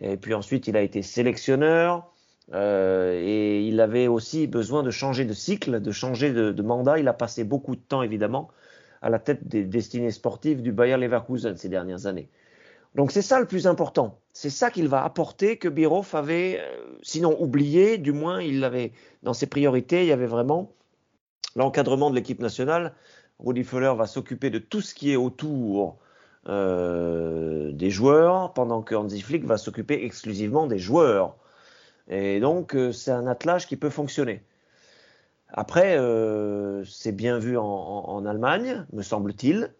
Et 0.00 0.16
puis 0.16 0.34
ensuite, 0.34 0.66
il 0.68 0.76
a 0.76 0.82
été 0.82 1.02
sélectionneur. 1.02 2.10
Euh, 2.52 3.20
et 3.22 3.62
il 3.62 3.80
avait 3.80 4.08
aussi 4.08 4.46
besoin 4.46 4.82
de 4.82 4.90
changer 4.90 5.24
de 5.24 5.32
cycle, 5.32 5.80
de 5.80 5.92
changer 5.92 6.32
de, 6.32 6.62
mandat. 6.62 6.98
Il 6.98 7.08
a 7.08 7.12
passé 7.12 7.44
beaucoup 7.44 7.76
de 7.76 7.80
temps, 7.80 8.02
évidemment, 8.02 8.48
à 9.02 9.10
la 9.10 9.18
tête 9.18 9.46
des 9.46 9.64
destinées 9.64 10.10
sportives 10.10 10.62
du 10.62 10.72
Bayer 10.72 10.96
Leverkusen 10.96 11.56
ces 11.56 11.68
dernières 11.68 12.06
années. 12.06 12.28
Donc 12.96 13.12
c'est 13.12 13.22
ça 13.22 13.38
le 13.38 13.46
plus 13.46 13.68
important. 13.68 14.18
C'est 14.32 14.50
ça 14.50 14.70
qu'il 14.70 14.88
va 14.88 15.04
apporter 15.04 15.58
que 15.58 15.68
Biroff 15.68 16.14
avait, 16.16 16.58
euh, 16.60 16.98
sinon 17.02 17.40
oublié, 17.40 17.98
du 17.98 18.12
moins 18.12 18.42
il 18.42 18.64
avait 18.64 18.92
dans 19.22 19.32
ses 19.32 19.46
priorités, 19.46 20.02
il 20.02 20.08
y 20.08 20.12
avait 20.12 20.26
vraiment 20.26 20.72
l'encadrement 21.54 22.10
de 22.10 22.16
l'équipe 22.16 22.40
nationale. 22.40 22.94
Rudi 23.38 23.62
Fuller 23.62 23.94
va 23.96 24.06
s'occuper 24.06 24.50
de 24.50 24.58
tout 24.58 24.80
ce 24.80 24.94
qui 24.94 25.12
est 25.12 25.16
autour 25.16 25.98
euh, 26.48 27.70
des 27.72 27.90
joueurs, 27.90 28.54
pendant 28.54 28.82
que 28.82 28.94
Hansi 28.94 29.20
Flick 29.20 29.44
va 29.44 29.58
s'occuper 29.58 30.04
exclusivement 30.04 30.66
des 30.66 30.78
joueurs. 30.78 31.36
Et 32.08 32.40
donc, 32.40 32.74
euh, 32.74 32.92
c'est 32.92 33.10
un 33.10 33.26
attelage 33.26 33.66
qui 33.66 33.76
peut 33.76 33.90
fonctionner. 33.90 34.42
Après, 35.48 35.98
euh, 35.98 36.84
c'est 36.84 37.12
bien 37.12 37.38
vu 37.38 37.58
en, 37.58 38.24
Allemagne, 38.24 38.86
me 38.92 39.02
semble-t-il. 39.02 39.74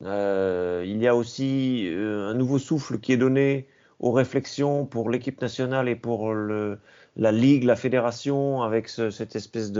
il 0.00 1.02
y 1.02 1.08
a 1.08 1.14
aussi 1.14 1.88
un 1.94 2.34
nouveau 2.34 2.58
souffle 2.58 2.98
qui 2.98 3.12
est 3.12 3.16
donné 3.16 3.68
aux 4.00 4.12
réflexions 4.12 4.86
pour 4.86 5.10
l'équipe 5.10 5.40
nationale 5.40 5.88
et 5.88 5.96
pour 5.96 6.34
la 6.34 7.32
ligue, 7.32 7.64
la 7.64 7.76
fédération, 7.76 8.62
avec 8.62 8.88
cette 8.88 9.36
espèce 9.36 9.72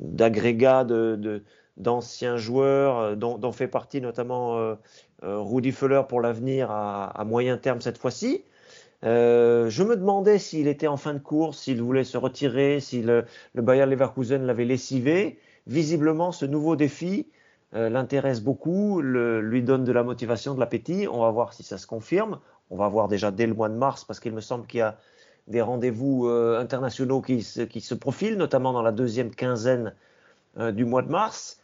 d'agrégat 0.00 0.84
de, 0.84 1.42
d'anciens 1.76 2.36
joueurs, 2.36 3.16
dont, 3.16 3.38
dont, 3.38 3.52
fait 3.52 3.68
partie 3.68 4.00
notamment 4.00 4.58
euh, 4.58 4.76
Rudy 5.22 5.72
Fuller 5.72 6.02
pour 6.08 6.20
l'avenir 6.20 6.70
à, 6.70 7.24
moyen 7.24 7.56
terme 7.56 7.80
cette 7.80 7.98
fois-ci. 7.98 8.44
Euh, 9.04 9.68
je 9.68 9.82
me 9.82 9.96
demandais 9.96 10.38
s'il 10.38 10.68
était 10.68 10.86
en 10.86 10.96
fin 10.96 11.14
de 11.14 11.18
course, 11.18 11.58
s'il 11.58 11.82
voulait 11.82 12.04
se 12.04 12.18
retirer, 12.18 12.78
si 12.80 13.02
le, 13.02 13.24
le 13.54 13.62
Bayer 13.62 13.86
Leverkusen 13.86 14.44
l'avait 14.44 14.64
lessivé. 14.64 15.38
visiblement, 15.66 16.30
ce 16.30 16.46
nouveau 16.46 16.76
défi 16.76 17.26
euh, 17.74 17.88
l'intéresse 17.88 18.42
beaucoup, 18.42 19.00
lui 19.00 19.62
donne 19.62 19.84
de 19.84 19.92
la 19.92 20.02
motivation, 20.02 20.54
de 20.54 20.60
l'appétit. 20.60 21.08
On 21.08 21.20
va 21.20 21.30
voir 21.30 21.52
si 21.52 21.62
ça 21.62 21.78
se 21.78 21.86
confirme. 21.86 22.38
On 22.70 22.76
va 22.76 22.88
voir 22.88 23.08
déjà 23.08 23.30
dès 23.30 23.46
le 23.46 23.54
mois 23.54 23.68
de 23.68 23.74
mars, 23.74 24.04
parce 24.04 24.20
qu'il 24.20 24.32
me 24.32 24.40
semble 24.40 24.66
qu'il 24.66 24.78
y 24.78 24.82
a 24.82 24.98
des 25.48 25.62
rendez-vous 25.62 26.28
euh, 26.28 26.58
internationaux 26.60 27.20
qui 27.20 27.42
se, 27.42 27.62
qui 27.62 27.80
se, 27.80 27.94
profilent, 27.94 28.36
notamment 28.36 28.72
dans 28.72 28.82
la 28.82 28.92
deuxième 28.92 29.34
quinzaine 29.34 29.94
euh, 30.58 30.70
du 30.70 30.84
mois 30.84 31.02
de 31.02 31.10
mars. 31.10 31.60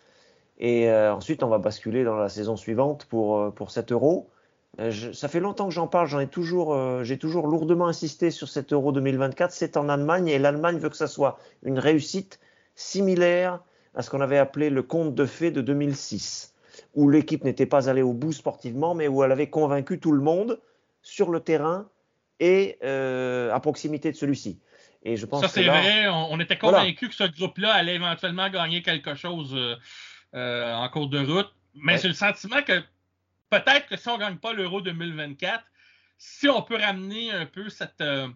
Et 0.59 0.91
euh, 0.91 1.15
ensuite, 1.15 1.43
on 1.43 1.49
va 1.49 1.59
basculer 1.59 2.05
dans 2.05 2.17
la 2.17 2.29
saison 2.29 2.57
suivante 2.57 3.07
pour, 3.07 3.39
euh, 3.39 3.51
pour 3.51 3.71
cet 3.71 3.93
euro. 3.93 4.31
Je, 4.79 5.11
ça 5.11 5.27
fait 5.27 5.41
longtemps 5.41 5.69
que 5.69 5.75
j'en 5.75 5.89
parle, 5.89 6.07
j'en 6.07 6.21
ai 6.21 6.29
toujours, 6.29 7.03
j'ai 7.03 7.19
toujours 7.19 7.49
lourdement 7.49 7.89
insisté 7.89 8.31
sur 8.31 8.49
cet 8.49 8.73
euro 8.73 8.93
2024. 8.93 9.51
C'est 9.51 9.77
en 9.77 9.89
Allemagne 9.89 10.29
et 10.29 10.39
l'Allemagne 10.39 10.79
veut 10.79 10.89
que 10.89 10.97
ça 10.97 11.09
soit 11.09 11.41
une 11.65 11.81
réussite 11.81 12.39
similaire 12.77 13.59
à 13.97 14.03
ce 14.03 14.11
qu'on 14.11 14.21
avait 14.21 14.39
appelé 14.39 14.71
le 14.71 14.83
conte 14.85 15.17
de 15.17 15.27
fées 15.27 15.51
de 15.51 15.61
2006, 15.61 16.55
où 16.95 17.09
l'équipe 17.09 17.43
n'était 17.43 17.67
pas 17.67 17.91
allée 17.91 18.03
au 18.03 18.13
bout 18.13 18.33
sportivement, 18.33 18.95
mais 18.95 19.09
où 19.09 19.25
elle 19.25 19.33
avait 19.33 19.51
convaincu 19.51 19.99
tout 19.99 20.13
le 20.13 20.21
monde 20.21 20.61
sur 21.03 21.31
le 21.31 21.41
terrain 21.41 21.89
et 22.39 22.79
euh, 22.85 23.53
à 23.53 23.59
proximité 23.59 24.13
de 24.13 24.17
celui-ci. 24.17 24.61
Et 25.03 25.17
je 25.17 25.27
pense 25.27 25.43
ça, 25.43 25.49
c'est 25.49 25.65
vrai. 25.65 26.07
On, 26.09 26.29
on 26.31 26.41
était 26.41 26.57
convaincu 26.57 27.07
voilà. 27.07 27.29
que 27.29 27.35
ce 27.35 27.41
groupe-là 27.41 27.73
allait 27.73 27.97
éventuellement 27.97 28.49
gagner 28.51 28.83
quelque 28.83 29.15
chose 29.15 29.57
euh, 30.35 30.75
en 30.75 30.89
cours 30.89 31.09
de 31.09 31.19
route. 31.19 31.53
Mais 31.75 31.95
ouais. 31.95 31.99
j'ai 31.99 32.09
le 32.09 32.15
sentiment 32.15 32.63
que 32.63 32.83
peut-être 33.51 33.87
que 33.87 33.97
si 33.97 34.09
on 34.09 34.15
ne 34.15 34.21
gagne 34.21 34.37
pas 34.37 34.53
l'Euro 34.53 34.81
2024, 34.81 35.65
si 36.19 36.49
on 36.49 36.63
peut 36.63 36.77
ramener 36.77 37.31
un 37.33 37.47
peu 37.47 37.69
cette. 37.69 38.01
Euh, 38.01 38.29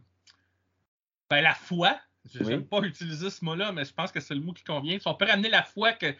ben, 1.28 1.40
la 1.40 1.55
foi, 1.55 1.99
je 2.32 2.43
n'aime 2.43 2.61
oui. 2.61 2.66
pas 2.66 2.86
utiliser 2.86 3.30
ce 3.30 3.45
mot-là, 3.45 3.72
mais 3.72 3.84
je 3.84 3.93
pense 3.93 4.12
que 4.12 4.20
c'est 4.20 4.34
le 4.34 4.40
mot 4.40 4.53
qui 4.53 4.64
convient. 4.64 4.99
Si 4.99 5.09
on 5.09 5.14
peut 5.14 5.26
ramener 5.26 5.49
la 5.49 5.62
foi 5.62 5.93
que. 5.93 6.14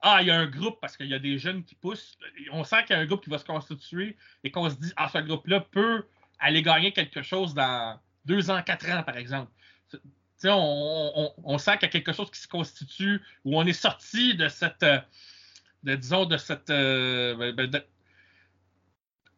Ah, 0.00 0.18
il 0.20 0.28
y 0.28 0.30
a 0.30 0.36
un 0.38 0.46
groupe 0.46 0.78
parce 0.80 0.96
qu'il 0.96 1.08
y 1.08 1.14
a 1.14 1.18
des 1.18 1.38
jeunes 1.38 1.64
qui 1.64 1.74
poussent. 1.74 2.16
On 2.52 2.62
sent 2.62 2.84
qu'il 2.84 2.94
y 2.94 2.98
a 2.98 3.02
un 3.02 3.06
groupe 3.06 3.24
qui 3.24 3.30
va 3.30 3.38
se 3.38 3.44
constituer 3.44 4.16
et 4.44 4.50
qu'on 4.52 4.70
se 4.70 4.76
dit, 4.76 4.92
ah, 4.94 5.10
ce 5.12 5.18
groupe-là 5.18 5.58
peut 5.58 6.06
aller 6.38 6.62
gagner 6.62 6.92
quelque 6.92 7.20
chose 7.22 7.52
dans 7.52 7.98
deux 8.24 8.48
ans, 8.48 8.62
quatre 8.62 8.88
ans, 8.90 9.02
par 9.02 9.16
exemple. 9.16 9.50
On, 10.44 11.58
sent 11.58 11.72
qu'il 11.78 11.82
y 11.82 11.86
a 11.86 11.88
quelque 11.88 12.12
chose 12.12 12.30
qui 12.30 12.40
se 12.40 12.48
constitue, 12.48 13.20
où 13.44 13.58
on 13.58 13.66
est 13.66 13.72
sorti 13.72 14.34
de 14.36 14.48
cette, 14.48 14.84
de, 15.82 15.94
disons, 15.94 16.26
de 16.26 16.36
cette, 16.36 16.68
de, 16.68 17.84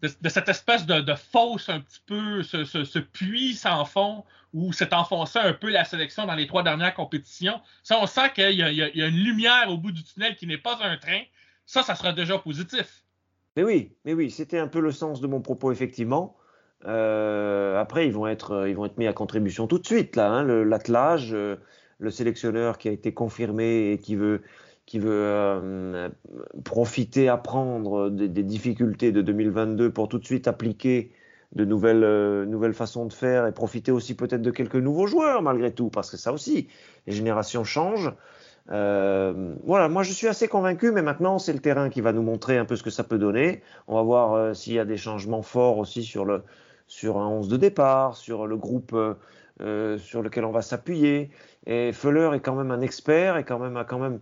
de 0.03 0.29
cette 0.29 0.49
espèce 0.49 0.87
de, 0.87 1.15
fosse 1.15 1.69
un 1.69 1.81
petit 1.81 2.03
peu, 2.07 2.43
ce, 2.43 2.99
puits 2.99 3.55
sans 3.55 3.85
fond, 3.85 4.25
où 4.53 4.73
s'est 4.73 4.93
enfoncé 4.93 5.39
un 5.39 5.53
peu 5.53 5.71
la 5.71 5.85
sélection 5.85 6.27
dans 6.27 6.35
les 6.35 6.47
trois 6.47 6.63
dernières 6.63 6.95
compétitions. 6.95 7.61
Ça, 7.83 7.99
on 8.01 8.07
sent 8.07 8.33
qu'il 8.35 8.51
y, 8.51 8.63
y, 8.63 8.99
y, 8.99 9.03
a 9.03 9.07
une 9.07 9.25
lumière 9.25 9.71
au 9.71 9.79
bout 9.79 9.93
du 9.93 10.03
tunnel 10.03 10.37
qui 10.37 10.47
n'est 10.47 10.59
pas 10.59 10.79
un 10.83 10.97
train. 10.97 11.23
Ça, 11.67 11.83
ça 11.83 11.95
sera 11.95 12.13
déjà 12.13 12.39
positif. 12.39 13.05
Mais 13.57 13.63
oui, 13.63 13.93
mais 14.05 14.15
oui, 14.15 14.31
c'était 14.31 14.59
un 14.59 14.69
peu 14.69 14.81
le 14.81 14.93
sens 14.93 15.21
de 15.21 15.27
mon 15.27 15.41
propos, 15.41 15.73
effectivement. 15.73 16.37
Euh, 16.87 17.79
après, 17.79 18.07
ils 18.07 18.13
vont 18.13 18.27
être, 18.27 18.67
ils 18.69 18.75
vont 18.75 18.87
être 18.87 18.99
mis 18.99 19.07
à 19.07 19.13
contribution 19.13 19.67
tout 19.67 19.79
de 19.79 19.87
suite 19.87 20.17
là. 20.17 20.31
Hein, 20.31 20.65
L'attelage, 20.65 21.31
euh, 21.35 21.57
le 21.99 22.11
sélectionneur 22.11 22.79
qui 22.79 22.89
a 22.89 22.93
été 22.93 23.13
confirmé 23.13 23.93
et 23.93 23.99
qui 23.99 24.17
veut, 24.17 24.43
qui 24.87 24.99
veut 24.99 25.11
euh, 25.13 26.09
profiter, 26.65 27.29
apprendre 27.29 28.11
des, 28.11 28.29
des, 28.29 28.43
difficultés 28.43 29.13
de 29.13 29.21
2022 29.23 29.93
pour 29.93 30.09
tout 30.09 30.19
de 30.19 30.25
suite 30.25 30.49
appliquer 30.49 31.13
de 31.55 31.65
nouvelles, 31.65 32.05
euh, 32.05 32.47
nouvelles 32.47 32.75
façons 32.75 33.07
de 33.07 33.13
faire 33.13 33.47
et 33.47 33.53
profiter 33.53 33.91
aussi 33.91 34.15
peut-être 34.15 34.43
de 34.43 34.51
quelques 34.51 34.77
nouveaux 34.77 35.07
joueurs 35.07 35.43
malgré 35.43 35.73
tout, 35.73 35.91
parce 35.91 36.11
que 36.11 36.17
ça 36.17 36.33
aussi, 36.33 36.69
les 37.07 37.13
générations 37.13 37.65
changent. 37.65 38.13
Euh, 38.71 39.55
voilà, 39.65 39.89
moi 39.89 40.03
je 40.03 40.13
suis 40.13 40.29
assez 40.29 40.47
convaincu, 40.47 40.93
mais 40.93 41.03
maintenant 41.03 41.39
c'est 41.39 41.53
le 41.53 41.59
terrain 41.59 41.89
qui 41.89 42.01
va 42.01 42.13
nous 42.13 42.23
montrer 42.23 42.57
un 42.57 42.65
peu 42.65 42.77
ce 42.77 42.83
que 42.83 42.91
ça 42.91 43.03
peut 43.03 43.19
donner. 43.19 43.63
On 43.89 43.97
va 43.97 44.03
voir 44.03 44.35
euh, 44.35 44.55
s'il 44.55 44.75
y 44.75 44.79
a 44.79 44.85
des 44.85 44.97
changements 44.97 45.43
forts 45.43 45.79
aussi 45.79 46.05
sur 46.05 46.25
le 46.25 46.43
sur 46.91 47.19
un 47.19 47.29
11 47.29 47.49
de 47.49 47.57
départ, 47.57 48.17
sur 48.17 48.47
le 48.49 48.57
groupe 48.57 48.95
euh, 49.63 49.97
sur 49.99 50.23
lequel 50.23 50.45
on 50.45 50.51
va 50.51 50.61
s'appuyer. 50.61 51.31
Et 51.67 51.93
Fuller 51.93 52.31
est 52.35 52.41
quand 52.41 52.57
même 52.57 52.73
un 52.73 52.81
expert 52.81 53.37
et 53.37 53.45
quand 53.45 53.61
même 53.61 53.77
a 53.77 53.85
quand 53.85 54.01
même 54.01 54.19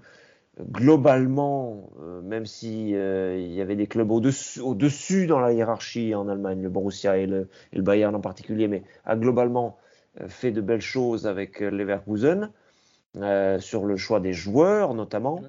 globalement, 0.60 1.90
euh, 2.02 2.20
même 2.20 2.44
si 2.44 2.94
euh, 2.94 3.38
il 3.38 3.52
y 3.54 3.60
avait 3.62 3.76
des 3.76 3.86
clubs 3.86 4.10
au-dessus, 4.10 4.60
au-dessus 4.60 5.26
dans 5.26 5.40
la 5.40 5.52
hiérarchie 5.52 6.14
en 6.14 6.28
Allemagne, 6.28 6.62
le 6.62 6.68
Borussia 6.68 7.16
et 7.16 7.26
le, 7.26 7.48
et 7.72 7.76
le 7.76 7.82
Bayern 7.82 8.14
en 8.14 8.20
particulier, 8.20 8.68
mais 8.68 8.82
a 9.06 9.16
globalement 9.16 9.78
euh, 10.20 10.28
fait 10.28 10.50
de 10.50 10.60
belles 10.60 10.80
choses 10.80 11.26
avec 11.26 11.60
Leverkusen 11.60 12.50
sur 13.58 13.84
le 13.84 13.96
choix 13.96 14.20
des 14.20 14.32
joueurs 14.32 14.94
notamment. 14.94 15.40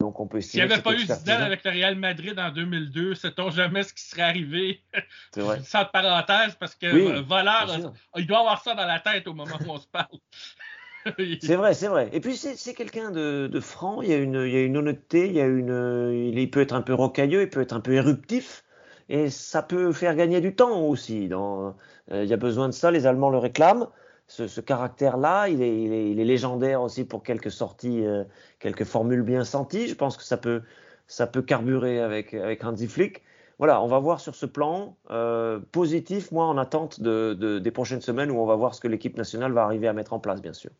Donc 0.00 0.18
on 0.18 0.26
peut 0.26 0.40
S'il 0.40 0.64
n'y 0.64 0.72
avait 0.72 0.80
pas 0.80 0.94
eu 0.94 1.00
Zidane 1.00 1.42
avec 1.42 1.62
le 1.62 1.70
Real 1.70 1.94
Madrid 1.94 2.38
en 2.38 2.50
2002, 2.50 3.14
sait-on 3.14 3.50
jamais 3.50 3.82
ce 3.82 3.92
qui 3.92 4.02
serait 4.02 4.22
arrivé? 4.22 4.82
C'est 5.34 5.42
vrai. 5.42 5.60
Sans 5.64 5.84
parenthèse, 5.84 6.56
parce 6.58 6.74
que 6.74 6.90
oui, 6.90 7.22
Volard, 7.28 7.68
il 8.16 8.26
doit 8.26 8.38
avoir 8.38 8.62
ça 8.62 8.74
dans 8.74 8.86
la 8.86 8.98
tête 8.98 9.28
au 9.28 9.34
moment 9.34 9.56
où 9.66 9.70
on 9.70 9.78
se 9.78 9.86
parle. 9.86 10.06
c'est 11.42 11.56
vrai, 11.56 11.74
c'est 11.74 11.88
vrai. 11.88 12.08
Et 12.12 12.20
puis 12.20 12.36
c'est 12.36 12.74
quelqu'un 12.74 13.10
de, 13.10 13.48
de, 13.50 13.60
franc. 13.60 14.00
Il 14.00 14.08
y 14.08 14.14
a 14.14 14.16
une, 14.16 14.42
il 14.46 14.52
y 14.52 14.56
a 14.56 14.62
une 14.62 14.76
honnêteté. 14.78 15.26
Il 15.26 15.34
y 15.34 15.40
a 15.40 15.46
une, 15.46 16.32
il 16.34 16.50
peut 16.50 16.60
être 16.60 16.74
un 16.74 16.82
peu 16.82 16.94
rocailleux, 16.94 17.42
il 17.42 17.50
peut 17.50 17.60
être 17.60 17.74
un 17.74 17.80
peu 17.80 17.92
éruptif, 17.92 18.64
et 19.10 19.28
ça 19.28 19.62
peut 19.62 19.92
faire 19.92 20.14
gagner 20.14 20.40
du 20.40 20.54
temps 20.54 20.80
aussi. 20.80 21.28
Dans, 21.28 21.76
euh, 22.10 22.24
il 22.24 22.28
y 22.28 22.34
a 22.34 22.38
besoin 22.38 22.68
de 22.68 22.74
ça. 22.74 22.90
Les 22.90 23.06
Allemands 23.06 23.30
le 23.30 23.38
réclament. 23.38 23.86
Ce, 24.30 24.60
caractère-là, 24.60 25.48
il 25.48 25.60
est, 25.60 26.24
légendaire 26.24 26.82
aussi 26.82 27.04
pour 27.04 27.24
quelques 27.24 27.50
sorties, 27.50 28.06
euh, 28.06 28.22
quelques 28.60 28.84
formules 28.84 29.22
bien 29.22 29.42
senties. 29.42 29.88
Je 29.88 29.94
pense 29.96 30.16
que 30.16 30.22
ça 30.22 30.36
peut, 30.36 30.62
ça 31.08 31.26
peut 31.26 31.42
carburer 31.42 32.00
avec, 32.00 32.32
avec 32.34 32.62
Hansi 32.62 32.86
Flick. 32.86 33.22
Voilà, 33.58 33.82
on 33.82 33.88
va 33.88 33.98
voir 33.98 34.20
sur 34.20 34.36
ce 34.36 34.46
plan 34.46 34.96
euh, 35.10 35.58
positif, 35.72 36.30
moi 36.30 36.46
en 36.46 36.58
attente 36.58 37.00
de, 37.00 37.34
de, 37.34 37.58
des 37.58 37.70
prochaines 37.72 38.00
semaines 38.00 38.30
où 38.30 38.38
on 38.38 38.46
va 38.46 38.54
voir 38.54 38.74
ce 38.76 38.80
que 38.80 38.88
l'équipe 38.88 39.16
nationale 39.16 39.50
va 39.52 39.64
arriver 39.64 39.88
à 39.88 39.92
mettre 39.92 40.12
en 40.12 40.20
place, 40.20 40.40
bien 40.40 40.52
sûr. 40.52 40.70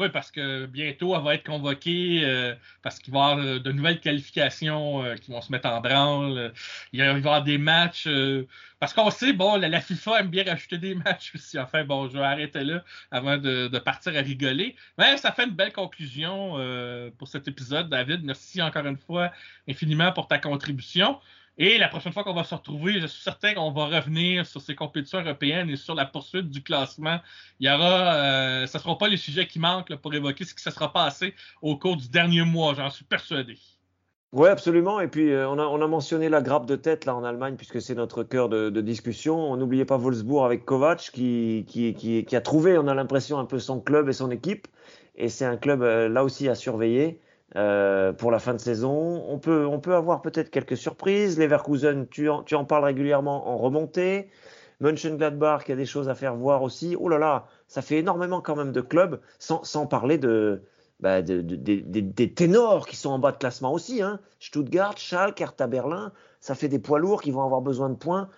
Oui, 0.00 0.08
parce 0.08 0.30
que 0.30 0.64
bientôt, 0.64 1.14
elle 1.14 1.22
va 1.22 1.34
être 1.34 1.44
convoquée 1.44 2.22
euh, 2.24 2.54
parce 2.82 2.98
qu'il 2.98 3.12
va 3.12 3.18
y 3.18 3.22
avoir 3.32 3.46
euh, 3.46 3.58
de 3.58 3.70
nouvelles 3.70 4.00
qualifications 4.00 5.04
euh, 5.04 5.14
qui 5.16 5.30
vont 5.30 5.42
se 5.42 5.52
mettre 5.52 5.68
en 5.68 5.82
branle. 5.82 6.54
Il 6.94 7.00
va 7.00 7.06
y 7.06 7.08
avoir 7.10 7.42
des 7.42 7.58
matchs. 7.58 8.08
Parce 8.78 8.94
qu'on 8.94 9.10
sait, 9.10 9.34
bon, 9.34 9.56
la, 9.56 9.80
FIFA 9.82 10.20
aime 10.20 10.28
bien 10.28 10.44
rajouter 10.44 10.78
des 10.78 10.94
matchs 11.04 11.32
aussi. 11.34 11.58
Enfin, 11.58 11.84
bon, 11.84 12.08
je 12.08 12.16
vais 12.16 12.24
arrêter 12.24 12.64
là 12.64 12.82
avant 13.10 13.36
de, 13.36 13.68
partir 13.78 14.16
à 14.16 14.20
rigoler. 14.20 14.74
Mais 14.96 15.18
ça 15.18 15.32
fait 15.32 15.44
une 15.44 15.50
belle 15.50 15.74
conclusion 15.74 16.54
pour 17.18 17.28
cet 17.28 17.46
épisode, 17.46 17.90
David. 17.90 18.24
Merci 18.24 18.62
encore 18.62 18.86
une 18.86 18.96
fois 18.96 19.30
infiniment 19.68 20.12
pour 20.12 20.28
ta 20.28 20.38
contribution. 20.38 21.20
Et 21.62 21.76
la 21.76 21.88
prochaine 21.88 22.14
fois 22.14 22.24
qu'on 22.24 22.32
va 22.32 22.42
se 22.42 22.54
retrouver, 22.54 23.00
je 23.00 23.06
suis 23.06 23.22
certain 23.22 23.52
qu'on 23.52 23.70
va 23.70 23.84
revenir 23.84 24.46
sur 24.46 24.62
ces 24.62 24.74
compétitions 24.74 25.20
européennes 25.20 25.68
et 25.68 25.76
sur 25.76 25.94
la 25.94 26.06
poursuite 26.06 26.48
du 26.48 26.62
classement. 26.62 27.18
Il 27.60 27.68
y 27.68 27.70
aura, 27.70 28.14
euh, 28.14 28.66
ce 28.66 28.78
ne 28.78 28.82
seront 28.82 28.96
pas 28.96 29.08
les 29.08 29.18
sujets 29.18 29.46
qui 29.46 29.58
manquent 29.58 29.94
pour 29.96 30.14
évoquer 30.14 30.46
ce 30.46 30.54
qui 30.54 30.62
se 30.62 30.70
sera 30.70 30.90
passé 30.90 31.34
au 31.60 31.76
cours 31.76 31.98
du 31.98 32.08
dernier 32.08 32.46
mois, 32.46 32.72
j'en 32.72 32.88
suis 32.88 33.04
persuadé. 33.04 33.58
Oui, 34.32 34.48
absolument. 34.48 35.00
Et 35.00 35.08
puis, 35.08 35.32
euh, 35.32 35.46
on, 35.50 35.58
a, 35.58 35.64
on 35.66 35.86
mentionné 35.86 36.30
la 36.30 36.40
grappe 36.40 36.64
de 36.64 36.76
tête 36.76 37.04
là 37.04 37.14
en 37.14 37.24
Allemagne, 37.24 37.56
puisque 37.56 37.82
c'est 37.82 37.94
notre 37.94 38.22
cœur 38.22 38.48
de, 38.48 38.80
discussion. 38.80 39.54
N'oubliez 39.58 39.84
pas 39.84 39.98
Wolfsburg 39.98 40.46
avec 40.46 40.64
Kovac, 40.64 41.10
qui 41.12 42.26
a 42.32 42.40
trouvé, 42.40 42.78
on 42.78 42.88
a 42.88 42.94
l'impression, 42.94 43.38
un 43.38 43.44
peu 43.44 43.58
son 43.58 43.80
club 43.80 44.08
et 44.08 44.14
son 44.14 44.30
équipe. 44.30 44.66
Et 45.14 45.28
c'est 45.28 45.44
un 45.44 45.58
club, 45.58 45.82
euh, 45.82 46.08
là 46.08 46.24
aussi, 46.24 46.48
à 46.48 46.54
surveiller. 46.54 47.20
Euh, 47.56 48.12
pour 48.12 48.30
la 48.30 48.38
fin 48.38 48.54
de 48.54 48.60
saison. 48.60 49.24
On 49.28 49.40
peut, 49.40 49.66
on 49.66 49.80
peut 49.80 49.96
avoir 49.96 50.22
peut-être 50.22 50.50
quelques 50.50 50.76
surprises. 50.76 51.36
Leverkusen, 51.36 52.06
tu 52.08 52.28
en, 52.28 52.44
tu 52.44 52.54
en 52.54 52.64
parles 52.64 52.84
régulièrement 52.84 53.48
en 53.48 53.56
remontée. 53.56 54.30
Mönchengladbach, 54.78 55.64
il 55.66 55.70
y 55.70 55.72
a 55.72 55.76
des 55.76 55.84
choses 55.84 56.08
à 56.08 56.14
faire 56.14 56.36
voir 56.36 56.62
aussi. 56.62 56.96
Oh 56.98 57.08
là 57.08 57.18
là, 57.18 57.46
ça 57.66 57.82
fait 57.82 57.98
énormément 57.98 58.40
quand 58.40 58.54
même 58.54 58.70
de 58.70 58.80
clubs, 58.80 59.20
sans, 59.40 59.64
sans 59.64 59.88
parler 59.88 60.16
de, 60.16 60.62
bah, 61.00 61.22
de, 61.22 61.40
de, 61.40 61.56
de, 61.56 62.00
des 62.00 62.32
ténors 62.32 62.86
qui 62.86 62.94
sont 62.94 63.10
en 63.10 63.18
bas 63.18 63.32
de 63.32 63.38
classement 63.38 63.72
aussi. 63.72 64.00
Hein. 64.00 64.20
Stuttgart, 64.38 64.96
Schalke, 64.96 65.40
Hertha 65.40 65.66
Berlin, 65.66 66.12
ça 66.38 66.54
fait 66.54 66.68
des 66.68 66.78
poids 66.78 67.00
lourds 67.00 67.20
qui 67.20 67.32
vont 67.32 67.42
avoir 67.42 67.62
besoin 67.62 67.90
de 67.90 67.96
points. 67.96 68.28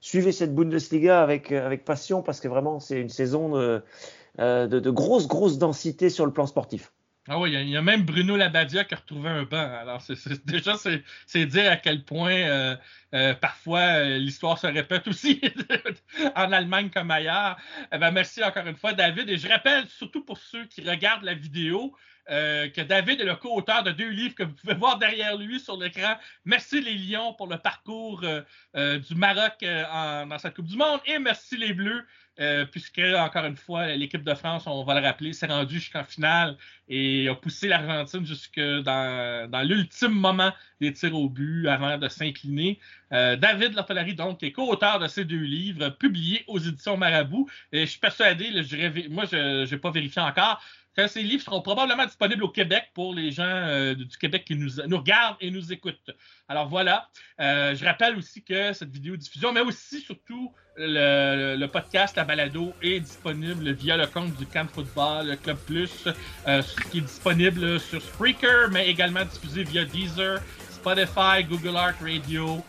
Suivez 0.00 0.30
cette 0.30 0.54
Bundesliga 0.54 1.20
avec, 1.20 1.50
avec 1.50 1.84
passion 1.84 2.22
parce 2.22 2.38
que 2.38 2.46
vraiment, 2.46 2.78
c'est 2.78 3.00
une 3.00 3.08
saison 3.08 3.56
de, 3.56 3.82
euh, 4.38 4.68
de 4.68 4.90
grosse, 4.90 5.26
grosse 5.26 5.58
densité 5.58 6.08
sur 6.08 6.24
le 6.24 6.32
plan 6.32 6.46
sportif. 6.46 6.91
Ah 7.28 7.38
oui, 7.38 7.52
il 7.52 7.68
y, 7.68 7.76
a 7.76 7.82
même 7.82 8.02
Bruno 8.04 8.36
Labadia 8.36 8.84
qui 8.84 8.94
a 8.94 8.96
retrouvé 8.96 9.28
un 9.28 9.44
banc. 9.44 9.56
Alors, 9.56 10.02
c 10.02 10.14
est, 10.14 10.16
c 10.16 10.32
est, 10.32 10.44
déjà, 10.46 10.74
c'est 11.26 11.46
dire 11.46 11.70
à 11.70 11.76
quel 11.76 12.04
point 12.04 12.32
euh, 12.32 12.76
euh, 13.14 13.32
parfois 13.34 13.80
euh, 13.80 14.18
l'histoire 14.18 14.58
se 14.58 14.66
répète 14.66 15.06
aussi 15.06 15.40
en 16.34 16.50
Allemagne 16.50 16.90
comme 16.90 17.12
ailleurs. 17.12 17.56
Eh 17.92 17.98
ben, 17.98 18.10
merci 18.10 18.42
encore 18.42 18.66
une 18.66 18.76
fois, 18.76 18.92
David. 18.92 19.28
Et 19.30 19.38
je 19.38 19.46
rappelle, 19.48 19.86
surtout 19.88 20.24
pour 20.24 20.38
ceux 20.38 20.64
qui 20.66 20.80
regardent 20.82 21.22
la 21.22 21.34
vidéo, 21.34 21.94
euh, 22.30 22.68
que 22.68 22.80
David 22.80 23.20
est 23.20 23.24
le 23.24 23.34
co-auteur 23.34 23.82
de 23.82 23.90
deux 23.90 24.08
livres 24.08 24.34
que 24.36 24.44
vous 24.44 24.52
pouvez 24.52 24.74
voir 24.74 24.98
derrière 24.98 25.36
lui 25.36 25.58
sur 25.58 25.76
l'écran. 25.76 26.14
Merci 26.44 26.80
les 26.80 26.94
Lions 26.94 27.34
pour 27.34 27.48
le 27.48 27.58
parcours 27.58 28.20
euh, 28.22 28.42
euh, 28.76 28.98
du 28.98 29.16
Maroc 29.16 29.54
dans 29.62 30.38
cette 30.38 30.54
Coupe 30.54 30.66
du 30.66 30.76
Monde 30.76 31.00
et 31.06 31.18
merci 31.18 31.56
les 31.56 31.72
Bleus. 31.72 32.04
puisque, 32.70 33.00
encore 33.00 33.44
une 33.44 33.56
fois, 33.56 33.88
l'équipe 33.88 34.24
de 34.24 34.34
France, 34.34 34.64
on 34.66 34.84
va 34.84 34.98
le 34.98 35.06
rappeler, 35.06 35.32
s'est 35.32 35.46
rendue 35.46 35.80
jusqu'en 35.80 36.04
finale 36.04 36.56
et 36.88 37.28
a 37.28 37.34
poussé 37.34 37.68
l'Argentine 37.68 38.24
jusque 38.24 38.58
dans, 38.58 39.68
l'ultime 39.68 40.12
moment 40.12 40.52
des 40.80 40.92
tirs 40.92 41.14
au 41.14 41.28
but 41.28 41.68
avant 41.68 41.98
de 41.98 42.08
s'incliner. 42.08 42.80
David 43.10 43.74
Lortolari, 43.74 44.14
donc, 44.14 44.42
est 44.42 44.52
co-auteur 44.52 44.98
de 44.98 45.08
ces 45.08 45.26
deux 45.26 45.42
livres, 45.42 45.90
publiés 45.90 46.42
aux 46.46 46.58
éditions 46.58 46.96
Marabout. 46.96 47.50
Et 47.70 47.80
je 47.84 47.90
suis 47.90 48.00
persuadé, 48.00 48.50
moi, 49.10 49.26
je 49.30 49.70
n'ai 49.70 49.78
pas 49.78 49.90
vérifié 49.90 50.22
encore, 50.22 50.62
ces 51.06 51.22
livres 51.22 51.42
seront 51.42 51.62
probablement 51.62 52.04
disponibles 52.04 52.44
au 52.44 52.48
Québec 52.48 52.90
pour 52.94 53.14
les 53.14 53.30
gens 53.30 53.44
euh, 53.46 53.94
du 53.94 54.16
Québec 54.18 54.44
qui 54.44 54.56
nous, 54.56 54.70
nous, 54.86 54.98
regardent 54.98 55.36
et 55.40 55.50
nous 55.50 55.72
écoutent. 55.72 56.10
Alors 56.48 56.68
voilà, 56.68 57.08
euh, 57.40 57.74
je 57.74 57.84
rappelle 57.84 58.16
aussi 58.16 58.42
que 58.42 58.72
cette 58.72 58.90
vidéo 58.90 59.16
diffusion, 59.16 59.52
mais 59.52 59.60
aussi 59.60 60.00
surtout 60.00 60.52
le, 60.76 61.66
podcast, 61.66 62.16
la 62.16 62.24
balado 62.24 62.72
est 62.82 63.00
disponible 63.00 63.72
via 63.72 63.96
le 63.96 64.06
compte 64.06 64.36
du 64.36 64.46
Camp 64.46 64.68
Football, 64.70 65.28
le 65.28 65.36
Club 65.36 65.58
Plus, 65.66 66.08
euh, 66.46 66.62
qui 66.90 66.98
est 66.98 67.02
disponible 67.02 67.80
sur 67.80 68.00
Spreaker, 68.02 68.70
mais 68.70 68.88
également 68.88 69.24
diffusé 69.24 69.64
via 69.64 69.84
Deezer, 69.84 70.40
Spotify, 70.70 71.44
Google 71.48 71.76
Art 71.76 71.94
Radio 72.00 72.62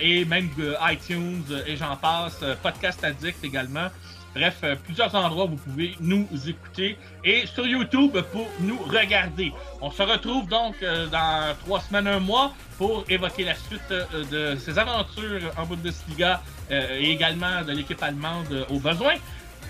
et 0.00 0.24
même 0.24 0.48
iTunes 0.90 1.44
et 1.66 1.76
j'en 1.76 1.94
passe, 1.96 2.42
Podcast 2.62 3.04
Addict 3.04 3.44
également. 3.44 3.90
Bref, 4.34 4.58
euh, 4.62 4.76
plusieurs 4.84 5.14
endroits 5.14 5.46
où 5.46 5.50
vous 5.50 5.56
pouvez 5.56 5.96
nous 6.00 6.26
écouter 6.46 6.96
et 7.24 7.46
sur 7.46 7.66
YouTube 7.66 8.16
pour 8.32 8.46
nous 8.60 8.78
regarder. 8.78 9.52
On 9.80 9.90
se 9.90 10.02
retrouve 10.02 10.48
donc 10.48 10.76
euh, 10.82 11.06
dans 11.06 11.54
trois 11.64 11.80
semaines, 11.80 12.06
un 12.06 12.20
mois 12.20 12.52
pour 12.76 13.04
évoquer 13.08 13.44
la 13.44 13.54
suite 13.54 13.80
euh, 13.90 14.54
de 14.54 14.58
ces 14.58 14.78
aventures 14.78 15.52
en 15.56 15.64
Bundesliga 15.64 16.42
et 16.70 17.10
également 17.10 17.62
de 17.66 17.72
l'équipe 17.72 18.02
allemande 18.02 18.66
au 18.68 18.78
besoin. 18.78 19.14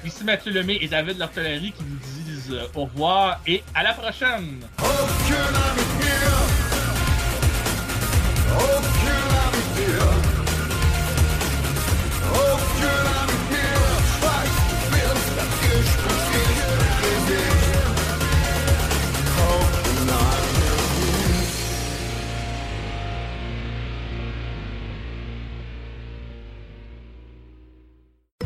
Ici 0.05 0.25
Mathieu 0.25 0.53
Lemay 0.53 0.79
et 0.81 0.89
David 0.89 1.19
Lortellerie 1.19 1.73
qui 1.73 1.85
vous 1.85 2.25
disent 2.25 2.59
au 2.75 2.87
revoir 2.87 3.41
et 3.47 3.63
à 3.73 3.85
la 3.85 3.93
prochaine. 3.95 4.59